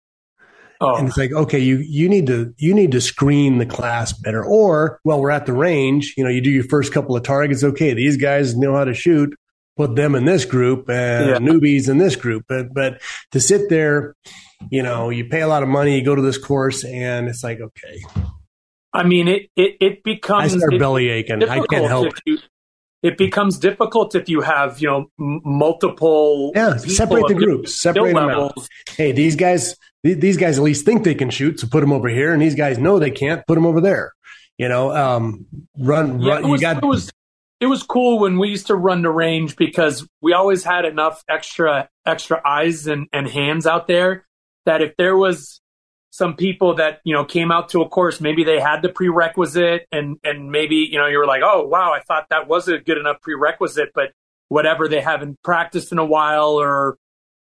Oh, 0.82 0.96
And 0.96 1.08
it's 1.08 1.16
like, 1.16 1.32
okay, 1.32 1.58
you 1.58 1.76
you 1.78 2.08
need 2.08 2.26
to 2.26 2.52
you 2.58 2.74
need 2.74 2.92
to 2.92 3.00
screen 3.00 3.58
the 3.58 3.66
class 3.66 4.12
better. 4.12 4.44
Or, 4.44 4.98
well, 5.04 5.20
we're 5.20 5.30
at 5.30 5.46
the 5.46 5.52
range. 5.52 6.14
You 6.16 6.24
know, 6.24 6.30
you 6.30 6.40
do 6.40 6.50
your 6.50 6.64
first 6.64 6.92
couple 6.92 7.16
of 7.16 7.22
targets. 7.22 7.62
Okay, 7.62 7.94
these 7.94 8.16
guys 8.16 8.56
know 8.56 8.74
how 8.74 8.84
to 8.84 8.94
shoot. 8.94 9.34
Put 9.76 9.96
them 9.96 10.14
in 10.14 10.24
this 10.26 10.44
group 10.44 10.90
and 10.90 11.28
Yeah. 11.30 11.38
newbies 11.38 11.88
in 11.88 11.96
this 11.98 12.16
group. 12.16 12.44
But 12.48 12.74
but 12.74 13.00
to 13.30 13.40
sit 13.40 13.70
there, 13.70 14.14
you 14.70 14.82
know, 14.82 15.08
you 15.10 15.24
pay 15.24 15.40
a 15.40 15.48
lot 15.48 15.62
of 15.62 15.68
money, 15.68 15.98
you 15.98 16.04
go 16.04 16.14
to 16.14 16.20
this 16.22 16.36
course, 16.38 16.84
and 16.84 17.28
it's 17.28 17.42
like, 17.42 17.60
okay, 17.60 18.02
I 18.92 19.04
mean, 19.04 19.28
it 19.28 19.42
it, 19.56 19.76
it 19.80 19.92
I 19.92 20.00
becomes 20.04 20.52
start 20.52 20.74
it- 20.74 20.78
belly 20.78 21.08
aching. 21.08 21.42
I 21.44 21.64
can't 21.66 21.86
help. 21.86 22.12
you- 22.26 22.38
it 23.02 23.18
becomes 23.18 23.58
difficult 23.58 24.14
if 24.14 24.28
you 24.28 24.40
have 24.42 24.80
you 24.80 24.88
know 24.88 25.06
m- 25.20 25.40
multiple 25.44 26.52
Yeah, 26.54 26.76
separate 26.76 27.26
the 27.28 27.34
groups, 27.34 27.80
separate 27.80 28.14
them 28.14 28.30
out. 28.30 28.54
Hey, 28.96 29.12
these 29.12 29.36
guys, 29.36 29.76
th- 30.04 30.18
these 30.18 30.36
guys 30.36 30.58
at 30.58 30.64
least 30.64 30.84
think 30.84 31.04
they 31.04 31.14
can 31.14 31.30
shoot, 31.30 31.60
so 31.60 31.66
put 31.66 31.80
them 31.80 31.92
over 31.92 32.08
here, 32.08 32.32
and 32.32 32.40
these 32.42 32.54
guys 32.54 32.78
know 32.78 32.98
they 32.98 33.10
can't, 33.10 33.46
put 33.46 33.54
them 33.54 33.66
over 33.66 33.80
there. 33.80 34.12
You 34.58 34.68
know, 34.68 34.94
um, 34.94 35.46
run, 35.78 36.20
Yeah, 36.20 36.34
run. 36.34 36.44
it 36.44 36.48
was, 36.48 36.60
you 36.60 36.66
got 36.66 36.82
it 36.82 36.86
was 36.86 37.10
it 37.60 37.66
was 37.66 37.82
cool 37.84 38.18
when 38.18 38.38
we 38.38 38.48
used 38.48 38.66
to 38.66 38.74
run 38.74 39.02
the 39.02 39.10
range 39.10 39.56
because 39.56 40.06
we 40.20 40.32
always 40.34 40.62
had 40.64 40.84
enough 40.84 41.22
extra 41.28 41.88
extra 42.04 42.40
eyes 42.46 42.86
and, 42.86 43.06
and 43.12 43.26
hands 43.28 43.66
out 43.66 43.86
there 43.88 44.26
that 44.66 44.82
if 44.82 44.96
there 44.98 45.16
was 45.16 45.60
some 46.12 46.36
people 46.36 46.74
that 46.76 47.00
you 47.04 47.14
know 47.14 47.24
came 47.24 47.50
out 47.50 47.70
to 47.70 47.80
a 47.80 47.88
course 47.88 48.20
maybe 48.20 48.44
they 48.44 48.60
had 48.60 48.82
the 48.82 48.88
prerequisite 48.88 49.88
and 49.90 50.18
and 50.22 50.52
maybe 50.52 50.76
you 50.76 50.98
know 50.98 51.06
you 51.06 51.18
were 51.18 51.26
like 51.26 51.42
oh 51.42 51.66
wow 51.66 51.90
i 51.92 52.00
thought 52.00 52.26
that 52.30 52.46
was 52.46 52.68
a 52.68 52.78
good 52.78 52.98
enough 52.98 53.20
prerequisite 53.22 53.90
but 53.94 54.12
whatever 54.48 54.86
they 54.88 55.00
haven't 55.00 55.42
practiced 55.42 55.90
in 55.90 55.98
a 55.98 56.04
while 56.04 56.60
or 56.60 56.98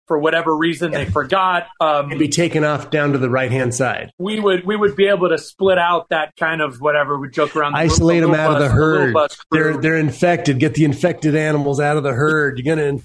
for 0.07 0.17
whatever 0.17 0.55
reason 0.55 0.91
they 0.91 1.05
forgot 1.05 1.67
um 1.79 2.09
be 2.09 2.27
taken 2.27 2.63
off 2.63 2.89
down 2.89 3.11
to 3.11 3.19
the 3.19 3.29
right 3.29 3.51
hand 3.51 3.73
side. 3.73 4.11
we 4.17 4.39
would 4.39 4.65
we 4.65 4.75
would 4.75 4.95
be 4.95 5.05
able 5.05 5.29
to 5.29 5.37
split 5.37 5.77
out 5.77 6.09
that 6.09 6.35
kind 6.35 6.61
of 6.61 6.81
whatever 6.81 7.19
we 7.19 7.29
joke 7.29 7.55
around 7.55 7.73
the 7.73 7.79
Isolate 7.79 8.21
them 8.21 8.33
out 8.33 8.53
of 8.53 8.59
the 8.59 8.69
herd. 8.69 9.13
bus. 9.13 9.37
They're 9.51 9.77
they're 9.77 9.97
infected. 9.97 10.59
Get 10.59 10.75
the 10.75 10.85
infected 10.85 11.35
animals 11.35 11.79
out 11.79 11.97
of 11.97 12.03
the 12.03 12.13
herd. 12.13 12.59
You're 12.59 12.75
gonna 12.75 12.99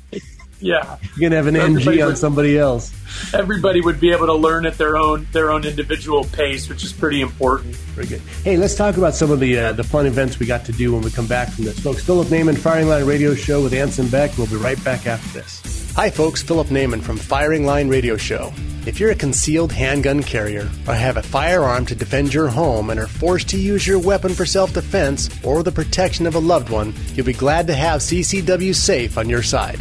yeah 0.60 0.96
you're 1.16 1.28
gonna 1.30 1.36
have 1.36 1.46
an 1.46 1.56
Everybody 1.56 1.96
NG 1.98 2.02
on 2.02 2.08
would- 2.08 2.18
somebody 2.18 2.58
else. 2.58 2.92
everybody 3.34 3.80
would 3.80 3.98
be 4.00 4.12
able 4.12 4.26
to 4.26 4.34
learn 4.34 4.66
at 4.66 4.76
their 4.78 4.96
own 4.96 5.26
their 5.32 5.50
own 5.50 5.64
individual 5.64 6.24
pace, 6.24 6.68
which 6.68 6.84
is 6.84 6.92
pretty 6.92 7.20
important. 7.20 7.74
Very 7.96 8.06
good. 8.06 8.20
Hey, 8.44 8.56
let's 8.56 8.74
talk 8.76 8.96
about 8.96 9.14
some 9.14 9.30
of 9.30 9.40
the 9.40 9.58
uh, 9.58 9.72
the 9.72 9.84
fun 9.84 10.06
events 10.06 10.38
we 10.38 10.46
got 10.46 10.64
to 10.66 10.72
do 10.72 10.92
when 10.92 11.02
we 11.02 11.10
come 11.10 11.26
back 11.26 11.48
from 11.50 11.64
this, 11.64 11.78
folks. 11.80 12.02
Phillip 12.04 12.28
Naman, 12.28 12.56
Firing 12.56 12.88
Line 12.88 13.04
Radio 13.06 13.34
Show 13.34 13.62
with 13.62 13.72
Anson 13.72 14.08
Beck. 14.08 14.36
We'll 14.38 14.46
be 14.46 14.56
right 14.56 14.82
back 14.84 15.06
after 15.06 15.28
this. 15.38 15.92
Hi, 15.96 16.08
folks. 16.08 16.42
Phillip 16.42 16.68
Naman 16.68 17.02
from 17.02 17.16
Firing 17.16 17.66
Line 17.66 17.88
Radio 17.88 18.16
Show. 18.16 18.52
If 18.86 18.98
you're 19.00 19.10
a 19.10 19.14
concealed 19.14 19.72
handgun 19.72 20.22
carrier 20.22 20.70
or 20.86 20.94
have 20.94 21.16
a 21.18 21.22
firearm 21.22 21.84
to 21.86 21.94
defend 21.94 22.32
your 22.32 22.48
home 22.48 22.88
and 22.90 22.98
are 22.98 23.06
forced 23.08 23.48
to 23.50 23.58
use 23.60 23.86
your 23.86 23.98
weapon 23.98 24.32
for 24.34 24.46
self 24.46 24.72
defense 24.72 25.28
or 25.44 25.62
the 25.62 25.72
protection 25.72 26.26
of 26.26 26.34
a 26.36 26.38
loved 26.38 26.70
one, 26.70 26.94
you'll 27.14 27.26
be 27.26 27.32
glad 27.32 27.66
to 27.66 27.74
have 27.74 28.00
CCW 28.00 28.74
Safe 28.74 29.18
on 29.18 29.28
your 29.28 29.42
side. 29.42 29.80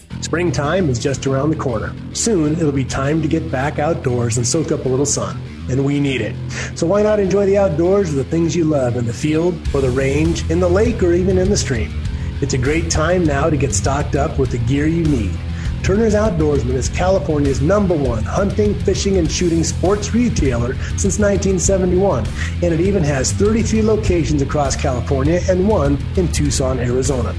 Springtime 0.31 0.89
is 0.89 0.97
just 0.97 1.27
around 1.27 1.49
the 1.49 1.57
corner. 1.57 1.93
Soon 2.13 2.53
it'll 2.53 2.71
be 2.71 2.85
time 2.85 3.21
to 3.21 3.27
get 3.27 3.51
back 3.51 3.79
outdoors 3.79 4.37
and 4.37 4.47
soak 4.47 4.71
up 4.71 4.85
a 4.85 4.87
little 4.87 5.05
sun. 5.05 5.37
And 5.69 5.83
we 5.83 5.99
need 5.99 6.21
it. 6.21 6.33
So 6.73 6.87
why 6.87 7.03
not 7.03 7.19
enjoy 7.19 7.47
the 7.47 7.57
outdoors 7.57 8.07
with 8.07 8.23
the 8.23 8.31
things 8.31 8.55
you 8.55 8.63
love 8.63 8.95
in 8.95 9.05
the 9.05 9.11
field 9.11 9.55
or 9.75 9.81
the 9.81 9.89
range, 9.89 10.49
in 10.49 10.61
the 10.61 10.69
lake, 10.69 11.03
or 11.03 11.11
even 11.11 11.37
in 11.37 11.49
the 11.49 11.57
stream? 11.57 11.91
It's 12.39 12.53
a 12.53 12.57
great 12.57 12.89
time 12.89 13.25
now 13.25 13.49
to 13.49 13.57
get 13.57 13.73
stocked 13.73 14.15
up 14.15 14.39
with 14.39 14.51
the 14.51 14.59
gear 14.59 14.87
you 14.87 15.03
need. 15.03 15.37
Turner's 15.83 16.13
Outdoorsman 16.13 16.75
is 16.75 16.87
California's 16.87 17.59
number 17.59 17.97
one 17.97 18.23
hunting, 18.23 18.73
fishing, 18.73 19.17
and 19.17 19.29
shooting 19.29 19.65
sports 19.65 20.13
retailer 20.13 20.75
since 20.95 21.19
1971, 21.19 22.25
and 22.63 22.73
it 22.73 22.79
even 22.79 23.03
has 23.03 23.33
33 23.33 23.81
locations 23.81 24.41
across 24.41 24.77
California 24.77 25.41
and 25.49 25.67
one 25.67 25.97
in 26.15 26.31
Tucson, 26.31 26.79
Arizona. 26.79 27.35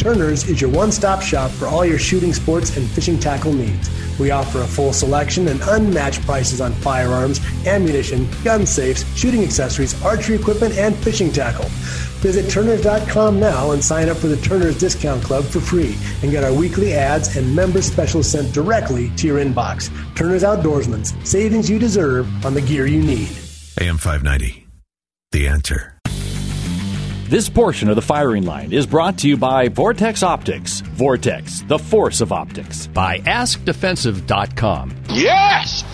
Turner's 0.00 0.48
is 0.48 0.62
your 0.62 0.70
one 0.70 0.90
stop 0.90 1.20
shop 1.20 1.50
for 1.50 1.66
all 1.66 1.84
your 1.84 1.98
shooting 1.98 2.32
sports 2.32 2.74
and 2.78 2.88
fishing 2.88 3.18
tackle 3.18 3.52
needs. 3.52 3.90
We 4.18 4.30
offer 4.30 4.62
a 4.62 4.66
full 4.66 4.94
selection 4.94 5.48
and 5.48 5.60
unmatched 5.62 6.22
prices 6.22 6.62
on 6.62 6.72
firearms, 6.72 7.38
ammunition, 7.66 8.26
gun 8.42 8.64
safes, 8.64 9.04
shooting 9.14 9.44
accessories, 9.44 10.02
archery 10.02 10.36
equipment, 10.36 10.78
and 10.78 10.96
fishing 10.96 11.30
tackle. 11.30 11.66
Visit 12.22 12.50
Turners.com 12.50 13.38
now 13.38 13.72
and 13.72 13.84
sign 13.84 14.08
up 14.08 14.16
for 14.16 14.28
the 14.28 14.38
Turners 14.38 14.78
Discount 14.78 15.22
Club 15.22 15.44
for 15.44 15.60
free 15.60 15.94
and 16.22 16.30
get 16.30 16.44
our 16.44 16.52
weekly 16.52 16.94
ads 16.94 17.36
and 17.36 17.54
member 17.54 17.82
specials 17.82 18.26
sent 18.26 18.54
directly 18.54 19.10
to 19.16 19.26
your 19.26 19.38
inbox. 19.38 19.90
Turner's 20.16 20.44
Outdoorsman's 20.44 21.12
savings 21.28 21.68
you 21.68 21.78
deserve 21.78 22.26
on 22.46 22.54
the 22.54 22.62
gear 22.62 22.86
you 22.86 23.02
need. 23.02 23.28
AM 23.78 23.98
590. 23.98 24.66
The 25.32 25.46
answer. 25.46 25.99
This 27.30 27.48
portion 27.48 27.88
of 27.88 27.94
the 27.94 28.02
firing 28.02 28.42
line 28.42 28.72
is 28.72 28.86
brought 28.88 29.18
to 29.18 29.28
you 29.28 29.36
by 29.36 29.68
Vortex 29.68 30.24
Optics. 30.24 30.80
Vortex, 30.80 31.62
the 31.62 31.78
force 31.78 32.20
of 32.20 32.32
optics. 32.32 32.88
By 32.88 33.18
AskDefensive.com. 33.20 34.96
Yes! 35.10 35.84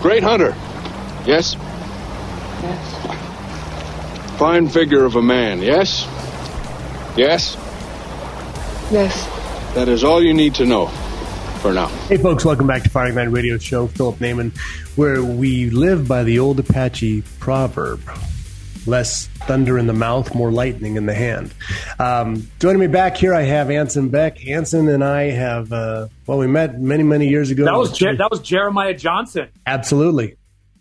Great 0.00 0.22
hunter. 0.22 0.54
Yes? 1.26 1.56
Yes. 2.62 4.38
Fine 4.38 4.70
figure 4.70 5.04
of 5.04 5.16
a 5.16 5.22
man, 5.22 5.60
yes? 5.60 6.06
Yes? 7.14 7.54
Yes. 8.90 9.26
That 9.74 9.90
is 9.90 10.04
all 10.04 10.22
you 10.22 10.32
need 10.32 10.54
to 10.54 10.64
know 10.64 10.86
for 11.60 11.74
now. 11.74 11.88
Hey, 12.08 12.16
folks, 12.16 12.46
welcome 12.46 12.66
back 12.66 12.82
to 12.84 12.88
Firing 12.88 13.14
Line 13.14 13.28
Radio 13.28 13.58
Show. 13.58 13.88
Phillip 13.88 14.20
Naman, 14.20 14.56
where 14.96 15.22
we 15.22 15.68
live 15.68 16.08
by 16.08 16.24
the 16.24 16.38
old 16.38 16.60
Apache 16.60 17.24
proverb 17.40 18.00
less 18.86 19.26
thunder 19.46 19.78
in 19.78 19.86
the 19.86 19.92
mouth, 19.92 20.34
more 20.34 20.50
lightning 20.52 20.96
in 20.96 21.06
the 21.06 21.14
hand. 21.14 21.52
Um, 21.98 22.48
joining 22.60 22.80
me 22.80 22.86
back 22.86 23.16
here, 23.16 23.34
I 23.34 23.42
have 23.42 23.70
Anson 23.70 24.08
Beck. 24.08 24.46
Anson 24.46 24.88
and 24.88 25.02
I 25.04 25.30
have, 25.30 25.72
uh, 25.72 26.08
well, 26.26 26.38
we 26.38 26.46
met 26.46 26.80
many, 26.80 27.02
many 27.02 27.28
years 27.28 27.50
ago. 27.50 27.64
That 27.64 27.76
was 27.76 27.96
Je- 27.96 28.16
that 28.16 28.30
was 28.30 28.40
Jeremiah 28.40 28.94
Johnson. 28.94 29.48
Absolutely. 29.66 30.36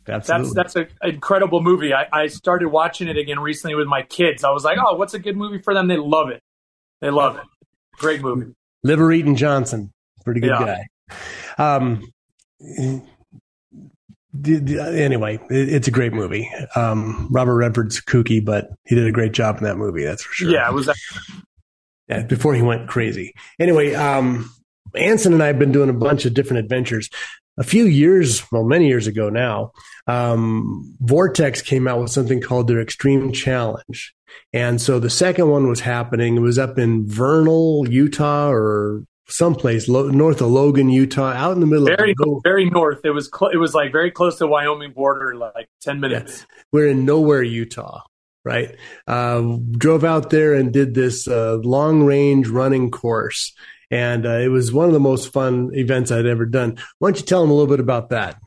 Absolutely. 0.08 0.54
That's 0.56 0.74
that's 0.74 0.92
an 1.04 1.10
incredible 1.10 1.62
movie. 1.62 1.94
I, 1.94 2.08
I 2.12 2.28
started 2.28 2.68
watching 2.68 3.08
it 3.08 3.18
again 3.18 3.40
recently 3.40 3.76
with 3.76 3.88
my 3.88 4.02
kids. 4.02 4.44
I 4.44 4.52
was 4.52 4.64
like, 4.66 4.78
oh, 4.78 4.96
what's 4.96 5.14
a 5.14 5.20
good 5.20 5.38
movie 5.38 5.60
for 5.60 5.74
them? 5.74 5.88
They 5.88 5.96
love 5.98 6.30
it. 6.30 6.42
They 7.00 7.10
love 7.10 7.38
it. 7.38 7.44
Great 7.98 8.22
movie. 8.22 8.54
Liver 8.84 9.12
Eating 9.14 9.36
Johnson. 9.38 9.92
Pretty 10.26 10.42
good 10.42 10.52
Yeah. 10.60 10.84
guy. 11.58 11.78
Um, 11.80 12.04
anyway, 14.46 15.40
it's 15.50 15.88
a 15.88 15.92
great 15.92 16.14
movie. 16.14 16.50
Um, 16.76 17.28
Robert 17.32 17.56
Redford's 17.56 18.02
kooky, 18.02 18.44
but 18.44 18.70
he 18.86 18.96
did 18.96 19.08
a 19.08 19.12
great 19.12 19.32
job 19.32 19.58
in 19.58 19.64
that 19.64 19.78
movie. 19.78 20.04
That's 20.04 20.24
for 20.24 20.34
sure. 20.34 20.50
Yeah, 20.50 20.68
it 20.68 20.74
was. 20.74 20.90
Yeah, 22.08 22.24
before 22.24 22.54
he 22.54 22.62
went 22.62 22.90
crazy. 22.90 23.34
Anyway, 23.60 23.94
um, 23.94 24.52
Anson 24.96 25.34
and 25.34 25.44
I 25.44 25.48
have 25.48 25.60
been 25.60 25.72
doing 25.72 25.90
a 25.90 25.94
bunch 25.94 26.26
of 26.26 26.34
different 26.34 26.64
adventures. 26.64 27.10
A 27.58 27.64
few 27.64 27.86
years, 27.86 28.44
well, 28.52 28.64
many 28.64 28.88
years 28.88 29.08
ago 29.08 29.30
now, 29.30 29.72
um, 30.08 30.96
Vortex 31.00 31.62
came 31.62 31.88
out 31.88 32.02
with 32.02 32.10
something 32.10 32.42
called 32.42 32.68
their 32.68 32.82
Extreme 32.82 33.32
Challenge. 33.32 34.14
And 34.52 34.82
so 34.82 35.00
the 35.00 35.10
second 35.10 35.50
one 35.50 35.68
was 35.70 35.80
happening. 35.80 36.36
It 36.36 36.42
was 36.42 36.58
up 36.58 36.80
in 36.80 37.08
Vernal, 37.08 37.88
Utah, 37.90 38.50
or 38.50 39.04
someplace 39.28 39.88
lo- 39.88 40.10
north 40.10 40.42
of 40.42 40.50
Logan, 40.50 40.90
Utah, 40.90 41.32
out 41.32 41.54
in 41.54 41.60
the 41.60 41.66
middle 41.66 41.86
very 41.86 42.12
of 42.12 42.18
no- 42.20 42.42
very 42.44 42.70
north. 42.70 43.02
It 43.04 43.12
was 43.12 43.30
cl- 43.34 43.52
it 43.52 43.58
was 43.58 43.74
like 43.74 43.92
very 43.92 44.12
close 44.12 44.36
to 44.36 44.40
the 44.46 44.48
Wyoming 44.48 44.92
border, 44.94 45.36
like 45.36 45.70
ten 45.82 46.00
minutes. 46.00 46.46
we're 46.72 46.88
in 46.88 47.06
nowhere, 47.06 47.44
Utah. 47.44 48.02
right? 48.46 48.76
Uh, 49.08 49.58
drove 49.72 50.04
out 50.04 50.30
there 50.30 50.54
and 50.54 50.74
did 50.74 50.94
this 50.94 51.28
uh, 51.28 51.56
long 51.64 52.04
range 52.04 52.48
running 52.48 52.92
course. 52.92 53.54
And 53.92 54.26
uh, 54.26 54.40
it 54.40 54.48
was 54.48 54.74
one 54.74 54.88
of 54.88 54.94
the 54.94 55.00
most 55.00 55.32
fun 55.32 55.70
events 55.74 56.10
I'd 56.12 56.26
ever 56.26 56.48
done. 56.48 56.78
Why 56.98 57.10
don't 57.10 57.20
you 57.20 57.26
tell 57.26 57.42
them 57.42 57.52
a 57.52 57.54
little 57.54 57.70
bit 57.72 57.80
about 57.80 58.10
that? 58.10 58.38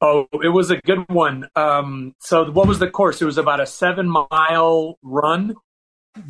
Oh, 0.00 0.26
it 0.42 0.48
was 0.48 0.70
a 0.70 0.76
good 0.78 1.04
one. 1.08 1.48
Um, 1.54 2.14
so, 2.20 2.50
what 2.50 2.66
was 2.66 2.78
the 2.78 2.88
course? 2.88 3.20
It 3.20 3.24
was 3.26 3.36
about 3.36 3.60
a 3.60 3.66
seven 3.66 4.08
mile 4.08 4.96
run. 5.02 5.54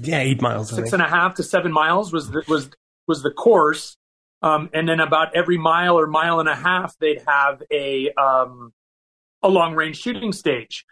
Yeah, 0.00 0.18
eight 0.18 0.42
miles. 0.42 0.70
Six 0.74 0.92
and 0.92 1.02
a 1.02 1.06
half 1.08 1.34
to 1.36 1.42
seven 1.44 1.70
miles 1.70 2.12
was 2.12 2.30
the, 2.30 2.42
was 2.48 2.70
was 3.08 3.22
the 3.22 3.30
course. 3.30 3.96
Um, 4.40 4.70
and 4.72 4.88
then 4.88 5.00
about 5.00 5.34
every 5.34 5.58
mile 5.58 5.98
or 5.98 6.06
mile 6.06 6.38
and 6.38 6.48
a 6.48 6.54
half, 6.54 6.96
they'd 6.98 7.22
have 7.26 7.62
a 7.72 8.10
um, 8.12 8.72
a 9.42 9.48
long 9.48 9.74
range 9.74 9.98
shooting 9.98 10.32
stage 10.32 10.84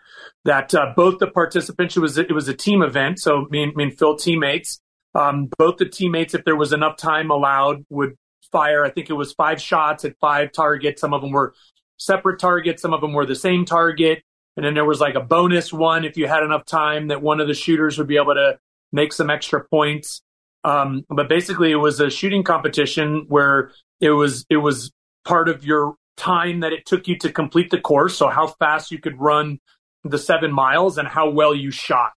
that 0.45 0.75
uh, 0.75 0.93
both 0.97 1.19
the 1.19 1.27
participants 1.29 1.97
it 1.97 2.01
was 2.01 2.19
it 2.19 2.33
was 2.33 2.49
a 2.49 2.55
team 2.55 2.83
event. 2.83 3.21
So 3.21 3.47
me 3.51 3.63
and, 3.63 3.77
me 3.77 3.85
and 3.85 3.99
Phil 3.99 4.17
teammates. 4.17 4.81
Um, 5.15 5.49
both 5.57 5.79
the 5.79 5.89
teammates, 5.89 6.35
if 6.35 6.45
there 6.45 6.57
was 6.57 6.73
enough 6.75 6.99
time 6.99 7.31
allowed, 7.31 7.87
would 7.89 8.17
fire. 8.53 8.85
I 8.85 8.91
think 8.91 9.09
it 9.09 9.15
was 9.15 9.33
five 9.33 9.61
shots 9.61 10.05
at 10.05 10.19
five 10.21 10.53
targets. 10.53 11.01
Some 11.01 11.15
of 11.15 11.23
them 11.23 11.31
were 11.31 11.55
separate 11.97 12.39
targets. 12.39 12.83
Some 12.83 12.93
of 12.93 13.01
them 13.01 13.13
were 13.13 13.27
the 13.27 13.35
same 13.35 13.65
target. 13.65 14.23
And 14.57 14.65
then 14.65 14.75
there 14.75 14.85
was 14.85 15.01
like 15.01 15.15
a 15.15 15.21
bonus 15.21 15.73
one 15.73 16.05
if 16.05 16.17
you 16.17 16.27
had 16.27 16.43
enough 16.43 16.65
time 16.65 17.09
that 17.09 17.23
one 17.23 17.41
of 17.41 17.49
the 17.49 17.55
shooters 17.55 17.99
would 17.99 18.07
be 18.07 18.17
able 18.17 18.35
to 18.35 18.59
make 18.93 19.13
some 19.13 19.31
extra 19.31 19.65
points. 19.65 20.23
Um, 20.67 21.05
but 21.09 21.29
basically, 21.29 21.71
it 21.71 21.77
was 21.77 22.01
a 22.01 22.11
shooting 22.11 22.43
competition 22.43 23.27
where 23.29 23.71
it 24.01 24.11
was 24.11 24.45
it 24.51 24.57
was 24.57 24.91
part 25.25 25.49
of 25.49 25.65
your 25.65 25.95
time 26.17 26.61
that 26.61 26.73
it 26.73 26.85
took 26.87 27.07
you 27.07 27.17
to 27.19 27.31
complete 27.31 27.71
the 27.71 27.81
course. 27.81 28.17
So 28.17 28.29
how 28.29 28.49
fast 28.49 28.91
you 28.91 28.99
could 28.99 29.21
run 29.21 29.61
the 30.03 30.19
seven 30.19 30.53
miles 30.53 30.99
and 30.99 31.07
how 31.07 31.31
well 31.31 31.55
you 31.55 31.71
shot. 31.71 32.11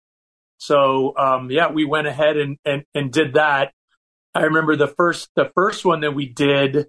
So 0.56 1.14
um, 1.18 1.50
yeah, 1.50 1.70
we 1.70 1.84
went 1.84 2.06
ahead 2.06 2.38
and, 2.38 2.56
and 2.64 2.84
and 2.94 3.12
did 3.12 3.34
that. 3.34 3.72
I 4.34 4.44
remember 4.44 4.76
the 4.76 4.88
first 4.88 5.28
the 5.36 5.50
first 5.54 5.84
one 5.84 6.00
that 6.00 6.14
we 6.14 6.26
did, 6.26 6.86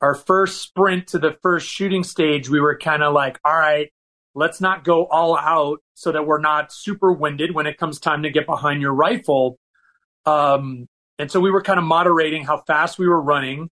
our 0.00 0.14
first 0.14 0.62
sprint 0.62 1.08
to 1.08 1.18
the 1.18 1.36
first 1.42 1.68
shooting 1.68 2.04
stage. 2.04 2.48
We 2.48 2.60
were 2.60 2.78
kind 2.78 3.02
of 3.02 3.12
like, 3.12 3.40
all 3.44 3.58
right, 3.58 3.90
let's 4.36 4.60
not 4.60 4.84
go 4.84 5.06
all 5.06 5.36
out 5.36 5.80
so 5.94 6.12
that 6.12 6.26
we're 6.28 6.40
not 6.40 6.72
super 6.72 7.12
winded 7.12 7.52
when 7.56 7.66
it 7.66 7.76
comes 7.76 7.98
time 7.98 8.22
to 8.22 8.30
get 8.30 8.46
behind 8.46 8.82
your 8.82 8.94
rifle. 8.94 9.58
Um, 10.26 10.88
and 11.18 11.30
so 11.30 11.40
we 11.40 11.50
were 11.50 11.62
kind 11.62 11.78
of 11.78 11.84
moderating 11.84 12.44
how 12.44 12.62
fast 12.66 12.98
we 12.98 13.08
were 13.08 13.20
running. 13.20 13.70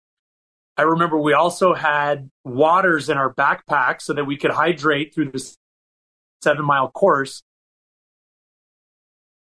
I 0.78 0.84
remember 0.84 1.20
we 1.20 1.34
also 1.34 1.74
had 1.74 2.30
waters 2.46 3.10
in 3.10 3.18
our 3.18 3.34
backpack 3.34 4.02
so 4.02 4.14
that 4.14 4.26
we 4.26 4.38
could 4.38 4.52
hydrate 4.52 5.14
through 5.14 5.32
this 5.32 5.58
seven 6.42 6.66
mile 6.66 6.90
course. 6.90 7.44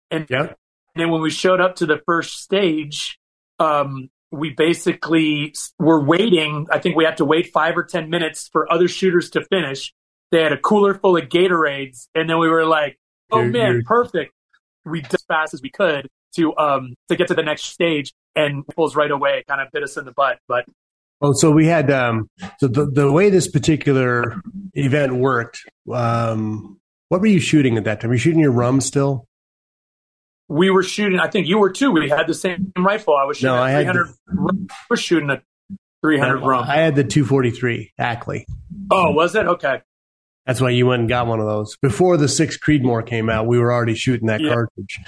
And, 0.10 0.26
yeah. 0.30 0.54
then 0.96 1.12
when 1.12 1.22
we 1.22 1.30
showed 1.30 1.62
up 1.62 1.78
to 1.78 1.86
the 1.86 2.02
first 2.06 2.42
stage, 2.42 3.20
um, 3.60 4.10
we 4.32 4.50
basically 4.50 5.54
were 5.80 6.04
waiting. 6.04 6.68
I 6.72 6.80
think 6.80 6.96
we 6.96 7.06
had 7.06 7.18
to 7.18 7.26
wait 7.26 7.52
five 7.54 7.78
or 7.78 7.84
10 7.84 8.10
minutes 8.10 8.50
for 8.52 8.72
other 8.72 8.88
shooters 8.88 9.30
to 9.32 9.46
finish. 9.46 9.94
They 10.32 10.42
had 10.42 10.52
a 10.52 10.58
cooler 10.58 10.96
full 10.96 11.16
of 11.16 11.30
Gatorades. 11.30 12.08
And 12.16 12.30
then 12.30 12.40
we 12.40 12.50
were 12.50 12.66
like, 12.66 12.98
oh 13.32 13.46
man, 13.46 13.84
perfect. 13.86 14.34
We 14.86 15.02
did 15.02 15.14
as 15.14 15.24
fast 15.24 15.54
as 15.54 15.62
we 15.62 15.70
could 15.70 16.10
to, 16.36 16.56
um, 16.58 16.96
to 17.10 17.16
get 17.16 17.28
to 17.28 17.34
the 17.34 17.44
next 17.44 17.66
stage 17.66 18.14
and 18.36 18.66
pulls 18.68 18.96
right 18.96 19.12
away 19.12 19.44
kind 19.48 19.62
of 19.62 19.70
bit 19.72 19.84
us 19.84 19.98
in 19.98 20.06
the 20.06 20.12
butt. 20.12 20.40
But 20.48 20.66
well, 21.24 21.32
oh, 21.32 21.34
so 21.34 21.52
we 21.52 21.68
had 21.68 21.90
um, 21.90 22.30
so 22.60 22.68
the 22.68 22.86
the 22.86 23.10
way 23.10 23.30
this 23.30 23.48
particular 23.48 24.42
event 24.74 25.16
worked. 25.16 25.64
Um, 25.90 26.82
what 27.08 27.22
were 27.22 27.28
you 27.28 27.40
shooting 27.40 27.78
at 27.78 27.86
that 27.86 28.02
time? 28.02 28.10
Were 28.10 28.16
you 28.16 28.20
shooting 28.20 28.42
your 28.42 28.52
rum 28.52 28.82
still? 28.82 29.26
We 30.50 30.70
were 30.70 30.84
shooting. 30.84 31.20
I 31.20 31.30
think 31.30 31.48
you 31.48 31.60
were 31.60 31.72
too. 31.72 31.92
We 31.92 32.10
had 32.10 32.28
the 32.28 32.34
same 32.34 32.74
rifle. 32.78 33.16
I 33.16 33.24
was 33.24 33.38
shooting. 33.38 33.56
No, 33.56 33.62
I 33.62 33.70
had. 33.70 33.88
The, 33.88 34.68
was 34.90 35.00
shooting 35.00 35.30
a 35.30 35.42
300 36.02 36.42
no, 36.42 36.46
rum. 36.46 36.66
I 36.68 36.76
had 36.76 36.96
the 36.96 37.06
243 37.06 37.94
Ackley. 37.98 38.46
Oh, 38.92 39.12
was 39.12 39.34
it 39.36 39.46
okay? 39.46 39.82
That's 40.46 40.60
why 40.60 40.72
you 40.72 40.88
went 40.88 41.00
and 41.02 41.10
got 41.10 41.28
one 41.28 41.40
of 41.40 41.46
those 41.46 41.78
before 41.78 42.18
the 42.18 42.28
six 42.28 42.58
Creedmoor 42.58 43.08
came 43.08 43.30
out. 43.30 43.48
We 43.48 43.60
were 43.60 43.72
already 43.72 43.96
shooting 43.96 44.28
that 44.28 44.42
yeah. 44.42 44.54
cartridge. 44.54 45.00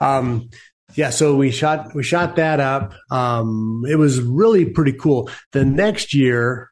Um, 0.00 0.50
yeah, 0.94 1.10
so 1.10 1.36
we 1.36 1.50
shot 1.50 1.94
we 1.94 2.02
shot 2.02 2.36
that 2.36 2.60
up. 2.60 2.94
Um, 3.10 3.84
it 3.88 3.96
was 3.96 4.20
really 4.20 4.64
pretty 4.66 4.92
cool. 4.92 5.30
The 5.52 5.64
next 5.64 6.14
year, 6.14 6.70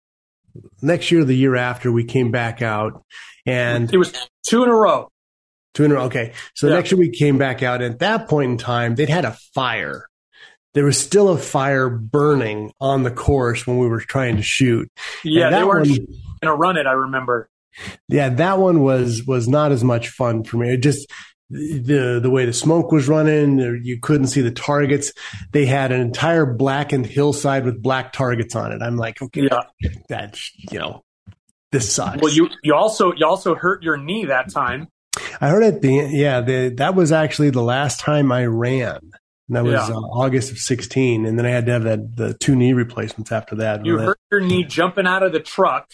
next 0.80 1.10
year, 1.10 1.24
the 1.24 1.34
year 1.34 1.56
after, 1.56 1.90
we 1.90 2.04
came 2.04 2.30
back 2.30 2.62
out, 2.62 3.04
and 3.46 3.92
it 3.92 3.98
was 3.98 4.12
two 4.44 4.62
in 4.62 4.68
a 4.68 4.74
row. 4.74 5.08
Two 5.74 5.84
in 5.84 5.92
a 5.92 5.94
row. 5.94 6.02
Okay, 6.04 6.32
so 6.54 6.68
yeah. 6.68 6.74
next 6.76 6.92
year 6.92 6.98
we 6.98 7.10
came 7.10 7.38
back 7.38 7.62
out. 7.62 7.82
And 7.82 7.94
at 7.94 8.00
that 8.00 8.28
point 8.28 8.52
in 8.52 8.58
time, 8.58 8.94
they'd 8.94 9.08
had 9.08 9.24
a 9.24 9.36
fire. 9.54 10.06
There 10.74 10.84
was 10.84 10.98
still 10.98 11.28
a 11.28 11.38
fire 11.38 11.90
burning 11.90 12.72
on 12.80 13.02
the 13.02 13.10
course 13.10 13.66
when 13.66 13.78
we 13.78 13.88
were 13.88 14.00
trying 14.00 14.36
to 14.36 14.42
shoot. 14.42 14.90
Yeah, 15.22 15.50
they 15.50 15.64
weren't 15.64 15.86
going 15.88 16.06
to 16.42 16.54
run 16.54 16.76
it. 16.76 16.86
I 16.86 16.92
remember. 16.92 17.48
Yeah, 18.08 18.28
that 18.30 18.58
one 18.58 18.80
was 18.80 19.24
was 19.26 19.48
not 19.48 19.72
as 19.72 19.82
much 19.82 20.08
fun 20.08 20.44
for 20.44 20.58
me. 20.58 20.72
It 20.74 20.78
just 20.78 21.10
the 21.52 22.20
the 22.22 22.30
way 22.30 22.46
the 22.46 22.52
smoke 22.52 22.90
was 22.92 23.08
running, 23.08 23.58
you 23.82 24.00
couldn't 24.00 24.28
see 24.28 24.40
the 24.40 24.50
targets. 24.50 25.12
They 25.52 25.66
had 25.66 25.92
an 25.92 26.00
entire 26.00 26.46
blackened 26.46 27.06
hillside 27.06 27.64
with 27.64 27.82
black 27.82 28.12
targets 28.12 28.56
on 28.56 28.72
it. 28.72 28.80
I'm 28.82 28.96
like, 28.96 29.20
okay, 29.20 29.48
yeah. 29.50 29.90
that's 30.08 30.50
you 30.56 30.78
know, 30.78 31.04
this 31.70 31.92
sucks. 31.92 32.22
Well, 32.22 32.32
you 32.32 32.48
you 32.62 32.74
also 32.74 33.12
you 33.12 33.26
also 33.26 33.54
hurt 33.54 33.82
your 33.82 33.96
knee 33.96 34.26
that 34.26 34.50
time. 34.50 34.88
I 35.40 35.48
heard 35.48 35.62
it. 35.62 35.82
The 35.82 36.08
yeah, 36.10 36.40
the, 36.40 36.74
that 36.78 36.94
was 36.94 37.12
actually 37.12 37.50
the 37.50 37.62
last 37.62 38.00
time 38.00 38.32
I 38.32 38.46
ran. 38.46 38.98
And 39.48 39.56
that 39.56 39.64
was 39.64 39.88
yeah. 39.88 39.94
uh, 39.94 40.00
August 40.00 40.52
of 40.52 40.58
16, 40.58 41.26
and 41.26 41.38
then 41.38 41.44
I 41.44 41.50
had 41.50 41.66
to 41.66 41.72
have 41.72 41.82
that 41.82 42.16
the 42.16 42.32
two 42.34 42.56
knee 42.56 42.72
replacements 42.72 43.32
after 43.32 43.56
that. 43.56 43.84
You 43.84 43.98
hurt 43.98 44.18
your 44.30 44.40
knee 44.40 44.64
jumping 44.64 45.06
out 45.06 45.22
of 45.22 45.32
the 45.32 45.40
truck 45.40 45.90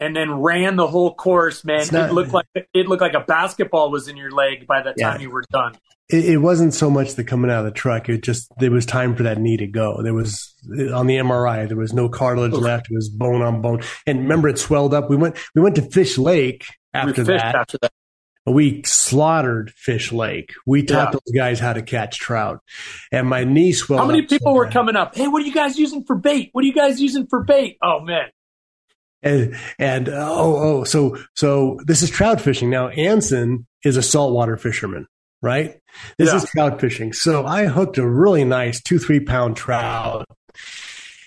and 0.00 0.14
then 0.14 0.40
ran 0.40 0.76
the 0.76 0.86
whole 0.86 1.14
course, 1.14 1.64
man. 1.64 1.86
Not, 1.92 2.10
it 2.10 2.12
looked 2.12 2.32
like 2.32 2.46
it 2.54 2.86
looked 2.88 3.02
like 3.02 3.14
a 3.14 3.20
basketball 3.20 3.90
was 3.90 4.08
in 4.08 4.16
your 4.16 4.30
leg 4.30 4.66
by 4.66 4.82
the 4.82 4.90
time 4.90 4.96
yeah. 4.98 5.18
you 5.18 5.30
were 5.30 5.44
done. 5.50 5.76
It, 6.10 6.26
it, 6.26 6.36
wasn't 6.36 6.74
so 6.74 6.90
much 6.90 7.14
the 7.14 7.24
coming 7.24 7.50
out 7.50 7.60
of 7.60 7.64
the 7.64 7.70
truck. 7.70 8.10
It 8.10 8.22
just 8.22 8.52
there 8.58 8.70
was 8.70 8.84
time 8.84 9.16
for 9.16 9.22
that 9.22 9.38
knee 9.38 9.56
to 9.56 9.66
go. 9.66 10.02
There 10.02 10.12
was 10.12 10.54
on 10.92 11.06
the 11.06 11.16
MRI. 11.16 11.66
There 11.66 11.76
was 11.76 11.94
no 11.94 12.08
cartilage 12.08 12.52
left. 12.52 12.90
It 12.90 12.94
was 12.94 13.08
bone 13.08 13.40
on 13.40 13.62
bone. 13.62 13.82
And 14.06 14.20
remember, 14.20 14.48
it 14.48 14.58
swelled 14.58 14.92
up. 14.92 15.08
We 15.08 15.16
went 15.16 15.38
we 15.54 15.62
went 15.62 15.76
to 15.76 15.82
Fish 15.82 16.18
Lake 16.18 16.66
after 16.92 17.24
that. 17.24 17.54
After 17.54 17.78
that. 17.80 17.92
We 18.46 18.82
slaughtered 18.84 19.70
Fish 19.70 20.12
Lake. 20.12 20.52
We 20.66 20.82
taught 20.82 21.08
yeah. 21.08 21.12
those 21.12 21.34
guys 21.34 21.60
how 21.60 21.72
to 21.72 21.80
catch 21.80 22.18
trout. 22.18 22.60
And 23.10 23.26
my 23.26 23.44
knee 23.44 23.72
swelled. 23.72 24.02
How 24.02 24.06
many 24.06 24.22
people 24.22 24.52
so 24.52 24.56
were 24.56 24.68
coming 24.68 24.96
up? 24.96 25.14
Hey, 25.16 25.28
what 25.28 25.42
are 25.42 25.46
you 25.46 25.54
guys 25.54 25.78
using 25.78 26.04
for 26.04 26.16
bait? 26.16 26.50
What 26.52 26.62
are 26.62 26.66
you 26.66 26.74
guys 26.74 27.00
using 27.00 27.26
for 27.26 27.42
bait? 27.42 27.78
Oh 27.82 28.00
man, 28.00 28.26
and 29.24 29.56
and 29.78 30.08
uh, 30.08 30.28
oh 30.30 30.56
oh 30.56 30.84
so 30.84 31.16
so 31.34 31.80
this 31.84 32.02
is 32.02 32.10
trout 32.10 32.40
fishing 32.40 32.70
now. 32.70 32.88
Anson 32.88 33.66
is 33.84 33.96
a 33.96 34.02
saltwater 34.02 34.56
fisherman, 34.56 35.06
right? 35.42 35.80
This 36.18 36.28
yeah. 36.28 36.36
is 36.36 36.44
trout 36.50 36.80
fishing. 36.80 37.12
So 37.12 37.44
I 37.44 37.66
hooked 37.66 37.98
a 37.98 38.06
really 38.06 38.44
nice 38.44 38.82
two 38.82 38.98
three 38.98 39.20
pound 39.20 39.56
trout, 39.56 40.26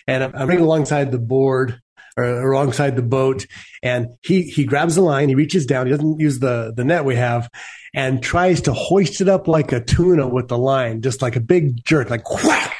and 0.07 0.23
I'm, 0.23 0.35
I'm 0.35 0.61
alongside 0.61 1.11
the 1.11 1.19
board 1.19 1.81
or 2.15 2.51
alongside 2.51 2.95
the 2.95 3.01
boat, 3.01 3.45
and 3.83 4.07
he 4.21 4.43
he 4.43 4.65
grabs 4.65 4.95
the 4.95 5.01
line, 5.01 5.29
he 5.29 5.35
reaches 5.35 5.65
down, 5.65 5.87
he 5.87 5.91
doesn't 5.91 6.19
use 6.19 6.39
the 6.39 6.73
the 6.75 6.83
net 6.83 7.03
we 7.03 7.15
have, 7.15 7.49
and 7.93 8.21
tries 8.21 8.61
to 8.61 8.73
hoist 8.73 9.21
it 9.21 9.29
up 9.29 9.47
like 9.47 9.71
a 9.71 9.83
tuna 9.83 10.27
with 10.27 10.47
the 10.47 10.57
line, 10.57 11.01
just 11.01 11.21
like 11.21 11.35
a 11.35 11.41
big 11.41 11.83
jerk, 11.83 12.09
like 12.09 12.29
whack. 12.43 12.75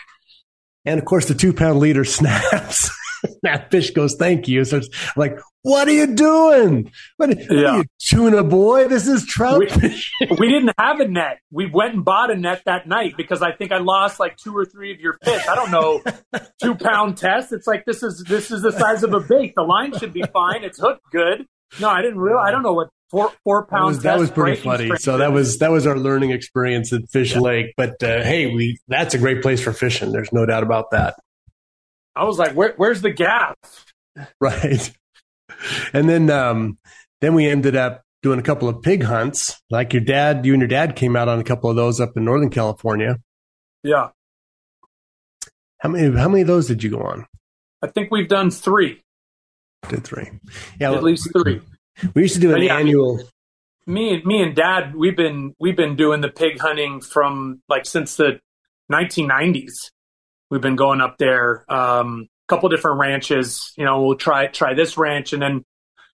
And 0.85 0.99
of 0.99 1.05
course, 1.05 1.25
the 1.25 1.35
two 1.35 1.53
pound 1.53 1.79
leader 1.79 2.05
snaps. 2.05 2.89
That 3.43 3.71
fish 3.71 3.91
goes, 3.91 4.15
thank 4.15 4.47
you. 4.47 4.63
So 4.65 4.77
it's 4.77 4.89
like, 5.15 5.39
what 5.63 5.87
are 5.87 5.93
you 5.93 6.15
doing? 6.15 6.91
What, 7.17 7.29
what 7.29 7.51
yeah. 7.51 7.69
are 7.69 7.77
you, 7.79 7.83
tuna 7.99 8.43
boy? 8.43 8.87
This 8.87 9.07
is 9.07 9.25
trout 9.25 9.59
we, 9.59 10.03
we, 10.39 10.49
didn't 10.49 10.73
have 10.77 10.99
a 10.99 11.07
net. 11.07 11.39
We 11.51 11.69
went 11.69 11.93
and 11.93 12.05
bought 12.05 12.31
a 12.31 12.35
net 12.35 12.63
that 12.65 12.87
night 12.87 13.15
because 13.17 13.41
I 13.41 13.51
think 13.51 13.71
I 13.71 13.79
lost 13.79 14.19
like 14.19 14.37
two 14.37 14.55
or 14.55 14.65
three 14.65 14.93
of 14.93 14.99
your 14.99 15.17
fish. 15.23 15.47
I 15.47 15.55
don't 15.55 15.71
know, 15.71 16.01
two 16.61 16.75
pound 16.75 17.17
test. 17.17 17.51
It's 17.51 17.67
like, 17.67 17.85
this 17.85 18.03
is, 18.03 18.23
this 18.27 18.51
is 18.51 18.61
the 18.61 18.71
size 18.71 19.03
of 19.03 19.13
a 19.13 19.19
bait. 19.19 19.53
The 19.55 19.63
line 19.63 19.97
should 19.97 20.13
be 20.13 20.23
fine. 20.33 20.63
It's 20.63 20.79
hooked 20.79 21.03
good. 21.11 21.45
No, 21.81 21.89
I 21.89 22.01
didn't 22.01 22.19
realize. 22.19 22.47
I 22.47 22.51
don't 22.51 22.63
know 22.63 22.73
what 22.73 22.89
four 23.09 23.31
four 23.43 23.65
pounds. 23.65 24.03
That 24.03 24.19
was, 24.19 24.29
that 24.29 24.37
was 24.37 24.45
pretty 24.45 24.61
funny. 24.61 24.91
So 24.97 25.17
that 25.17 25.31
was 25.31 25.59
that 25.59 25.71
was 25.71 25.85
our 25.85 25.97
learning 25.97 26.31
experience 26.31 26.93
at 26.93 27.01
Fish 27.09 27.33
yeah. 27.33 27.41
Lake. 27.41 27.73
But 27.75 28.01
uh, 28.01 28.23
hey, 28.23 28.53
we 28.53 28.79
that's 28.87 29.13
a 29.13 29.17
great 29.17 29.41
place 29.41 29.61
for 29.61 29.73
fishing. 29.73 30.11
There's 30.11 30.31
no 30.31 30.45
doubt 30.45 30.63
about 30.63 30.91
that. 30.91 31.15
I 32.17 32.23
was 32.23 32.37
like, 32.37 32.53
Where, 32.53 32.73
where's 32.77 33.01
the 33.01 33.11
gap? 33.11 33.57
Right. 34.41 34.91
And 35.93 36.09
then, 36.09 36.31
um, 36.31 36.79
then 37.21 37.35
we 37.35 37.47
ended 37.47 37.75
up 37.75 38.01
doing 38.23 38.39
a 38.39 38.43
couple 38.43 38.67
of 38.67 38.81
pig 38.81 39.03
hunts. 39.03 39.61
Like 39.69 39.93
your 39.93 40.03
dad, 40.03 40.43
you 40.43 40.53
and 40.53 40.61
your 40.61 40.67
dad 40.67 40.95
came 40.95 41.15
out 41.15 41.29
on 41.29 41.39
a 41.39 41.43
couple 41.43 41.69
of 41.69 41.75
those 41.75 42.01
up 42.01 42.17
in 42.17 42.25
Northern 42.25 42.49
California. 42.49 43.19
Yeah. 43.83 44.09
How 45.79 45.89
many, 45.89 46.17
how 46.17 46.27
many 46.29 46.41
of 46.41 46.47
those 46.47 46.67
did 46.67 46.81
you 46.81 46.89
go 46.89 47.01
on? 47.01 47.27
I 47.83 47.87
think 47.87 48.09
we've 48.11 48.27
done 48.27 48.49
three. 48.49 49.03
Did 49.89 50.03
three. 50.03 50.29
Yeah. 50.79 50.93
At 50.93 51.03
least 51.03 51.29
three. 51.31 51.61
We 52.13 52.23
used 52.23 52.35
to 52.35 52.41
do 52.41 52.53
an 52.53 52.61
yeah, 52.61 52.77
annual. 52.77 53.21
me 53.85 54.21
me 54.23 54.41
and 54.41 54.55
Dad, 54.55 54.95
we've 54.95 55.15
been 55.15 55.55
we've 55.59 55.77
been 55.77 55.95
doing 55.95 56.21
the 56.21 56.29
pig 56.29 56.59
hunting 56.59 57.01
from 57.01 57.61
like 57.69 57.85
since 57.85 58.15
the 58.15 58.39
1990s. 58.91 59.91
We've 60.49 60.61
been 60.61 60.75
going 60.75 61.01
up 61.01 61.17
there, 61.17 61.65
um, 61.71 62.27
a 62.47 62.47
couple 62.47 62.69
different 62.69 62.99
ranches. 62.99 63.73
You 63.77 63.85
know, 63.85 64.01
we'll 64.03 64.17
try 64.17 64.47
try 64.47 64.73
this 64.73 64.97
ranch, 64.97 65.33
and 65.33 65.41
then 65.41 65.63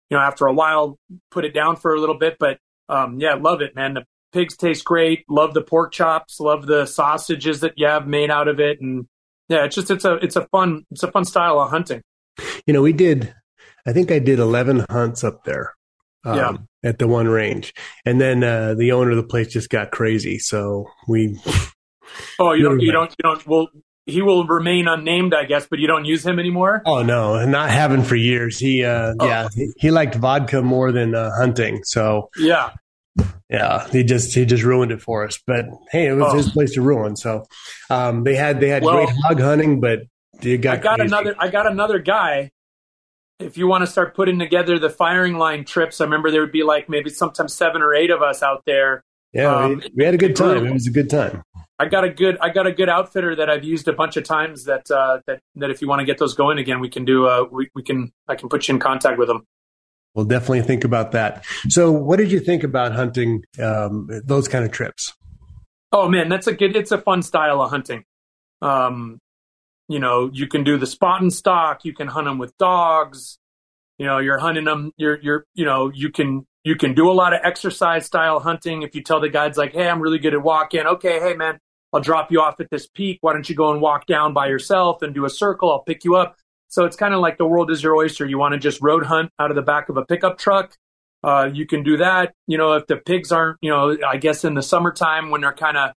you 0.09 0.17
know 0.17 0.19
after 0.19 0.47
a 0.47 0.53
while 0.53 0.97
put 1.31 1.45
it 1.45 1.53
down 1.53 1.75
for 1.75 1.93
a 1.93 1.99
little 1.99 2.17
bit. 2.17 2.37
But 2.39 2.57
um, 2.89 3.19
yeah, 3.19 3.35
love 3.35 3.61
it, 3.61 3.75
man. 3.75 3.93
The 3.93 4.05
pigs 4.31 4.57
taste 4.57 4.83
great. 4.83 5.25
Love 5.29 5.53
the 5.53 5.61
pork 5.61 5.91
chops. 5.93 6.39
Love 6.39 6.65
the 6.65 6.85
sausages 6.85 7.61
that 7.61 7.73
you 7.77 7.85
have 7.85 8.07
made 8.07 8.31
out 8.31 8.47
of 8.47 8.59
it, 8.59 8.81
and 8.81 9.05
yeah, 9.49 9.65
it's 9.65 9.75
just 9.75 9.91
it's 9.91 10.05
a 10.05 10.15
it's 10.15 10.35
a 10.35 10.47
fun 10.47 10.85
it's 10.91 11.03
a 11.03 11.11
fun 11.11 11.25
style 11.25 11.59
of 11.59 11.69
hunting. 11.69 12.01
You 12.65 12.73
know, 12.73 12.81
we 12.81 12.93
did. 12.93 13.33
I 13.85 13.93
think 13.93 14.11
I 14.11 14.19
did 14.19 14.39
eleven 14.39 14.85
hunts 14.89 15.23
up 15.23 15.43
there. 15.43 15.73
Um, 16.25 16.37
Yeah. 16.37 16.57
At 16.85 16.99
the 16.99 17.07
one 17.07 17.29
range, 17.29 17.73
and 18.05 18.19
then 18.19 18.43
uh, 18.43 18.73
the 18.73 18.91
owner 18.91 19.11
of 19.11 19.17
the 19.17 19.23
place 19.23 19.47
just 19.53 19.69
got 19.69 19.91
crazy, 19.91 20.37
so 20.37 20.87
we. 21.07 21.39
Oh, 22.39 22.51
you 22.51 22.63
don't 22.67 22.79
you 22.81 22.91
don't 22.91 23.11
you 23.11 23.23
don't. 23.23 23.47
Well, 23.47 23.69
he 24.05 24.21
will 24.21 24.45
remain 24.45 24.87
unnamed, 24.87 25.33
I 25.33 25.45
guess, 25.45 25.65
but 25.67 25.79
you 25.79 25.87
don't 25.87 26.05
use 26.05 26.25
him 26.25 26.39
anymore. 26.39 26.81
Oh 26.85 27.03
no, 27.03 27.45
not 27.45 27.69
having 27.69 28.03
for 28.03 28.15
years. 28.15 28.59
He, 28.59 28.83
uh, 28.83 29.13
Oh. 29.19 29.25
yeah, 29.27 29.47
he, 29.53 29.71
he 29.77 29.91
liked 29.91 30.15
vodka 30.15 30.61
more 30.61 30.91
than 30.91 31.15
uh, 31.15 31.31
hunting. 31.37 31.81
So 31.83 32.29
Yeah. 32.37 32.71
yeah, 33.49 33.87
he 33.89 34.03
just 34.03 34.33
he 34.35 34.45
just 34.45 34.63
ruined 34.63 34.91
it 34.91 35.01
for 35.01 35.25
us. 35.25 35.39
But 35.45 35.65
hey, 35.91 36.07
it 36.07 36.13
was 36.13 36.33
Oh. 36.33 36.37
his 36.37 36.49
place 36.49 36.73
to 36.73 36.81
ruin. 36.81 37.15
So 37.15 37.45
um, 37.89 38.23
they 38.23 38.35
had 38.35 38.59
they 38.59 38.69
had 38.69 38.83
Well- 38.83 39.05
great 39.05 39.15
hog 39.23 39.39
hunting, 39.39 39.79
but 39.79 39.99
it 40.41 40.57
got 40.57 40.79
I 40.79 40.81
got 40.81 40.95
crazy. 40.99 41.07
another. 41.13 41.35
I 41.39 41.47
got 41.49 41.71
another 41.71 41.99
guy. 41.99 42.51
If 43.39 43.57
you 43.57 43.67
want 43.67 43.83
to 43.83 43.87
start 43.87 44.15
putting 44.15 44.39
together 44.39 44.77
the 44.79 44.89
firing 44.89 45.37
line 45.37 45.65
trips, 45.65 45.99
I 45.99 46.03
remember 46.05 46.29
there 46.31 46.41
would 46.41 46.51
be 46.51 46.63
like 46.63 46.87
maybe 46.89 47.09
sometimes 47.09 47.53
seven 47.53 47.81
or 47.81 47.93
eight 47.93 48.09
of 48.11 48.21
us 48.21 48.43
out 48.43 48.63
there. 48.65 49.03
Yeah, 49.33 49.55
Um, 49.55 49.77
we, 49.77 49.91
we 49.95 50.05
had 50.05 50.13
a 50.13 50.17
good 50.17 50.35
time. 50.35 50.65
It 50.65 50.73
was 50.73 50.87
a 50.87 50.91
good 50.91 51.09
time. 51.09 51.43
I 51.79 51.87
got 51.87 52.03
a 52.03 52.09
good. 52.09 52.37
I 52.39 52.49
got 52.49 52.67
a 52.67 52.71
good 52.71 52.87
outfitter 52.87 53.35
that 53.35 53.49
I've 53.49 53.63
used 53.63 53.87
a 53.87 53.93
bunch 53.93 54.15
of 54.15 54.23
times. 54.23 54.65
That 54.65 54.89
uh, 54.91 55.19
that 55.25 55.39
that 55.55 55.71
if 55.71 55.81
you 55.81 55.87
want 55.87 55.99
to 56.01 56.05
get 56.05 56.19
those 56.19 56.35
going 56.35 56.59
again, 56.59 56.79
we 56.79 56.89
can 56.89 57.03
do. 57.03 57.27
Uh, 57.27 57.45
we 57.51 57.69
we 57.73 57.83
can. 57.83 58.11
I 58.27 58.35
can 58.35 58.47
put 58.47 58.67
you 58.67 58.75
in 58.75 58.79
contact 58.79 59.17
with 59.17 59.27
them. 59.27 59.45
We'll 60.13 60.25
definitely 60.25 60.61
think 60.61 60.83
about 60.83 61.13
that. 61.13 61.43
So, 61.69 61.91
what 61.91 62.17
did 62.17 62.31
you 62.31 62.39
think 62.39 62.63
about 62.63 62.91
hunting 62.91 63.43
um, 63.59 64.07
those 64.23 64.47
kind 64.47 64.63
of 64.63 64.71
trips? 64.71 65.13
Oh 65.91 66.07
man, 66.07 66.29
that's 66.29 66.45
a 66.45 66.53
good. 66.53 66.75
It's 66.75 66.91
a 66.91 66.99
fun 66.99 67.23
style 67.23 67.61
of 67.61 67.71
hunting. 67.71 68.03
Um, 68.61 69.19
you 69.89 69.99
know, 69.99 70.29
you 70.31 70.47
can 70.47 70.63
do 70.63 70.77
the 70.77 70.87
spot 70.87 71.21
and 71.21 71.33
stock. 71.33 71.85
You 71.85 71.93
can 71.93 72.07
hunt 72.07 72.25
them 72.25 72.37
with 72.37 72.55
dogs. 72.57 73.39
You 73.97 74.05
know, 74.05 74.19
you're 74.19 74.37
hunting 74.37 74.65
them. 74.65 74.91
You're 74.97 75.19
you're 75.19 75.45
you 75.55 75.65
know 75.65 75.91
you 75.93 76.11
can 76.11 76.45
you 76.63 76.75
can 76.75 76.93
do 76.93 77.09
a 77.09 77.13
lot 77.13 77.33
of 77.33 77.41
exercise 77.43 78.05
style 78.05 78.39
hunting. 78.39 78.83
If 78.83 78.95
you 78.95 79.03
tell 79.03 79.19
the 79.19 79.29
guides 79.29 79.57
like, 79.57 79.73
hey, 79.73 79.87
I'm 79.87 80.01
really 80.01 80.19
good 80.19 80.33
at 80.33 80.41
walking. 80.41 80.85
Okay, 80.85 81.19
hey 81.19 81.35
man, 81.35 81.59
I'll 81.91 82.01
drop 82.01 82.31
you 82.31 82.41
off 82.41 82.59
at 82.59 82.69
this 82.69 82.87
peak. 82.87 83.19
Why 83.21 83.33
don't 83.33 83.47
you 83.49 83.55
go 83.55 83.71
and 83.71 83.81
walk 83.81 84.05
down 84.05 84.33
by 84.33 84.47
yourself 84.47 85.01
and 85.01 85.13
do 85.13 85.25
a 85.25 85.29
circle? 85.29 85.71
I'll 85.71 85.83
pick 85.83 86.03
you 86.03 86.15
up. 86.15 86.37
So 86.69 86.85
it's 86.85 86.95
kind 86.95 87.13
of 87.13 87.19
like 87.19 87.37
the 87.37 87.45
world 87.45 87.69
is 87.69 87.83
your 87.83 87.95
oyster. 87.95 88.25
You 88.25 88.39
want 88.39 88.53
to 88.53 88.59
just 88.59 88.81
road 88.81 89.05
hunt 89.05 89.29
out 89.37 89.51
of 89.51 89.55
the 89.55 89.61
back 89.61 89.89
of 89.89 89.97
a 89.97 90.05
pickup 90.05 90.37
truck. 90.39 90.75
Uh, 91.23 91.49
you 91.53 91.67
can 91.67 91.83
do 91.83 91.97
that. 91.97 92.33
You 92.47 92.57
know, 92.57 92.73
if 92.73 92.87
the 92.87 92.97
pigs 92.97 93.31
aren't, 93.31 93.57
you 93.61 93.69
know, 93.69 93.95
I 94.05 94.17
guess 94.17 94.43
in 94.43 94.55
the 94.55 94.63
summertime 94.63 95.29
when 95.29 95.41
they're 95.41 95.53
kind 95.53 95.77
of 95.77 95.91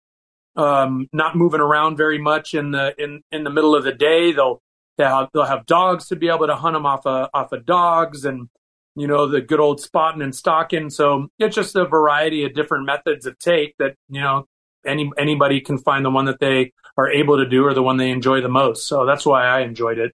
um, 0.56 1.08
not 1.14 1.36
moving 1.36 1.62
around 1.62 1.96
very 1.96 2.18
much 2.18 2.54
in 2.54 2.72
the 2.72 2.94
in 3.02 3.22
in 3.32 3.44
the 3.44 3.50
middle 3.50 3.76
of 3.76 3.84
the 3.84 3.94
day, 3.94 4.34
they'll 4.34 4.62
they'll 4.98 5.08
have, 5.08 5.30
they'll 5.34 5.46
have 5.46 5.66
dogs 5.66 6.08
to 6.08 6.16
be 6.16 6.28
able 6.28 6.48
to 6.48 6.56
hunt 6.56 6.76
them 6.76 6.86
off 6.86 7.06
of 7.06 7.30
off 7.34 7.52
of 7.52 7.66
dogs 7.66 8.26
and 8.26 8.50
you 8.96 9.08
know 9.08 9.28
the 9.28 9.42
good 9.42 9.60
old 9.60 9.82
spotting 9.82 10.22
and 10.22 10.34
stalking. 10.36 10.90
So 10.90 11.28
it's 11.40 11.56
just 11.56 11.76
a 11.76 11.86
variety 11.86 12.46
of 12.46 12.54
different 12.54 12.86
methods 12.86 13.26
of 13.26 13.38
take 13.40 13.76
that 13.80 13.96
you 14.10 14.22
know 14.22 14.46
any 14.86 15.10
anybody 15.18 15.62
can 15.62 15.78
find 15.78 16.06
the 16.06 16.10
one 16.12 16.26
that 16.26 16.40
they 16.40 16.72
are 16.98 17.10
able 17.10 17.38
to 17.38 17.46
do 17.48 17.66
or 17.66 17.74
the 17.74 17.84
one 17.84 17.98
they 17.98 18.10
enjoy 18.12 18.42
the 18.42 18.50
most. 18.50 18.88
So 18.88 19.06
that's 19.06 19.26
why 19.26 19.46
I 19.46 19.62
enjoyed 19.62 19.98
it. 19.98 20.14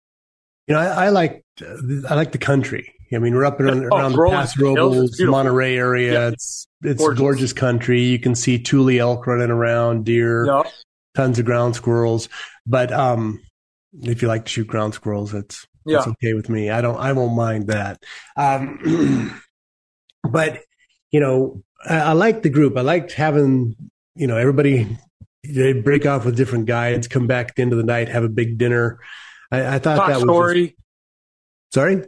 You 0.67 0.75
know, 0.75 0.81
I, 0.81 1.05
I 1.05 1.09
like 1.09 1.43
I 2.09 2.15
like 2.15 2.31
the 2.31 2.37
country. 2.37 2.93
I 3.13 3.17
mean, 3.17 3.35
we're 3.35 3.43
up 3.43 3.59
and 3.59 3.69
Oh, 3.91 3.97
around 3.97 4.13
the 4.13 4.29
Paso 4.29 4.73
Robles. 4.73 5.19
Monterey 5.19 5.75
area. 5.75 6.13
Yeah. 6.13 6.27
It's 6.29 6.65
it's 6.81 6.99
Gorgeous. 7.01 7.19
gorgeous 7.19 7.53
country. 7.53 8.01
You 8.01 8.17
can 8.19 8.35
see 8.35 8.57
Tule 8.57 8.97
elk 9.01 9.27
running 9.27 9.49
around, 9.51 10.05
deer, 10.05 10.45
Yeah. 10.45 10.63
tons 11.13 11.37
of 11.37 11.43
ground 11.45 11.75
squirrels. 11.75 12.29
But 12.65 12.91
um, 12.93 13.41
if 14.01 14.21
you 14.21 14.29
like 14.29 14.45
to 14.45 14.49
shoot 14.51 14.67
ground 14.67 14.93
squirrels, 14.93 15.33
that's 15.33 15.67
that's 15.85 16.05
Yeah. 16.05 16.11
okay 16.13 16.33
with 16.33 16.49
me. 16.49 16.69
I 16.69 16.81
don't 16.81 16.97
I 16.97 17.11
won't 17.13 17.35
mind 17.35 17.67
that. 17.67 18.03
Um, 18.37 19.41
but 20.29 20.59
you 21.11 21.19
know, 21.19 21.63
I, 21.87 21.97
I 21.99 22.11
like 22.13 22.41
the 22.43 22.49
group. 22.49 22.77
I 22.77 22.81
liked 22.81 23.11
having 23.13 23.75
you 24.15 24.27
know 24.27 24.37
everybody. 24.37 24.97
They 25.43 25.73
break 25.73 26.05
off 26.05 26.23
with 26.25 26.37
different 26.37 26.67
guides, 26.67 27.07
come 27.07 27.25
back 27.25 27.49
at 27.49 27.55
the 27.55 27.63
end 27.63 27.71
of 27.71 27.77
the 27.79 27.83
night, 27.83 28.09
have 28.09 28.23
a 28.23 28.29
big 28.29 28.57
dinner. 28.59 28.99
I, 29.51 29.75
I 29.75 29.79
thought 29.79 29.95
Talk 29.97 30.07
that 30.09 30.15
was 30.17 30.23
story. 30.23 30.67
just- 30.67 30.75
sorry. 31.73 32.03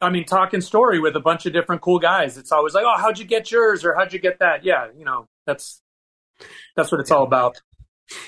I 0.00 0.10
mean, 0.10 0.24
talking 0.24 0.60
story 0.60 1.00
with 1.00 1.16
a 1.16 1.20
bunch 1.20 1.44
of 1.44 1.52
different 1.52 1.82
cool 1.82 1.98
guys. 1.98 2.38
It's 2.38 2.52
always 2.52 2.72
like, 2.72 2.84
oh, 2.86 2.96
how'd 2.96 3.18
you 3.18 3.24
get 3.24 3.50
yours 3.50 3.84
or 3.84 3.94
how'd 3.96 4.12
you 4.12 4.20
get 4.20 4.38
that? 4.38 4.64
Yeah, 4.64 4.86
you 4.96 5.04
know, 5.04 5.26
that's 5.44 5.82
that's 6.76 6.90
what 6.92 7.00
it's 7.00 7.10
all 7.10 7.24
about. 7.24 7.60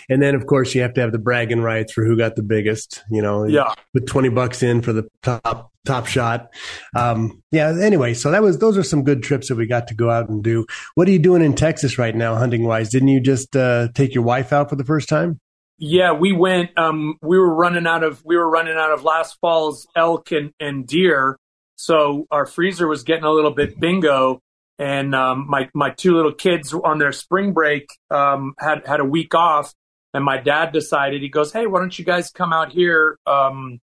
And 0.09 0.23
then, 0.23 0.35
of 0.35 0.47
course, 0.47 0.75
you 0.75 0.83
have 0.83 0.95
to 0.95 1.01
have 1.01 1.13
the 1.13 1.19
bragging 1.19 1.61
rights 1.61 1.93
for 1.93 2.05
who 2.05 2.17
got 2.17 2.37
the 2.37 2.43
biggest. 2.43 3.03
You 3.11 3.23
know, 3.23 3.45
Yeah. 3.45 3.75
put 3.95 4.07
twenty 4.07 4.29
bucks 4.29 4.63
in 4.63 4.83
for 4.83 4.93
the 4.93 5.09
top 5.23 5.71
top 5.87 6.07
shot. 6.07 6.49
Um, 6.95 7.43
yeah. 7.53 7.75
Anyway, 7.81 8.15
so 8.15 8.31
that 8.31 8.43
was 8.43 8.59
those 8.59 8.77
are 8.77 8.83
some 8.83 9.03
good 9.05 9.23
trips 9.23 9.49
that 9.49 9.57
we 9.57 9.67
got 9.67 9.89
to 9.89 9.95
go 9.95 10.11
out 10.11 10.29
and 10.29 10.43
do. 10.43 10.67
What 10.95 11.09
are 11.09 11.11
you 11.11 11.19
doing 11.19 11.43
in 11.43 11.55
Texas 11.55 11.99
right 11.99 12.15
now, 12.15 12.35
hunting 12.35 12.65
wise? 12.65 12.91
Didn't 12.91 13.09
you 13.09 13.21
just 13.21 13.57
uh, 13.57 13.89
take 13.95 14.15
your 14.15 14.25
wife 14.25 14.53
out 14.53 14.69
for 14.69 14.77
the 14.77 14.85
first 14.85 15.09
time? 15.09 15.39
Yeah, 15.83 16.13
we 16.13 16.33
went. 16.33 16.77
Um, 16.79 17.17
we 17.23 17.39
were 17.39 17.55
running 17.55 17.87
out 17.87 18.03
of 18.05 18.23
we 18.25 18.37
were 18.37 18.49
running 18.51 18.75
out 18.77 18.93
of 18.93 19.03
last 19.03 19.39
fall's 19.41 19.87
elk 19.97 20.31
and, 20.31 20.53
and 20.61 20.87
deer, 20.87 21.39
so 21.77 22.27
our 22.31 22.45
freezer 22.45 22.87
was 22.87 23.03
getting 23.03 23.25
a 23.25 23.31
little 23.31 23.53
bit 23.53 23.81
bingo. 23.81 24.41
And 24.81 25.15
um, 25.15 25.45
my 25.47 25.69
my 25.75 25.91
two 25.91 26.17
little 26.17 26.33
kids 26.33 26.73
on 26.73 26.97
their 26.97 27.13
spring 27.13 27.53
break 27.53 27.87
um, 28.11 28.55
had 28.59 28.87
had 28.87 29.01
a 29.01 29.05
week 29.05 29.35
off, 29.35 29.75
and 30.15 30.25
my 30.25 30.39
dad 30.39 30.73
decided 30.73 31.21
he 31.21 31.29
goes, 31.29 31.53
"Hey, 31.53 31.67
why 31.67 31.81
don't 31.81 31.99
you 31.99 32.05
guys 32.05 32.31
come 32.31 32.55
out 32.55 32.73
here 32.73 33.19
um, 33.27 33.79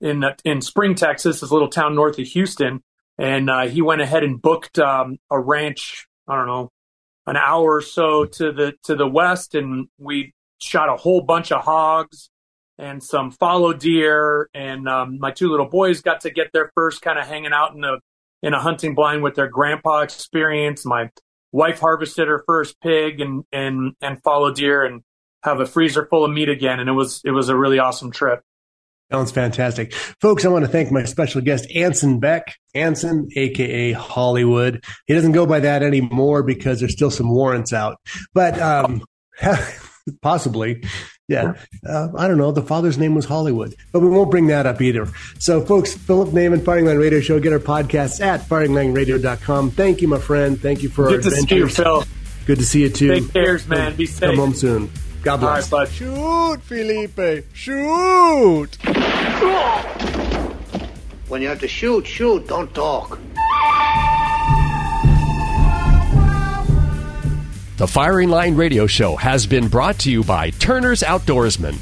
in 0.00 0.24
in 0.44 0.60
Spring, 0.60 0.96
Texas, 0.96 1.38
this 1.38 1.52
little 1.52 1.68
town 1.68 1.94
north 1.94 2.18
of 2.18 2.26
Houston?" 2.26 2.82
And 3.18 3.48
uh, 3.48 3.68
he 3.68 3.82
went 3.82 4.00
ahead 4.00 4.24
and 4.24 4.42
booked 4.42 4.80
um, 4.80 5.18
a 5.30 5.38
ranch. 5.38 6.08
I 6.26 6.34
don't 6.34 6.48
know, 6.48 6.72
an 7.28 7.36
hour 7.36 7.76
or 7.76 7.80
so 7.80 8.24
to 8.24 8.50
the 8.50 8.72
to 8.86 8.96
the 8.96 9.06
west, 9.06 9.54
and 9.54 9.86
we 9.96 10.34
shot 10.58 10.88
a 10.88 10.96
whole 10.96 11.22
bunch 11.22 11.52
of 11.52 11.62
hogs 11.62 12.30
and 12.78 13.00
some 13.00 13.30
fallow 13.30 13.72
deer. 13.74 14.50
And 14.54 14.88
um, 14.88 15.20
my 15.20 15.30
two 15.30 15.50
little 15.50 15.68
boys 15.68 16.02
got 16.02 16.22
to 16.22 16.30
get 16.30 16.52
their 16.52 16.72
first 16.74 17.00
kind 17.00 17.16
of 17.16 17.28
hanging 17.28 17.52
out 17.52 17.76
in 17.76 17.82
the 17.82 18.00
in 18.42 18.54
a 18.54 18.60
hunting 18.60 18.94
blind 18.94 19.22
with 19.22 19.34
their 19.34 19.48
grandpa 19.48 20.00
experience. 20.00 20.84
My 20.84 21.10
wife 21.52 21.80
harvested 21.80 22.28
her 22.28 22.42
first 22.46 22.80
pig 22.80 23.20
and 23.20 23.44
and 23.52 23.94
and 24.00 24.22
fallow 24.22 24.52
deer 24.52 24.84
and 24.84 25.02
have 25.42 25.60
a 25.60 25.66
freezer 25.66 26.06
full 26.06 26.24
of 26.24 26.30
meat 26.30 26.48
again. 26.48 26.80
And 26.80 26.88
it 26.88 26.92
was 26.92 27.20
it 27.24 27.30
was 27.30 27.48
a 27.48 27.56
really 27.56 27.78
awesome 27.78 28.10
trip. 28.10 28.40
Sounds 29.10 29.30
fantastic. 29.30 29.92
Folks, 29.92 30.46
I 30.46 30.48
want 30.48 30.64
to 30.64 30.70
thank 30.70 30.90
my 30.90 31.04
special 31.04 31.42
guest, 31.42 31.70
Anson 31.74 32.18
Beck. 32.18 32.56
Anson, 32.74 33.28
aka 33.36 33.92
Hollywood. 33.92 34.82
He 35.06 35.12
doesn't 35.12 35.32
go 35.32 35.44
by 35.44 35.60
that 35.60 35.82
anymore 35.82 36.42
because 36.42 36.80
there's 36.80 36.94
still 36.94 37.10
some 37.10 37.30
warrants 37.30 37.74
out. 37.74 37.98
But 38.32 38.58
um, 38.58 39.04
possibly, 40.22 40.82
yeah. 41.32 41.54
Uh, 41.88 42.08
I 42.16 42.28
don't 42.28 42.38
know. 42.38 42.52
The 42.52 42.62
father's 42.62 42.98
name 42.98 43.14
was 43.14 43.24
Hollywood, 43.24 43.74
but 43.90 44.00
we 44.00 44.08
won't 44.08 44.30
bring 44.30 44.46
that 44.48 44.66
up 44.66 44.80
either. 44.80 45.08
So, 45.38 45.64
folks, 45.64 45.94
Phillip 45.94 46.30
Naman, 46.30 46.64
Firing 46.64 46.86
Line 46.86 46.98
Radio 46.98 47.20
Show. 47.20 47.40
Get 47.40 47.52
our 47.52 47.58
podcasts 47.58 48.20
at 48.20 48.40
firinglineradio.com. 48.42 49.70
Thank 49.72 50.02
you, 50.02 50.08
my 50.08 50.18
friend. 50.18 50.60
Thank 50.60 50.82
you 50.82 50.88
for 50.88 51.06
our 51.06 51.10
Good 51.12 51.22
to 51.24 51.30
see 51.30 51.56
you. 51.56 51.68
Phil. 51.68 52.04
Good 52.46 52.58
to 52.58 52.64
see 52.64 52.82
you, 52.82 52.90
too. 52.90 53.08
Take 53.08 53.32
cares, 53.32 53.66
man. 53.68 53.96
Be 53.96 54.06
safe. 54.06 54.30
Come 54.30 54.36
home 54.36 54.54
soon. 54.54 54.90
God 55.22 55.38
bless. 55.38 55.70
right, 55.70 55.86
bud. 55.86 55.88
Shoot, 55.88 56.62
Felipe. 56.62 57.44
Shoot. 57.52 58.76
When 61.28 61.40
you 61.40 61.48
have 61.48 61.60
to 61.60 61.68
shoot, 61.68 62.06
shoot, 62.06 62.46
don't 62.48 62.74
talk. 62.74 63.18
The 67.82 67.88
Firing 67.88 68.28
Line 68.28 68.54
Radio 68.54 68.86
Show 68.86 69.16
has 69.16 69.44
been 69.44 69.66
brought 69.66 69.98
to 69.98 70.10
you 70.12 70.22
by 70.22 70.50
Turner's 70.50 71.02
Outdoorsman, 71.02 71.74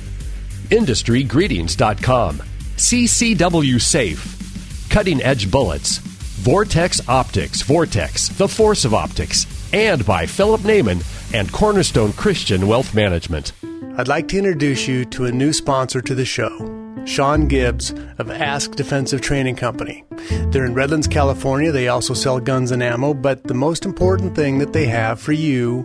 IndustryGreetings.com, 0.70 2.38
CCW 2.38 3.78
Safe, 3.78 4.88
Cutting 4.88 5.20
Edge 5.20 5.50
Bullets, 5.50 5.98
Vortex 5.98 7.06
Optics, 7.06 7.60
Vortex, 7.60 8.28
the 8.28 8.48
Force 8.48 8.86
of 8.86 8.94
Optics, 8.94 9.46
and 9.74 10.06
by 10.06 10.24
Phillip 10.24 10.62
Naman 10.62 11.04
and 11.34 11.52
Cornerstone 11.52 12.14
Christian 12.14 12.66
Wealth 12.66 12.94
Management. 12.94 13.52
I'd 13.98 14.08
like 14.08 14.28
to 14.28 14.38
introduce 14.38 14.88
you 14.88 15.04
to 15.04 15.26
a 15.26 15.32
new 15.32 15.52
sponsor 15.52 16.00
to 16.00 16.14
the 16.14 16.24
show. 16.24 16.89
Sean 17.04 17.48
Gibbs 17.48 17.90
of 18.18 18.30
Ask 18.30 18.72
Defensive 18.76 19.20
Training 19.20 19.56
Company. 19.56 20.04
They're 20.50 20.64
in 20.64 20.74
Redlands, 20.74 21.08
California. 21.08 21.72
They 21.72 21.88
also 21.88 22.14
sell 22.14 22.40
guns 22.40 22.70
and 22.70 22.82
ammo, 22.82 23.14
but 23.14 23.44
the 23.44 23.54
most 23.54 23.84
important 23.84 24.36
thing 24.36 24.58
that 24.58 24.72
they 24.72 24.86
have 24.86 25.20
for 25.20 25.32
you 25.32 25.82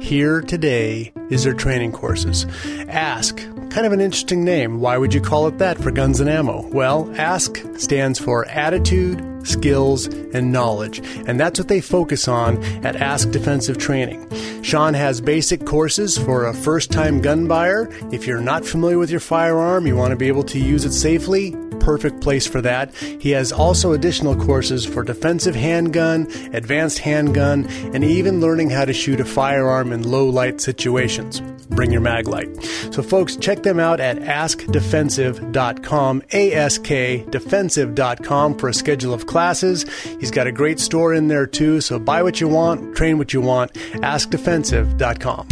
here 0.00 0.40
today 0.40 1.12
is 1.30 1.44
their 1.44 1.54
training 1.54 1.92
courses. 1.92 2.46
Ask, 2.88 3.36
kind 3.70 3.86
of 3.86 3.92
an 3.92 4.00
interesting 4.00 4.44
name. 4.44 4.80
Why 4.80 4.98
would 4.98 5.14
you 5.14 5.20
call 5.20 5.46
it 5.46 5.58
that 5.58 5.78
for 5.78 5.90
guns 5.90 6.20
and 6.20 6.30
ammo? 6.30 6.66
Well, 6.68 7.12
ASK 7.16 7.58
stands 7.76 8.18
for 8.18 8.44
Attitude, 8.46 9.33
skills, 9.44 10.06
and 10.06 10.52
knowledge. 10.52 11.00
And 11.26 11.38
that's 11.38 11.58
what 11.58 11.68
they 11.68 11.80
focus 11.80 12.28
on 12.28 12.62
at 12.84 12.96
Ask 12.96 13.30
Defensive 13.30 13.78
Training. 13.78 14.28
Sean 14.62 14.94
has 14.94 15.20
basic 15.20 15.64
courses 15.64 16.16
for 16.16 16.46
a 16.46 16.54
first 16.54 16.90
time 16.90 17.20
gun 17.20 17.46
buyer. 17.46 17.88
If 18.12 18.26
you're 18.26 18.40
not 18.40 18.64
familiar 18.64 18.98
with 18.98 19.10
your 19.10 19.20
firearm, 19.20 19.86
you 19.86 19.96
want 19.96 20.10
to 20.10 20.16
be 20.16 20.28
able 20.28 20.44
to 20.44 20.58
use 20.58 20.84
it 20.84 20.92
safely, 20.92 21.54
perfect 21.80 22.22
place 22.22 22.46
for 22.46 22.62
that. 22.62 22.94
He 22.94 23.30
has 23.32 23.52
also 23.52 23.92
additional 23.92 24.34
courses 24.34 24.86
for 24.86 25.02
defensive 25.04 25.54
handgun, 25.54 26.26
advanced 26.54 26.98
handgun, 26.98 27.66
and 27.94 28.02
even 28.02 28.40
learning 28.40 28.70
how 28.70 28.86
to 28.86 28.94
shoot 28.94 29.20
a 29.20 29.24
firearm 29.24 29.92
in 29.92 30.02
low 30.02 30.26
light 30.26 30.60
situations. 30.60 31.42
Bring 31.70 31.90
your 31.90 32.00
mag 32.00 32.28
light. 32.28 32.48
So, 32.90 33.02
folks, 33.02 33.36
check 33.36 33.62
them 33.62 33.80
out 33.80 34.00
at 34.00 34.18
askdefensive.com, 34.18 36.22
A-S-K 36.32 37.24
defensive.com 37.30 38.58
for 38.58 38.68
a 38.68 38.74
schedule 38.74 39.12
of 39.12 39.26
classes. 39.26 39.84
He's 40.20 40.30
got 40.30 40.46
a 40.46 40.52
great 40.52 40.80
store 40.80 41.14
in 41.14 41.28
there 41.28 41.46
too, 41.46 41.80
so 41.80 41.98
buy 41.98 42.22
what 42.22 42.40
you 42.40 42.48
want, 42.48 42.96
train 42.96 43.18
what 43.18 43.32
you 43.32 43.40
want, 43.40 43.72
askdefensive.com. 43.72 45.48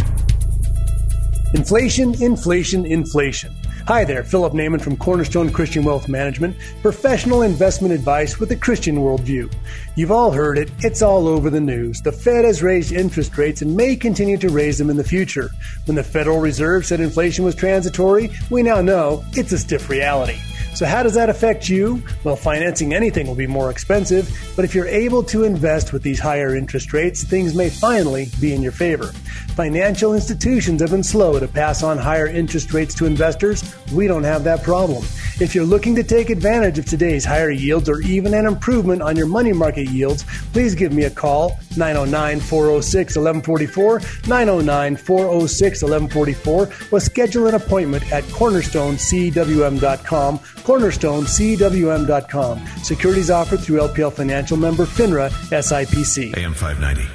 Inflation, 1.53 2.21
inflation, 2.21 2.85
inflation. 2.85 3.53
Hi 3.85 4.05
there, 4.05 4.23
Phillip 4.23 4.53
Naman 4.53 4.79
from 4.79 4.95
Cornerstone 4.95 5.51
Christian 5.51 5.83
Wealth 5.83 6.07
Management, 6.07 6.55
professional 6.81 7.41
investment 7.41 7.93
advice 7.93 8.39
with 8.39 8.49
a 8.51 8.55
Christian 8.55 8.95
worldview. 8.95 9.53
You've 9.97 10.09
all 10.09 10.31
heard 10.31 10.57
it, 10.57 10.71
it's 10.79 11.01
all 11.01 11.27
over 11.27 11.49
the 11.49 11.59
news. 11.59 12.01
The 12.01 12.13
Fed 12.13 12.45
has 12.45 12.63
raised 12.63 12.93
interest 12.93 13.37
rates 13.37 13.61
and 13.61 13.75
may 13.75 13.97
continue 13.97 14.37
to 14.37 14.47
raise 14.47 14.77
them 14.77 14.89
in 14.89 14.95
the 14.95 15.03
future. 15.03 15.49
When 15.83 15.95
the 15.95 16.03
Federal 16.03 16.39
Reserve 16.39 16.85
said 16.85 17.01
inflation 17.01 17.43
was 17.43 17.55
transitory, 17.55 18.31
we 18.49 18.63
now 18.63 18.79
know 18.79 19.21
it's 19.33 19.51
a 19.51 19.57
stiff 19.57 19.89
reality. 19.89 20.37
So, 20.75 20.85
how 20.85 21.03
does 21.03 21.13
that 21.13 21.29
affect 21.29 21.67
you? 21.67 22.01
Well, 22.23 22.37
financing 22.37 22.93
anything 22.93 23.27
will 23.27 23.35
be 23.35 23.47
more 23.47 23.69
expensive, 23.69 24.31
but 24.55 24.65
if 24.65 24.73
you're 24.73 24.87
able 24.87 25.23
to 25.25 25.43
invest 25.43 25.93
with 25.93 26.01
these 26.01 26.19
higher 26.19 26.55
interest 26.55 26.93
rates, 26.93 27.23
things 27.23 27.53
may 27.53 27.69
finally 27.69 28.29
be 28.39 28.53
in 28.53 28.63
your 28.63 28.71
favor. 28.71 29.11
Financial 29.55 30.13
institutions 30.15 30.81
have 30.81 30.89
been 30.89 31.03
slow 31.03 31.39
to 31.39 31.47
pass 31.47 31.83
on 31.83 31.99
higher 31.99 32.25
interest 32.25 32.73
rates 32.73 32.95
to 32.95 33.05
investors. 33.05 33.63
We 33.91 34.07
don't 34.07 34.23
have 34.23 34.43
that 34.45 34.63
problem. 34.63 35.03
If 35.39 35.53
you're 35.53 35.63
looking 35.63 35.93
to 35.95 36.03
take 36.03 36.31
advantage 36.31 36.79
of 36.79 36.85
today's 36.85 37.23
higher 37.23 37.51
yields 37.51 37.87
or 37.87 38.01
even 38.01 38.33
an 38.33 38.47
improvement 38.47 39.03
on 39.03 39.15
your 39.15 39.27
money 39.27 39.53
market 39.53 39.89
yields, 39.89 40.23
please 40.53 40.73
give 40.73 40.91
me 40.91 41.03
a 41.03 41.11
call 41.11 41.59
909 41.77 42.39
406 42.39 43.15
1144, 43.15 44.01
909 44.27 44.95
406 44.95 45.83
1144, 45.83 46.69
or 46.91 46.99
schedule 46.99 47.45
an 47.45 47.53
appointment 47.53 48.11
at 48.11 48.23
cornerstonecwm.com, 48.25 50.39
cornerstonecwm.com. 50.39 52.67
Securities 52.83 53.29
offered 53.29 53.59
through 53.59 53.81
LPL 53.81 54.13
Financial 54.13 54.57
member 54.57 54.87
FINRA 54.87 55.29
SIPC. 55.51 56.35
AM 56.37 56.55
590. 56.55 57.07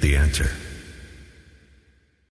The 0.00 0.16
answer. 0.16 0.48